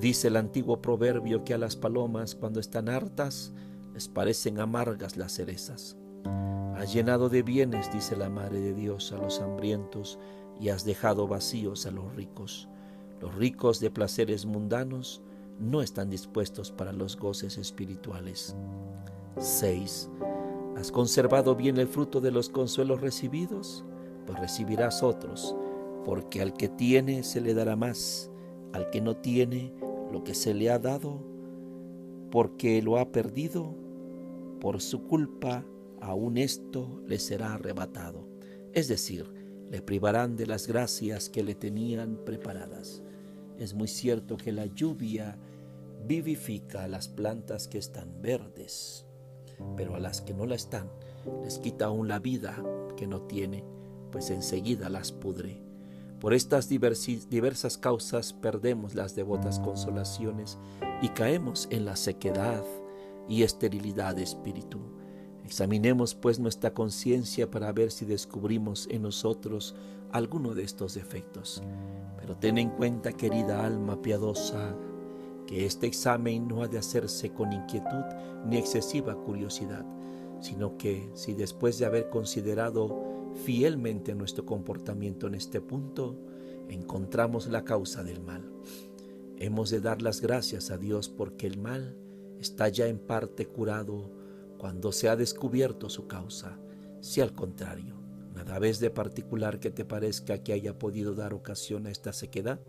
Dice 0.00 0.28
el 0.28 0.36
antiguo 0.36 0.80
proverbio 0.80 1.44
que 1.44 1.52
a 1.52 1.58
las 1.58 1.76
palomas 1.76 2.34
cuando 2.34 2.58
están 2.58 2.88
hartas 2.88 3.52
les 3.92 4.08
parecen 4.08 4.60
amargas 4.60 5.18
las 5.18 5.32
cerezas. 5.32 5.98
Has 6.74 6.94
llenado 6.94 7.28
de 7.28 7.42
bienes, 7.42 7.92
dice 7.92 8.16
la 8.16 8.30
Madre 8.30 8.60
de 8.60 8.72
Dios, 8.72 9.12
a 9.12 9.18
los 9.18 9.40
hambrientos 9.40 10.18
y 10.62 10.68
has 10.68 10.84
dejado 10.84 11.26
vacíos 11.26 11.86
a 11.86 11.90
los 11.90 12.14
ricos. 12.14 12.68
Los 13.20 13.34
ricos 13.34 13.80
de 13.80 13.90
placeres 13.90 14.46
mundanos 14.46 15.20
no 15.58 15.82
están 15.82 16.08
dispuestos 16.08 16.70
para 16.70 16.92
los 16.92 17.16
goces 17.16 17.58
espirituales. 17.58 18.54
6. 19.38 20.08
¿Has 20.76 20.92
conservado 20.92 21.56
bien 21.56 21.78
el 21.78 21.88
fruto 21.88 22.20
de 22.20 22.30
los 22.30 22.48
consuelos 22.48 23.00
recibidos? 23.00 23.84
Pues 24.24 24.38
recibirás 24.38 25.02
otros, 25.02 25.56
porque 26.04 26.40
al 26.40 26.52
que 26.52 26.68
tiene 26.68 27.24
se 27.24 27.40
le 27.40 27.54
dará 27.54 27.74
más, 27.74 28.30
al 28.72 28.88
que 28.90 29.00
no 29.00 29.16
tiene 29.16 29.74
lo 30.12 30.22
que 30.22 30.34
se 30.34 30.54
le 30.54 30.70
ha 30.70 30.78
dado, 30.78 31.24
porque 32.30 32.80
lo 32.82 32.98
ha 32.98 33.10
perdido, 33.10 33.74
por 34.60 34.80
su 34.80 35.08
culpa 35.08 35.64
aún 36.00 36.38
esto 36.38 37.02
le 37.04 37.18
será 37.18 37.54
arrebatado. 37.54 38.28
Es 38.72 38.86
decir, 38.86 39.41
le 39.72 39.82
privarán 39.82 40.36
de 40.36 40.46
las 40.46 40.68
gracias 40.68 41.28
que 41.28 41.42
le 41.42 41.56
tenían 41.56 42.24
preparadas. 42.24 43.02
Es 43.58 43.74
muy 43.74 43.88
cierto 43.88 44.36
que 44.36 44.52
la 44.52 44.66
lluvia 44.66 45.36
vivifica 46.06 46.84
a 46.84 46.88
las 46.88 47.08
plantas 47.08 47.66
que 47.66 47.78
están 47.78 48.22
verdes 48.22 49.06
pero 49.76 49.94
a 49.94 50.00
las 50.00 50.20
que 50.20 50.34
no 50.34 50.46
la 50.46 50.54
están 50.54 50.90
les 51.44 51.58
quita 51.58 51.86
aún 51.86 52.08
la 52.08 52.18
vida 52.18 52.62
que 52.96 53.06
no 53.06 53.22
tiene, 53.22 53.64
pues 54.10 54.30
enseguida 54.30 54.88
las 54.88 55.12
pudre. 55.12 55.62
Por 56.20 56.34
estas 56.34 56.68
diversas 56.68 57.78
causas 57.78 58.32
perdemos 58.32 58.94
las 58.94 59.14
devotas 59.14 59.60
consolaciones 59.60 60.58
y 61.00 61.08
caemos 61.10 61.68
en 61.70 61.84
la 61.84 61.96
sequedad 61.96 62.64
y 63.28 63.42
esterilidad 63.42 64.16
de 64.16 64.22
espíritu. 64.22 64.80
Examinemos 65.44 66.14
pues 66.14 66.38
nuestra 66.38 66.72
conciencia 66.72 67.50
para 67.50 67.72
ver 67.72 67.90
si 67.90 68.04
descubrimos 68.04 68.86
en 68.90 69.02
nosotros 69.02 69.74
alguno 70.12 70.54
de 70.54 70.62
estos 70.62 70.94
defectos. 70.94 71.62
Pero 72.18 72.36
ten 72.36 72.58
en 72.58 72.70
cuenta, 72.70 73.12
querida 73.12 73.64
alma 73.64 74.00
piadosa, 74.00 74.76
que 75.46 75.66
este 75.66 75.86
examen 75.86 76.46
no 76.46 76.62
ha 76.62 76.68
de 76.68 76.78
hacerse 76.78 77.30
con 77.30 77.52
inquietud 77.52 78.04
ni 78.46 78.56
excesiva 78.56 79.16
curiosidad, 79.16 79.84
sino 80.40 80.76
que 80.76 81.10
si 81.14 81.34
después 81.34 81.78
de 81.78 81.86
haber 81.86 82.08
considerado 82.08 83.32
fielmente 83.44 84.14
nuestro 84.14 84.46
comportamiento 84.46 85.26
en 85.26 85.34
este 85.34 85.60
punto, 85.60 86.16
encontramos 86.68 87.48
la 87.48 87.64
causa 87.64 88.04
del 88.04 88.20
mal, 88.20 88.48
hemos 89.38 89.70
de 89.70 89.80
dar 89.80 90.02
las 90.02 90.20
gracias 90.20 90.70
a 90.70 90.78
Dios 90.78 91.08
porque 91.08 91.46
el 91.46 91.58
mal 91.58 91.96
está 92.38 92.68
ya 92.68 92.86
en 92.86 92.98
parte 92.98 93.46
curado 93.46 94.21
cuando 94.62 94.92
se 94.92 95.08
ha 95.08 95.16
descubierto 95.16 95.90
su 95.90 96.06
causa. 96.06 96.56
Si 97.00 97.20
al 97.20 97.32
contrario, 97.32 97.96
nada 98.32 98.60
vez 98.60 98.78
de 98.78 98.90
particular 98.90 99.58
que 99.58 99.72
te 99.72 99.84
parezca 99.84 100.38
que 100.38 100.52
haya 100.52 100.78
podido 100.78 101.16
dar 101.16 101.34
ocasión 101.34 101.88
a 101.88 101.90
esta 101.90 102.12
sequedad, 102.12 102.60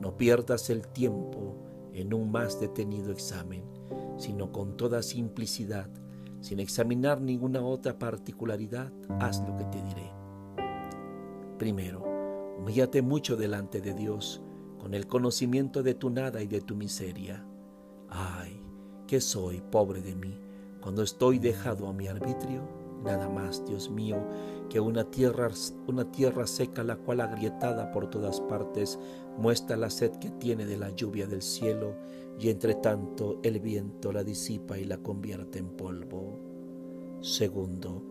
no 0.00 0.16
pierdas 0.16 0.70
el 0.70 0.88
tiempo 0.88 1.54
en 1.92 2.14
un 2.14 2.32
más 2.32 2.58
detenido 2.58 3.12
examen, 3.12 3.62
sino 4.18 4.50
con 4.50 4.76
toda 4.76 5.04
simplicidad, 5.04 5.88
sin 6.40 6.58
examinar 6.58 7.20
ninguna 7.20 7.64
otra 7.64 7.96
particularidad, 7.96 8.92
haz 9.20 9.40
lo 9.46 9.56
que 9.56 9.66
te 9.66 9.80
diré. 9.84 10.10
Primero, 11.58 12.02
humíllate 12.58 13.02
mucho 13.02 13.36
delante 13.36 13.80
de 13.80 13.94
Dios 13.94 14.42
con 14.80 14.94
el 14.94 15.06
conocimiento 15.06 15.84
de 15.84 15.94
tu 15.94 16.10
nada 16.10 16.42
y 16.42 16.48
de 16.48 16.60
tu 16.60 16.74
miseria. 16.74 17.46
Ay, 18.08 18.60
¿qué 19.06 19.20
soy, 19.20 19.60
pobre 19.60 20.02
de 20.02 20.16
mí, 20.16 20.49
cuando 20.80 21.02
estoy 21.02 21.38
dejado 21.38 21.86
a 21.88 21.92
mi 21.92 22.08
arbitrio? 22.08 22.62
Nada 23.04 23.28
más, 23.28 23.64
Dios 23.66 23.90
mío, 23.90 24.18
que 24.68 24.78
una 24.78 25.04
tierra, 25.04 25.50
una 25.86 26.10
tierra 26.10 26.46
seca 26.46 26.84
la 26.84 26.96
cual 26.96 27.20
agrietada 27.20 27.90
por 27.92 28.10
todas 28.10 28.40
partes 28.42 28.98
muestra 29.38 29.76
la 29.76 29.90
sed 29.90 30.12
que 30.12 30.30
tiene 30.30 30.66
de 30.66 30.76
la 30.76 30.90
lluvia 30.90 31.26
del 31.26 31.42
cielo 31.42 31.94
y 32.38 32.50
entre 32.50 32.74
tanto 32.74 33.40
el 33.42 33.60
viento 33.60 34.12
la 34.12 34.22
disipa 34.22 34.78
y 34.78 34.84
la 34.84 34.98
convierte 34.98 35.58
en 35.58 35.70
polvo. 35.70 36.38
Segundo, 37.20 38.02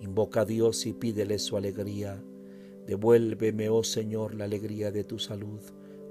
invoca 0.00 0.42
a 0.42 0.44
Dios 0.44 0.86
y 0.86 0.92
pídele 0.92 1.38
su 1.38 1.56
alegría. 1.56 2.22
Devuélveme, 2.86 3.68
oh 3.68 3.84
Señor, 3.84 4.34
la 4.34 4.44
alegría 4.44 4.90
de 4.90 5.04
tu 5.04 5.18
salud. 5.18 5.60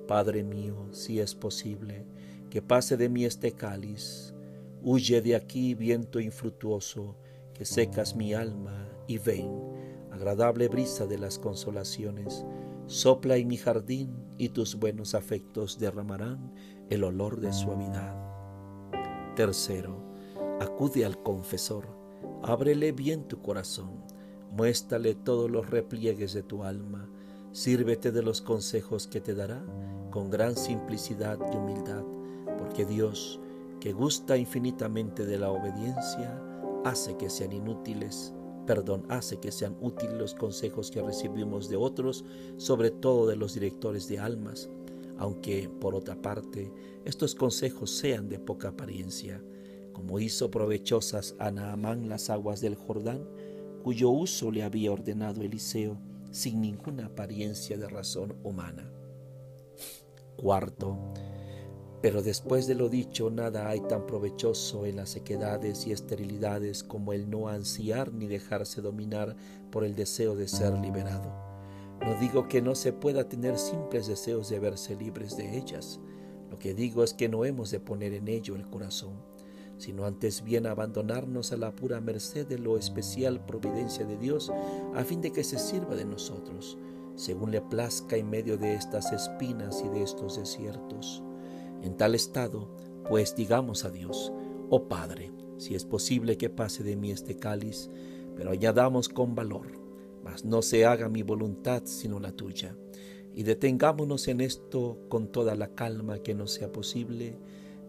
Padre 0.07 0.43
mío, 0.43 0.87
si 0.91 1.19
es 1.19 1.33
posible, 1.33 2.05
que 2.49 2.61
pase 2.61 2.97
de 2.97 3.09
mí 3.09 3.25
este 3.25 3.51
cáliz. 3.53 4.33
Huye 4.89 5.21
de 5.21 5.35
aquí, 5.35 5.75
viento 5.75 6.17
infructuoso, 6.21 7.17
que 7.53 7.65
secas 7.65 8.15
mi 8.15 8.33
alma, 8.33 8.87
y 9.05 9.17
ven, 9.17 9.51
agradable 10.13 10.69
brisa 10.69 11.05
de 11.05 11.17
las 11.17 11.39
consolaciones 11.39 12.45
Sopla 12.85 13.35
en 13.35 13.49
mi 13.49 13.57
jardín 13.57 14.15
y 14.37 14.47
tus 14.47 14.75
buenos 14.75 15.13
afectos 15.13 15.77
derramarán 15.77 16.53
el 16.89 17.03
olor 17.03 17.41
de 17.41 17.51
suavidad. 17.51 18.15
Tercero, 19.35 20.01
acude 20.61 21.03
al 21.03 21.21
confesor, 21.21 21.85
ábrele 22.41 22.93
bien 22.93 23.27
tu 23.27 23.41
corazón, 23.41 24.05
muéstrale 24.51 25.15
todos 25.15 25.51
los 25.51 25.69
repliegues 25.69 26.31
de 26.31 26.43
tu 26.43 26.63
alma, 26.63 27.09
sírvete 27.51 28.13
de 28.13 28.23
los 28.23 28.41
consejos 28.41 29.05
que 29.05 29.19
te 29.19 29.35
dará 29.35 29.65
con 30.11 30.29
gran 30.29 30.55
simplicidad 30.55 31.37
y 31.51 31.57
humildad, 31.57 32.05
porque 32.57 32.85
Dios, 32.85 33.41
que 33.87 33.93
gusta 33.93 34.35
infinitamente 34.35 35.25
de 35.25 35.37
la 35.37 35.49
obediencia, 35.49 36.43
hace 36.83 37.15
que 37.15 37.29
sean 37.29 37.53
inútiles 37.53 38.33
perdón 38.65 39.05
hace 39.07 39.39
que 39.39 39.49
sean 39.49 39.77
útiles 39.79 40.17
los 40.17 40.35
consejos 40.35 40.91
que 40.91 41.01
recibimos 41.01 41.69
de 41.69 41.77
otros, 41.77 42.25
sobre 42.57 42.91
todo 42.91 43.27
de 43.27 43.37
los 43.37 43.53
directores 43.53 44.09
de 44.09 44.19
almas, 44.19 44.69
aunque 45.17 45.69
por 45.69 45.95
otra 45.95 46.21
parte 46.21 46.69
estos 47.05 47.33
consejos 47.33 47.89
sean 47.91 48.27
de 48.27 48.39
poca 48.39 48.67
apariencia, 48.67 49.41
como 49.93 50.19
hizo 50.19 50.51
provechosas 50.51 51.33
a 51.39 51.49
Naamán 51.49 52.09
las 52.09 52.29
aguas 52.29 52.59
del 52.59 52.75
Jordán, 52.75 53.25
cuyo 53.85 54.09
uso 54.09 54.51
le 54.51 54.63
había 54.63 54.91
ordenado 54.91 55.43
Eliseo 55.43 55.97
sin 56.31 56.59
ninguna 56.59 57.05
apariencia 57.05 57.77
de 57.77 57.87
razón 57.87 58.35
humana. 58.43 58.91
Cuarto, 60.35 61.13
pero 62.01 62.21
después 62.21 62.67
de 62.67 62.75
lo 62.75 62.89
dicho, 62.89 63.31
nada 63.31 63.69
hay 63.69 63.81
tan 63.81 64.05
provechoso 64.05 64.85
en 64.85 64.97
las 64.97 65.09
sequedades 65.09 65.87
y 65.87 65.91
esterilidades 65.91 66.83
como 66.83 67.11
el 67.11 67.29
no 67.29 67.47
ansiar 67.47 68.13
ni 68.13 68.27
dejarse 68.27 68.81
dominar 68.81 69.35
por 69.71 69.83
el 69.83 69.95
deseo 69.95 70.35
de 70.35 70.47
ser 70.47 70.77
liberado. 70.77 71.33
No 72.01 72.19
digo 72.19 72.47
que 72.47 72.61
no 72.61 72.75
se 72.75 72.93
pueda 72.93 73.27
tener 73.27 73.57
simples 73.57 74.07
deseos 74.07 74.49
de 74.49 74.59
verse 74.59 74.95
libres 74.95 75.35
de 75.35 75.57
ellas. 75.57 75.99
Lo 76.51 76.59
que 76.59 76.75
digo 76.75 77.03
es 77.03 77.13
que 77.13 77.29
no 77.29 77.45
hemos 77.45 77.71
de 77.71 77.79
poner 77.79 78.13
en 78.13 78.27
ello 78.27 78.55
el 78.55 78.69
corazón, 78.69 79.15
sino 79.77 80.05
antes 80.05 80.43
bien 80.43 80.67
abandonarnos 80.67 81.51
a 81.51 81.57
la 81.57 81.75
pura 81.75 81.99
merced 81.99 82.47
de 82.47 82.59
lo 82.59 82.77
especial 82.77 83.43
providencia 83.43 84.05
de 84.05 84.17
Dios, 84.17 84.51
a 84.93 85.03
fin 85.03 85.21
de 85.21 85.31
que 85.31 85.43
se 85.43 85.57
sirva 85.57 85.95
de 85.95 86.05
nosotros, 86.05 86.77
según 87.15 87.51
le 87.51 87.61
plazca 87.61 88.15
en 88.15 88.29
medio 88.29 88.57
de 88.57 88.75
estas 88.75 89.11
espinas 89.11 89.83
y 89.83 89.89
de 89.89 90.03
estos 90.03 90.37
desiertos. 90.37 91.23
En 91.81 91.97
tal 91.97 92.15
estado, 92.15 92.69
pues 93.07 93.35
digamos 93.35 93.85
a 93.85 93.89
Dios, 93.89 94.31
oh 94.69 94.87
Padre, 94.87 95.31
si 95.57 95.75
es 95.75 95.85
posible 95.85 96.37
que 96.37 96.49
pase 96.49 96.83
de 96.83 96.95
mí 96.95 97.11
este 97.11 97.37
cáliz, 97.37 97.89
pero 98.35 98.51
añadamos 98.51 99.09
con 99.09 99.35
valor, 99.35 99.67
mas 100.23 100.45
no 100.45 100.61
se 100.61 100.85
haga 100.85 101.09
mi 101.09 101.23
voluntad 101.23 101.83
sino 101.85 102.19
la 102.19 102.31
tuya. 102.31 102.75
Y 103.33 103.43
detengámonos 103.43 104.27
en 104.27 104.41
esto 104.41 104.99
con 105.09 105.31
toda 105.31 105.55
la 105.55 105.75
calma 105.75 106.19
que 106.19 106.33
nos 106.33 106.51
sea 106.51 106.71
posible, 106.71 107.37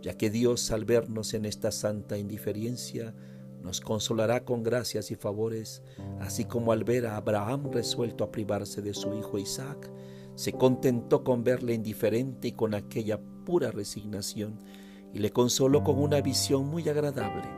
ya 0.03 0.17
que 0.17 0.31
Dios 0.31 0.71
al 0.71 0.85
vernos 0.85 1.35
en 1.35 1.45
esta 1.45 1.71
santa 1.73 2.19
indiferencia, 2.19 3.15
nos 3.63 3.81
consolará 3.81 4.45
con 4.45 4.63
gracias 4.63 5.11
y 5.11 5.17
favores, 5.17 5.83
así 6.21 6.45
como 6.45 6.73
al 6.73 6.85
ver 6.85 7.07
a 7.07 7.17
Abraham 7.17 7.71
resuelto 7.73 8.25
a 8.25 8.31
privarse 8.31 8.83
de 8.83 8.95
su 8.95 9.15
hijo 9.15 9.39
Isaac, 9.39 9.91
se 10.37 10.53
contentó 10.53 11.25
con 11.25 11.43
verle 11.43 11.75
indiferente 11.75 12.49
y 12.49 12.53
con 12.53 12.75
aquella 12.75 13.21
pura 13.49 13.71
resignación, 13.71 14.59
y 15.15 15.21
le 15.21 15.33
consoló 15.33 15.83
con 15.83 15.99
una 15.99 16.21
visión 16.21 16.69
muy 16.69 16.87
agradable 16.87 17.49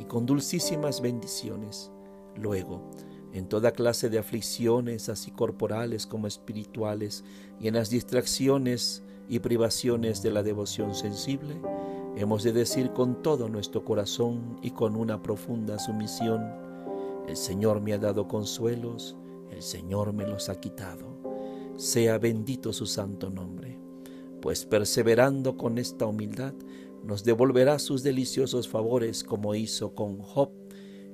y 0.00 0.04
con 0.04 0.24
dulcísimas 0.24 1.02
bendiciones. 1.02 1.92
Luego, 2.34 2.90
en 3.34 3.46
toda 3.46 3.72
clase 3.72 4.08
de 4.08 4.18
aflicciones, 4.18 5.10
así 5.10 5.30
corporales 5.30 6.06
como 6.06 6.26
espirituales, 6.26 7.24
y 7.60 7.68
en 7.68 7.74
las 7.74 7.90
distracciones 7.90 9.02
y 9.28 9.40
privaciones 9.40 10.22
de 10.22 10.30
la 10.30 10.42
devoción 10.42 10.94
sensible, 10.94 11.60
hemos 12.16 12.42
de 12.42 12.54
decir 12.54 12.92
con 12.92 13.22
todo 13.22 13.50
nuestro 13.50 13.84
corazón 13.84 14.56
y 14.62 14.70
con 14.70 14.96
una 14.96 15.22
profunda 15.22 15.78
sumisión, 15.78 16.42
el 17.28 17.36
Señor 17.36 17.82
me 17.82 17.92
ha 17.92 17.98
dado 17.98 18.28
consuelos, 18.28 19.14
el 19.50 19.60
Señor 19.60 20.14
me 20.14 20.26
los 20.26 20.48
ha 20.48 20.58
quitado. 20.58 21.18
Sea 21.76 22.16
bendito 22.16 22.72
su 22.72 22.86
santo 22.86 23.28
nombre, 23.28 23.83
pues 24.44 24.66
perseverando 24.66 25.56
con 25.56 25.78
esta 25.78 26.04
humildad, 26.04 26.52
nos 27.02 27.24
devolverá 27.24 27.78
sus 27.78 28.02
deliciosos 28.02 28.68
favores 28.68 29.24
como 29.24 29.54
hizo 29.54 29.94
con 29.94 30.18
Job, 30.18 30.50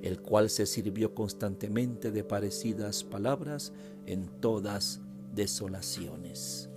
el 0.02 0.20
cual 0.20 0.50
se 0.50 0.66
sirvió 0.66 1.14
constantemente 1.14 2.10
de 2.10 2.24
parecidas 2.24 3.04
palabras 3.04 3.72
en 4.04 4.26
todas 4.40 5.00
desolaciones. 5.32 6.70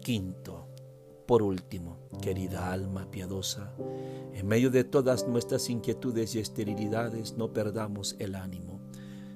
Quinto, 0.00 0.66
por 1.24 1.40
último, 1.44 1.98
querida 2.20 2.72
alma 2.72 3.08
piadosa, 3.12 3.72
en 4.32 4.48
medio 4.48 4.70
de 4.70 4.82
todas 4.82 5.28
nuestras 5.28 5.70
inquietudes 5.70 6.34
y 6.34 6.40
esterilidades 6.40 7.34
no 7.36 7.52
perdamos 7.52 8.16
el 8.18 8.34
ánimo, 8.34 8.80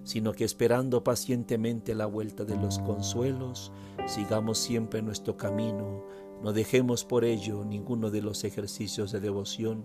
sino 0.09 0.33
que 0.33 0.45
esperando 0.45 1.05
pacientemente 1.05 1.95
la 1.95 2.07
vuelta 2.07 2.47
de 2.47 2.57
los 2.57 2.79
consuelos, 2.79 3.73
sigamos 4.07 4.57
siempre 4.57 5.03
nuestro 5.03 5.37
camino, 5.37 6.03
no 6.43 6.55
dejemos 6.55 7.05
por 7.05 7.27
ello 7.27 7.63
ninguno 7.63 8.11
de 8.11 8.23
los 8.23 8.43
ejercicios 8.45 9.13
de 9.13 9.21
devoción, 9.21 9.85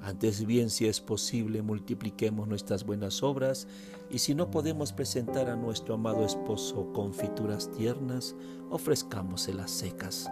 antes 0.00 0.46
bien 0.46 0.70
si 0.70 0.86
es 0.86 1.00
posible 1.00 1.60
multipliquemos 1.60 2.46
nuestras 2.46 2.86
buenas 2.86 3.24
obras 3.24 3.66
y 4.10 4.20
si 4.20 4.36
no 4.36 4.48
podemos 4.48 4.92
presentar 4.92 5.50
a 5.50 5.56
nuestro 5.56 5.94
amado 5.96 6.24
esposo 6.24 6.92
confituras 6.92 7.72
tiernas, 7.72 8.36
ofrezcámoselas 8.70 9.72
secas, 9.72 10.30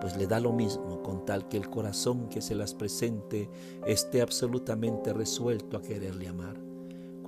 pues 0.00 0.16
le 0.16 0.26
da 0.26 0.40
lo 0.40 0.54
mismo 0.54 1.02
con 1.02 1.26
tal 1.26 1.46
que 1.48 1.58
el 1.58 1.68
corazón 1.68 2.30
que 2.30 2.40
se 2.40 2.54
las 2.54 2.72
presente 2.72 3.50
esté 3.86 4.22
absolutamente 4.22 5.12
resuelto 5.12 5.76
a 5.76 5.82
quererle 5.82 6.28
amar. 6.28 6.67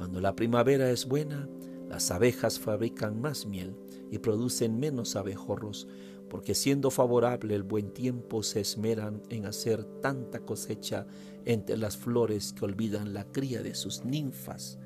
Cuando 0.01 0.23
la 0.23 0.35
primavera 0.35 0.91
es 0.91 1.05
buena, 1.05 1.47
las 1.87 2.11
abejas 2.11 2.59
fabrican 2.59 3.21
más 3.21 3.45
miel 3.45 3.77
y 4.11 4.17
producen 4.17 4.81
menos 4.81 5.15
abejorros, 5.15 5.89
porque 6.31 6.55
siendo 6.55 6.91
favorable 6.91 7.55
el 7.55 7.65
buen 7.65 7.93
tiempo 7.93 8.43
se 8.43 8.61
esmeran 8.61 9.21
en 9.29 9.45
hacer 9.45 9.85
tanta 10.01 10.41
cosecha 10.41 11.07
entre 11.45 11.77
las 11.77 11.99
flores 11.99 12.55
que 12.55 12.65
olvidan 12.65 13.13
la 13.13 13.25
cría 13.25 13.63
de 13.63 13.75
sus 13.75 14.03
ninfas. 14.03 14.79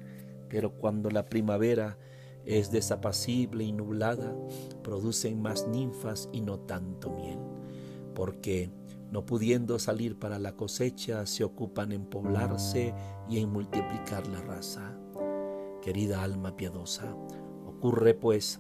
Pero 0.49 0.73
cuando 0.73 1.11
la 1.11 1.27
primavera 1.27 1.97
es 2.45 2.73
desapacible 2.73 3.63
y 3.63 3.71
nublada, 3.71 4.35
producen 4.83 5.41
más 5.41 5.69
ninfas 5.69 6.29
y 6.33 6.41
no 6.41 6.59
tanto 6.59 7.13
miel, 7.13 7.39
porque 8.17 8.69
no 9.13 9.25
pudiendo 9.25 9.79
salir 9.79 10.19
para 10.19 10.41
la 10.41 10.57
cosecha, 10.57 11.25
se 11.25 11.45
ocupan 11.45 11.93
en 11.93 12.05
poblarse 12.05 12.93
y 13.31 13.39
en 13.39 13.51
multiplicar 13.51 14.27
la 14.27 14.41
raza. 14.41 14.99
Querida 15.85 16.23
alma 16.23 16.57
piadosa, 16.57 17.15
ocurre 17.67 18.15
pues 18.15 18.59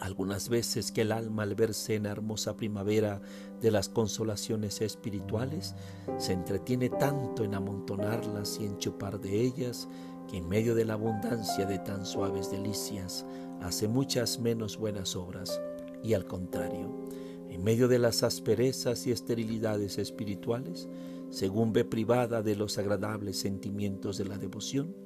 algunas 0.00 0.48
veces 0.48 0.90
que 0.90 1.02
el 1.02 1.12
alma 1.12 1.42
al 1.42 1.54
verse 1.54 1.96
en 1.96 2.06
hermosa 2.06 2.56
primavera 2.56 3.20
de 3.60 3.70
las 3.70 3.90
consolaciones 3.90 4.80
espirituales 4.80 5.74
se 6.16 6.32
entretiene 6.32 6.88
tanto 6.88 7.44
en 7.44 7.54
amontonarlas 7.54 8.58
y 8.58 8.64
en 8.64 8.78
chupar 8.78 9.20
de 9.20 9.38
ellas 9.38 9.86
que 10.30 10.38
en 10.38 10.48
medio 10.48 10.74
de 10.74 10.86
la 10.86 10.94
abundancia 10.94 11.66
de 11.66 11.78
tan 11.78 12.06
suaves 12.06 12.50
delicias 12.50 13.26
hace 13.60 13.86
muchas 13.86 14.40
menos 14.40 14.78
buenas 14.78 15.14
obras. 15.14 15.60
Y 16.02 16.14
al 16.14 16.24
contrario, 16.24 17.04
en 17.50 17.62
medio 17.62 17.86
de 17.86 17.98
las 17.98 18.22
asperezas 18.22 19.06
y 19.06 19.12
esterilidades 19.12 19.98
espirituales, 19.98 20.88
según 21.28 21.74
ve 21.74 21.84
privada 21.84 22.40
de 22.40 22.56
los 22.56 22.78
agradables 22.78 23.38
sentimientos 23.38 24.16
de 24.16 24.24
la 24.24 24.38
devoción, 24.38 25.05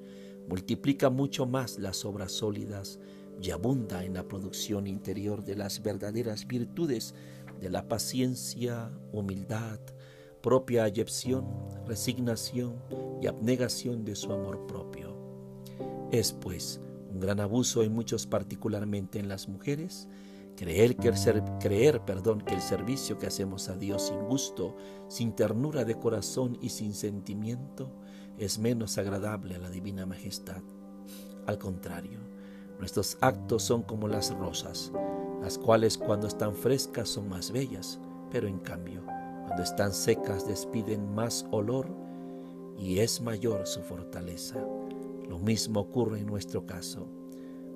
multiplica 0.51 1.11
mucho 1.11 1.47
más 1.47 1.79
las 1.79 2.05
obras 2.05 2.33
sólidas 2.33 2.99
y 3.41 3.53
abunda 3.53 4.05
en 4.05 4.15
la 4.15 4.27
producción 4.27 4.89
interior 4.89 5.45
de 5.45 5.55
las 5.55 5.81
verdaderas 5.81 6.45
virtudes 6.45 7.15
de 7.61 7.71
la 7.71 7.87
paciencia, 7.87 8.91
humildad, 9.13 9.79
propia 10.43 10.83
ayepción, 10.83 11.47
resignación 11.87 12.83
y 13.23 13.29
abnegación 13.29 14.05
de 14.05 14.17
su 14.17 14.33
amor 14.33 14.67
propio. 14.67 15.17
Es 16.11 16.33
pues 16.33 16.81
un 17.13 17.21
gran 17.21 17.39
abuso 17.39 17.85
en 17.85 17.93
muchos, 17.93 18.27
particularmente 18.27 19.21
en 19.21 19.29
las 19.29 19.49
mujeres, 19.49 20.09
creer, 20.57 20.97
creer 20.97 22.05
perdón, 22.05 22.41
que 22.41 22.55
el 22.55 22.61
servicio 22.61 23.19
que 23.19 23.29
hacemos 23.29 23.69
a 23.69 23.77
Dios 23.77 24.09
sin 24.09 24.19
gusto, 24.25 24.75
sin 25.07 25.33
ternura 25.33 25.85
de 25.85 25.95
corazón 25.95 26.59
y 26.61 26.71
sin 26.71 26.93
sentimiento 26.93 28.00
es 28.41 28.59
menos 28.59 28.99
agradable 28.99 29.55
a 29.55 29.59
la 29.59 29.71
divina 29.71 30.07
majestad. 30.07 30.63
Al 31.47 31.59
contrario, 31.59 32.19
Nuestros 32.81 33.19
actos 33.21 33.63
son 33.63 33.83
como 33.83 34.09
las 34.09 34.35
rosas, 34.35 34.91
las 35.43 35.59
cuales 35.59 35.99
cuando 35.99 36.27
están 36.27 36.55
frescas 36.55 37.11
son 37.11 37.29
más 37.29 37.53
bellas, 37.53 38.01
pero 38.31 38.49
en 38.49 38.59
cambio, 38.59 39.03
cuando 39.45 39.63
están 39.63 39.93
secas 39.93 40.49
despiden 40.49 41.15
más 41.15 41.45
olor 41.51 41.89
y 42.79 43.01
es 43.01 43.21
mayor 43.21 43.67
su 43.67 43.83
fortaleza. 43.83 44.65
Lo 45.29 45.39
mismo 45.39 45.81
ocurre 45.81 46.21
en 46.21 46.27
nuestro 46.27 46.65
caso. 46.65 47.07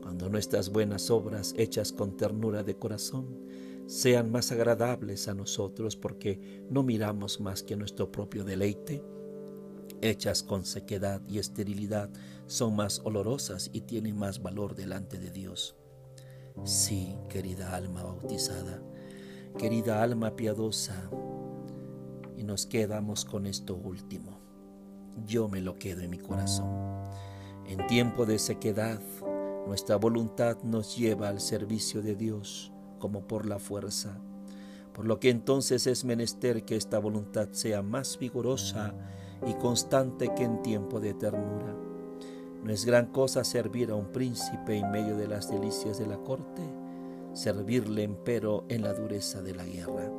Cuando 0.01 0.31
nuestras 0.31 0.71
buenas 0.71 1.11
obras 1.11 1.53
hechas 1.59 1.93
con 1.93 2.17
ternura 2.17 2.62
de 2.62 2.77
corazón 2.79 3.27
sean 3.87 4.33
más 4.33 4.53
agradables 4.53 5.29
a 5.29 5.35
nosotros 5.35 5.97
porque 5.97 6.65
no 6.71 6.83
miramos 6.83 7.41
más 7.41 7.62
que 7.62 7.77
nuestro 7.77 8.11
propio 8.11 8.43
deleite, 8.43 9.05
hechas 10.01 10.43
con 10.43 10.65
sequedad 10.65 11.21
y 11.29 11.39
esterilidad, 11.39 12.11
son 12.47 12.77
más 12.77 13.01
olorosas 13.05 13.71
y 13.73 13.83
tienen 13.83 14.17
más 14.17 14.43
valor 14.43 14.75
delante 14.75 15.19
de 15.19 15.31
Dios. 15.31 15.77
Sí, 16.63 17.17
querida 17.29 17.75
alma 17.75 18.03
bautizada, 18.03 18.83
querida 19.59 20.03
alma 20.03 20.37
piadosa, 20.37 21.11
y 22.37 22.45
nos 22.45 22.67
quedamos 22.67 23.25
con 23.25 23.47
esto 23.47 23.75
último. 23.75 24.41
Yo 25.27 25.49
me 25.49 25.61
lo 25.61 25.77
quedo 25.77 26.03
en 26.03 26.11
mi 26.11 26.19
corazón. 26.19 26.69
En 27.67 27.87
tiempo 27.87 28.27
de 28.27 28.39
sequedad, 28.39 29.01
nuestra 29.67 29.97
voluntad 29.97 30.63
nos 30.63 30.97
lleva 30.97 31.29
al 31.29 31.41
servicio 31.41 32.03
de 32.03 32.15
Dios 32.15 32.73
como 32.99 33.27
por 33.27 33.47
la 33.47 33.59
fuerza, 33.59 34.21
por 34.93 35.07
lo 35.07 35.19
que 35.19 35.31
entonces 35.31 35.87
es 35.87 36.05
menester 36.05 36.65
que 36.65 36.77
esta 36.77 36.99
voluntad 36.99 37.49
sea 37.53 37.83
más 37.83 38.19
vigorosa 38.19 38.95
y 39.47 39.55
constante 39.55 40.32
que 40.35 40.45
en 40.45 40.62
tiempo 40.62 41.01
de 41.01 41.14
ternura. 41.14 41.74
No 42.62 42.72
es 42.72 42.85
gran 42.85 43.12
cosa 43.12 43.45
servir 43.45 43.91
a 43.91 43.95
un 43.95 44.11
príncipe 44.11 44.76
en 44.76 44.91
medio 44.91 45.16
de 45.16 45.28
las 45.28 45.51
delicias 45.51 45.99
de 45.99 46.07
la 46.07 46.16
corte, 46.16 46.62
servirle 47.35 48.05
empero 48.05 48.64
en 48.68 48.82
la 48.82 48.95
dureza 48.95 49.43
de 49.43 49.55
la 49.55 49.64
guerra. 49.64 50.11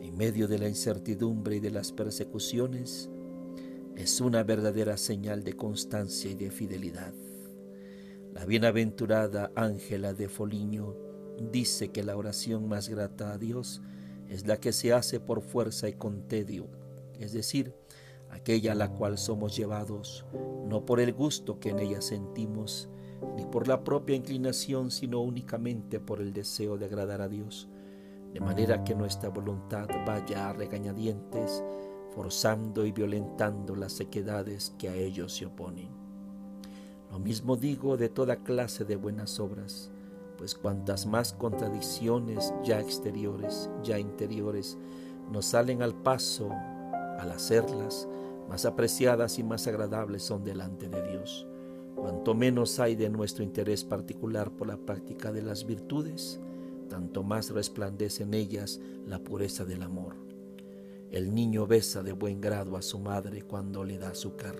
En 0.00 0.16
medio 0.16 0.46
de 0.46 0.58
la 0.58 0.68
incertidumbre 0.68 1.56
y 1.56 1.60
de 1.60 1.70
las 1.70 1.90
persecuciones, 1.90 3.10
es 3.96 4.20
una 4.20 4.42
verdadera 4.42 4.96
señal 4.96 5.42
de 5.42 5.54
constancia 5.54 6.30
y 6.30 6.34
de 6.34 6.50
fidelidad. 6.50 7.14
La 8.32 8.44
bienaventurada 8.44 9.50
Ángela 9.56 10.12
de 10.12 10.28
Foligno 10.28 10.94
dice 11.50 11.90
que 11.90 12.04
la 12.04 12.16
oración 12.16 12.68
más 12.68 12.88
grata 12.88 13.32
a 13.32 13.38
Dios 13.38 13.80
es 14.28 14.46
la 14.46 14.58
que 14.58 14.72
se 14.72 14.92
hace 14.92 15.20
por 15.20 15.40
fuerza 15.40 15.88
y 15.88 15.94
con 15.94 16.28
tedio, 16.28 16.68
es 17.18 17.32
decir, 17.32 17.74
aquella 18.36 18.72
a 18.72 18.76
la 18.76 18.92
cual 18.92 19.18
somos 19.18 19.56
llevados, 19.56 20.24
no 20.66 20.86
por 20.86 21.00
el 21.00 21.12
gusto 21.12 21.58
que 21.58 21.70
en 21.70 21.78
ella 21.78 22.00
sentimos, 22.00 22.88
ni 23.36 23.44
por 23.44 23.68
la 23.68 23.82
propia 23.82 24.16
inclinación, 24.16 24.90
sino 24.90 25.20
únicamente 25.20 26.00
por 26.00 26.20
el 26.20 26.32
deseo 26.32 26.78
de 26.78 26.86
agradar 26.86 27.20
a 27.20 27.28
Dios, 27.28 27.68
de 28.32 28.40
manera 28.40 28.84
que 28.84 28.94
nuestra 28.94 29.30
voluntad 29.30 29.88
vaya 30.06 30.50
a 30.50 30.52
regañadientes, 30.52 31.64
forzando 32.14 32.86
y 32.86 32.92
violentando 32.92 33.74
las 33.74 33.92
sequedades 33.92 34.74
que 34.78 34.88
a 34.88 34.94
ellos 34.94 35.34
se 35.34 35.46
oponen. 35.46 35.88
Lo 37.10 37.18
mismo 37.18 37.56
digo 37.56 37.96
de 37.96 38.08
toda 38.08 38.36
clase 38.36 38.84
de 38.84 38.96
buenas 38.96 39.40
obras, 39.40 39.90
pues 40.36 40.54
cuantas 40.54 41.06
más 41.06 41.32
contradicciones 41.32 42.52
ya 42.62 42.80
exteriores, 42.80 43.70
ya 43.82 43.98
interiores, 43.98 44.76
nos 45.30 45.46
salen 45.46 45.82
al 45.82 45.94
paso 45.94 46.50
al 47.18 47.30
hacerlas, 47.32 48.08
más 48.48 48.64
apreciadas 48.64 49.38
y 49.38 49.42
más 49.42 49.66
agradables 49.66 50.22
son 50.22 50.44
delante 50.44 50.88
de 50.88 51.02
Dios. 51.10 51.46
Cuanto 51.94 52.34
menos 52.34 52.78
hay 52.78 52.94
de 52.94 53.08
nuestro 53.08 53.42
interés 53.42 53.82
particular 53.82 54.50
por 54.50 54.68
la 54.68 54.76
práctica 54.76 55.32
de 55.32 55.42
las 55.42 55.66
virtudes, 55.66 56.38
tanto 56.88 57.22
más 57.22 57.50
resplandece 57.50 58.22
en 58.22 58.34
ellas 58.34 58.80
la 59.06 59.18
pureza 59.18 59.64
del 59.64 59.82
amor. 59.82 60.14
El 61.10 61.34
niño 61.34 61.66
besa 61.66 62.02
de 62.02 62.12
buen 62.12 62.40
grado 62.40 62.76
a 62.76 62.82
su 62.82 62.98
madre 62.98 63.42
cuando 63.42 63.84
le 63.84 63.98
da 63.98 64.10
azúcar, 64.10 64.56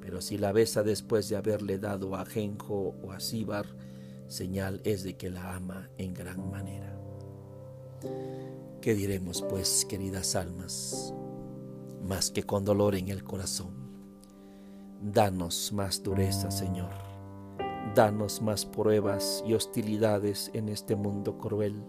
pero 0.00 0.20
si 0.20 0.38
la 0.38 0.52
besa 0.52 0.82
después 0.82 1.28
de 1.28 1.36
haberle 1.36 1.78
dado 1.78 2.16
ajenjo 2.16 2.94
o 3.02 3.12
a 3.12 3.20
síbar, 3.20 3.66
señal 4.26 4.80
es 4.84 5.02
de 5.04 5.16
que 5.16 5.30
la 5.30 5.54
ama 5.54 5.90
en 5.96 6.14
gran 6.14 6.50
manera. 6.50 6.98
¿Qué 8.80 8.94
diremos 8.94 9.42
pues, 9.42 9.84
queridas 9.84 10.34
almas? 10.36 11.14
Más 12.06 12.30
que 12.30 12.42
con 12.42 12.64
dolor 12.64 12.94
en 12.94 13.08
el 13.08 13.24
corazón. 13.24 13.72
Danos 15.00 15.72
más 15.72 16.02
dureza, 16.02 16.50
Señor. 16.50 16.90
danos 17.94 18.42
más 18.42 18.66
pruebas 18.66 19.42
y 19.46 19.54
hostilidades 19.54 20.50
en 20.54 20.68
este 20.68 20.94
mundo 20.94 21.38
cruel, 21.38 21.82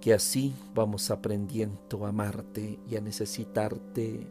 que 0.00 0.14
así 0.14 0.54
vamos 0.74 1.10
aprendiendo 1.10 2.06
a 2.06 2.10
amarte 2.10 2.78
y 2.88 2.96
a 2.96 3.00
necesitarte 3.00 4.26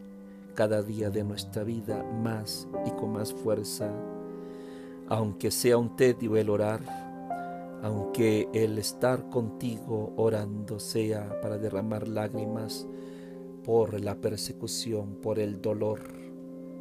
cada 0.54 0.82
día 0.82 1.10
de 1.10 1.24
nuestra 1.24 1.64
vida 1.64 2.04
más 2.04 2.68
y 2.86 2.92
con 2.92 3.12
más 3.14 3.34
fuerza, 3.34 3.92
aunque 5.10 5.52
sea 5.52 5.78
un 5.78 5.96
tedio 5.96 6.38
el 6.38 6.50
orar, 6.50 6.82
aunque 7.84 8.48
el 8.54 8.78
estar 8.78 9.30
contigo 9.30 10.14
orando 10.16 10.80
sea 10.80 11.42
para 11.42 11.58
derramar 11.58 12.08
lágrimas 12.08 12.88
por 13.66 14.00
la 14.00 14.22
persecución, 14.22 15.16
por 15.16 15.40
el 15.40 15.60
dolor, 15.60 16.00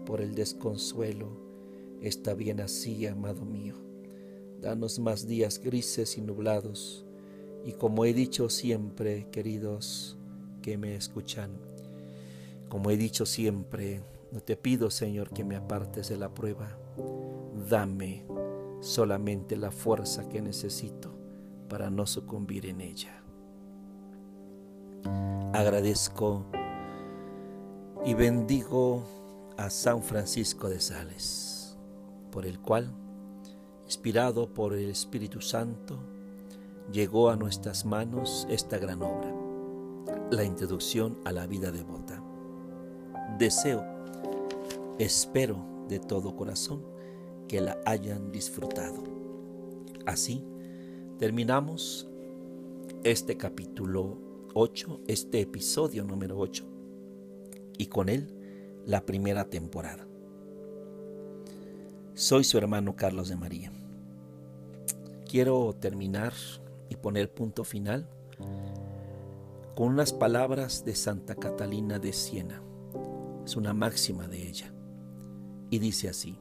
por 0.04 0.20
el 0.20 0.34
desconsuelo, 0.34 1.28
está 2.02 2.34
bien 2.34 2.60
así, 2.60 3.06
amado 3.06 3.46
mío. 3.46 3.74
Danos 4.60 4.98
más 4.98 5.26
días 5.26 5.58
grises 5.58 6.18
y 6.18 6.20
nublados, 6.20 7.06
y 7.64 7.72
como 7.72 8.04
he 8.04 8.12
dicho 8.12 8.50
siempre, 8.50 9.28
queridos 9.30 10.18
que 10.60 10.76
me 10.76 10.94
escuchan, 10.94 11.52
como 12.68 12.90
he 12.90 12.98
dicho 12.98 13.24
siempre, 13.24 14.02
no 14.30 14.40
te 14.40 14.56
pido, 14.56 14.90
Señor, 14.90 15.30
que 15.30 15.44
me 15.44 15.56
apartes 15.56 16.08
de 16.08 16.18
la 16.18 16.34
prueba. 16.34 16.76
Dame 17.70 18.26
solamente 18.80 19.56
la 19.56 19.70
fuerza 19.70 20.28
que 20.28 20.42
necesito 20.42 21.14
para 21.68 21.88
no 21.88 22.06
sucumbir 22.06 22.66
en 22.66 22.80
ella. 22.82 23.22
Agradezco 25.52 26.44
y 28.04 28.14
bendigo 28.14 29.02
a 29.56 29.70
San 29.70 30.02
Francisco 30.02 30.68
de 30.68 30.80
Sales, 30.80 31.76
por 32.30 32.46
el 32.46 32.58
cual, 32.60 32.92
inspirado 33.84 34.52
por 34.52 34.74
el 34.74 34.90
Espíritu 34.90 35.40
Santo, 35.40 35.98
llegó 36.92 37.30
a 37.30 37.36
nuestras 37.36 37.84
manos 37.84 38.46
esta 38.50 38.78
gran 38.78 39.02
obra, 39.02 39.32
la 40.30 40.44
introducción 40.44 41.18
a 41.24 41.32
la 41.32 41.46
vida 41.46 41.70
devota 41.72 42.22
deseo, 43.38 43.84
espero 44.98 45.56
de 45.88 45.98
todo 45.98 46.36
corazón 46.36 46.82
que 47.48 47.60
la 47.60 47.78
hayan 47.84 48.30
disfrutado. 48.30 49.02
Así 50.06 50.44
terminamos 51.18 52.08
este 53.02 53.36
capítulo 53.36 54.18
8, 54.54 55.00
este 55.08 55.40
episodio 55.40 56.04
número 56.04 56.38
8, 56.38 56.64
y 57.78 57.86
con 57.86 58.08
él 58.08 58.32
la 58.86 59.04
primera 59.06 59.44
temporada. 59.44 60.06
Soy 62.14 62.44
su 62.44 62.58
hermano 62.58 62.96
Carlos 62.96 63.28
de 63.28 63.36
María. 63.36 63.72
Quiero 65.28 65.74
terminar 65.74 66.32
y 66.88 66.96
poner 66.96 67.32
punto 67.32 67.64
final 67.64 68.08
con 69.74 69.88
unas 69.88 70.12
palabras 70.12 70.84
de 70.84 70.94
Santa 70.94 71.34
Catalina 71.34 71.98
de 71.98 72.12
Siena 72.12 72.62
es 73.44 73.56
una 73.56 73.74
máxima 73.74 74.28
de 74.28 74.48
ella. 74.48 74.72
Y 75.70 75.80
dice 75.80 76.08
así, 76.08 76.38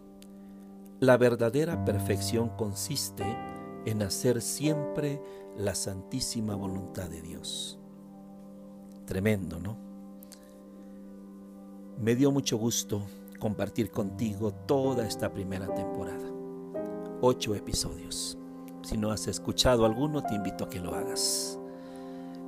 la 1.00 1.18
verdadera 1.18 1.84
perfección 1.84 2.50
consiste 2.50 3.26
en 3.86 4.04
hacer 4.04 4.42
siempre 4.42 5.22
la 5.58 5.76
santísima 5.76 6.56
voluntad 6.56 7.10
de 7.10 7.22
Dios. 7.22 7.80
Tremendo, 9.06 9.60
¿no? 9.60 9.93
Me 12.04 12.18
dio 12.18 12.34
mucho 12.34 12.58
gusto 12.58 13.02
compartir 13.40 13.90
contigo 13.90 14.52
toda 14.52 15.08
esta 15.08 15.32
primera 15.32 15.74
temporada. 15.74 16.30
Ocho 17.22 17.56
episodios. 17.56 18.38
Si 18.82 18.98
no 18.98 19.10
has 19.10 19.28
escuchado 19.28 19.86
alguno, 19.86 20.22
te 20.22 20.36
invito 20.36 20.66
a 20.66 20.70
que 20.70 20.82
lo 20.82 20.96
hagas. 20.96 21.58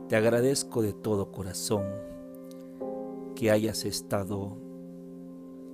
Te 0.09 0.17
agradezco 0.17 0.81
de 0.81 0.91
todo 0.91 1.31
corazón 1.31 1.85
que 3.33 3.49
hayas 3.49 3.85
estado, 3.85 4.57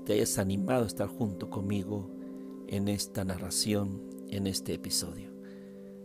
te 0.05 0.13
hayas 0.13 0.37
animado 0.37 0.83
a 0.83 0.87
estar 0.87 1.07
junto 1.07 1.49
conmigo 1.49 2.11
en 2.67 2.87
esta 2.87 3.25
narración, 3.25 4.03
en 4.29 4.45
este 4.45 4.75
episodio. 4.75 5.31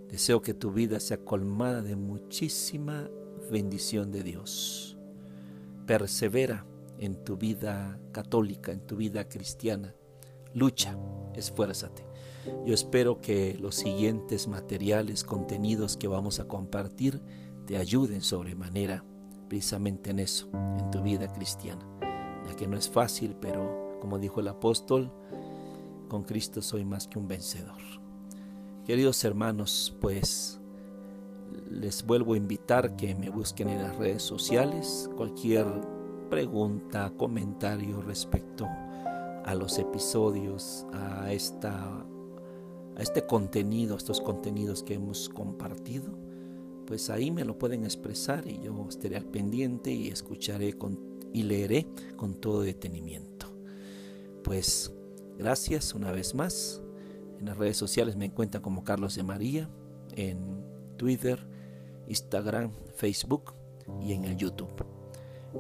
Deseo 0.09 0.41
que 0.41 0.55
tu 0.55 0.73
vida 0.73 0.99
sea 0.99 1.19
colmada 1.19 1.83
de 1.83 1.95
muchísima 1.95 3.11
bendición 3.51 4.13
de 4.13 4.23
Dios. 4.23 4.97
Persevera 5.87 6.65
en 6.99 7.25
tu 7.25 7.37
vida 7.37 7.99
católica, 8.13 8.73
en 8.73 8.81
tu 8.81 8.97
vida 8.97 9.29
cristiana. 9.29 9.95
Lucha, 10.55 10.97
esfuérzate. 11.35 12.07
Yo 12.65 12.75
espero 12.75 13.21
que 13.21 13.57
los 13.59 13.75
siguientes 13.75 14.49
materiales, 14.49 15.25
contenidos 15.25 15.97
que 15.97 16.09
vamos 16.09 16.41
a 16.41 16.47
compartir, 16.47 17.21
te 17.67 17.77
ayuden 17.77 18.23
sobremanera 18.23 19.05
precisamente 19.49 20.11
en 20.11 20.21
eso, 20.21 20.49
en 20.79 20.91
tu 20.91 21.03
vida 21.03 21.33
cristiana, 21.33 21.85
ya 22.47 22.55
que 22.55 22.67
no 22.67 22.77
es 22.77 22.89
fácil, 22.89 23.37
pero 23.41 23.99
como 24.01 24.19
dijo 24.19 24.41
el 24.41 24.49
apóstol, 24.49 25.13
con 26.09 26.23
Cristo 26.23 26.63
soy 26.63 26.85
más 26.85 27.09
que 27.09 27.19
un 27.19 27.29
vencedor. 27.29 27.81
Queridos 28.85 29.25
hermanos, 29.25 29.97
pues 30.01 30.61
les 31.69 32.05
vuelvo 32.05 32.35
a 32.35 32.37
invitar 32.37 32.97
que 32.97 33.15
me 33.15 33.31
busquen 33.31 33.69
en 33.69 33.83
las 33.83 33.97
redes 33.97 34.23
sociales 34.23 35.11
cualquier 35.17 35.67
pregunta, 36.29 37.13
comentario 37.17 38.01
respecto 38.03 38.67
a 39.45 39.55
los 39.55 39.79
episodios, 39.79 40.87
a 40.93 41.33
esta 41.33 42.05
a 42.99 43.03
este 43.03 43.27
contenido, 43.27 43.95
a 43.95 43.99
estos 43.99 44.23
contenidos 44.23 44.83
que 44.83 44.95
hemos 44.95 45.29
compartido 45.29 46.27
pues 46.87 47.11
ahí 47.11 47.31
me 47.31 47.45
lo 47.45 47.59
pueden 47.59 47.85
expresar 47.85 48.47
y 48.47 48.61
yo 48.61 48.87
estaré 48.89 49.17
al 49.17 49.27
pendiente 49.27 49.91
y 49.91 50.09
escucharé 50.09 50.73
con, 50.75 50.99
y 51.33 51.43
leeré 51.43 51.87
con 52.17 52.35
todo 52.35 52.63
detenimiento. 52.63 53.47
Pues 54.45 54.93
gracias 55.37 55.95
una 55.95 56.13
vez 56.13 56.35
más. 56.35 56.81
En 57.39 57.47
las 57.47 57.59
redes 57.59 57.77
sociales 57.77 58.17
me 58.17 58.27
encuentran 58.27 58.63
como 58.63 58.85
Carlos 58.85 59.17
de 59.17 59.25
María, 59.25 59.69
en 60.15 60.65
Twitter, 60.97 61.47
Instagram, 62.09 62.71
Facebook 62.95 63.53
y 64.01 64.13
en 64.13 64.25
el 64.25 64.37
YouTube. 64.37 64.96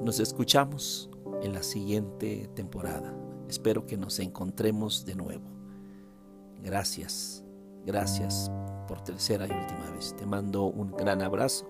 Nos 0.02 0.20
escuchamos 0.20 1.10
en 1.42 1.52
la 1.52 1.62
siguiente 1.62 2.48
temporada. 2.54 3.14
Espero 3.48 3.86
que 3.86 3.96
nos 3.96 4.18
encontremos 4.18 5.04
de 5.04 5.14
nuevo. 5.14 5.44
Gracias, 6.62 7.44
gracias 7.84 8.50
por 8.88 9.02
tercera 9.02 9.46
y 9.46 9.50
última 9.50 9.90
vez. 9.90 10.14
Te 10.16 10.26
mando 10.26 10.64
un 10.64 10.92
gran 10.92 11.22
abrazo 11.22 11.68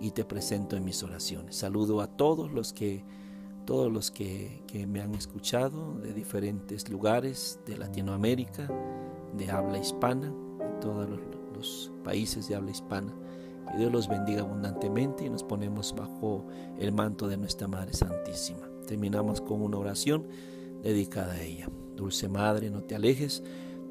y 0.00 0.10
te 0.10 0.24
presento 0.24 0.76
en 0.76 0.84
mis 0.84 1.02
oraciones. 1.02 1.56
Saludo 1.56 2.00
a 2.00 2.06
todos 2.06 2.52
los 2.52 2.72
que 2.72 3.04
todos 3.64 3.92
los 3.92 4.10
que, 4.10 4.62
me 4.88 5.00
han 5.00 5.14
escuchado 5.14 5.94
de 6.00 6.12
diferentes 6.12 6.88
lugares 6.88 7.60
de 7.64 7.76
Latinoamérica, 7.76 8.68
de 9.36 9.50
habla 9.50 9.78
hispana, 9.78 10.34
de 10.58 10.80
todos 10.80 11.08
los 11.54 11.92
países 12.02 12.48
de 12.48 12.56
habla 12.56 12.72
hispana. 12.72 13.14
Que 13.70 13.78
Dios 13.78 13.92
los 13.92 14.08
bendiga 14.08 14.42
abundantemente 14.42 15.24
y 15.24 15.30
nos 15.30 15.44
ponemos 15.44 15.94
bajo 15.94 16.46
el 16.78 16.92
manto 16.92 17.28
de 17.28 17.36
nuestra 17.36 17.68
Madre 17.68 17.92
Santísima. 17.92 18.68
Terminamos 18.86 19.40
con 19.40 19.62
una 19.62 19.78
oración 19.78 20.26
dedicada 20.82 21.34
a 21.34 21.42
ella. 21.42 21.68
Dulce 21.96 22.28
Madre, 22.28 22.70
no 22.70 22.82
te 22.82 22.94
alejes 22.94 23.42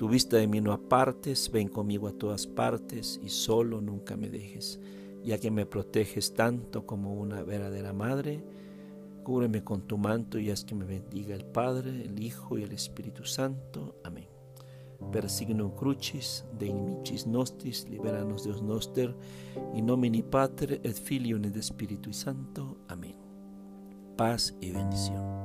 tu 0.01 0.09
vista 0.09 0.37
de 0.37 0.47
mí 0.47 0.61
no 0.61 0.73
apartes, 0.73 1.51
ven 1.51 1.67
conmigo 1.67 2.07
a 2.07 2.11
todas 2.11 2.47
partes 2.47 3.19
y 3.23 3.29
solo 3.29 3.81
nunca 3.81 4.17
me 4.17 4.31
dejes, 4.31 4.79
ya 5.23 5.37
que 5.37 5.51
me 5.51 5.67
proteges 5.67 6.33
tanto 6.33 6.87
como 6.87 7.13
una 7.13 7.43
verdadera 7.43 7.93
madre. 7.93 8.43
Cúbreme 9.23 9.63
con 9.63 9.83
tu 9.83 9.99
manto 9.99 10.39
y 10.39 10.49
haz 10.49 10.65
que 10.65 10.73
me 10.73 10.85
bendiga 10.85 11.35
el 11.35 11.45
Padre, 11.45 12.01
el 12.01 12.19
Hijo 12.19 12.57
y 12.57 12.63
el 12.63 12.71
Espíritu 12.71 13.25
Santo. 13.25 13.93
Amén. 14.03 14.30
Persignum 15.11 15.71
crucis, 15.71 16.45
de 16.57 16.67
inimicis 16.67 17.27
nostris, 17.27 17.87
liberanos 17.89 18.43
Deus 18.43 18.61
noster, 18.61 19.15
in 19.73 19.85
nomine 19.85 20.23
Pater 20.23 20.79
et 20.83 20.93
Filio 20.93 21.37
et 21.37 21.61
Spiritu 21.61 22.13
Santo. 22.13 22.77
Amén. 22.87 23.15
Paz 24.15 24.55
y 24.61 24.71
bendición. 24.71 25.40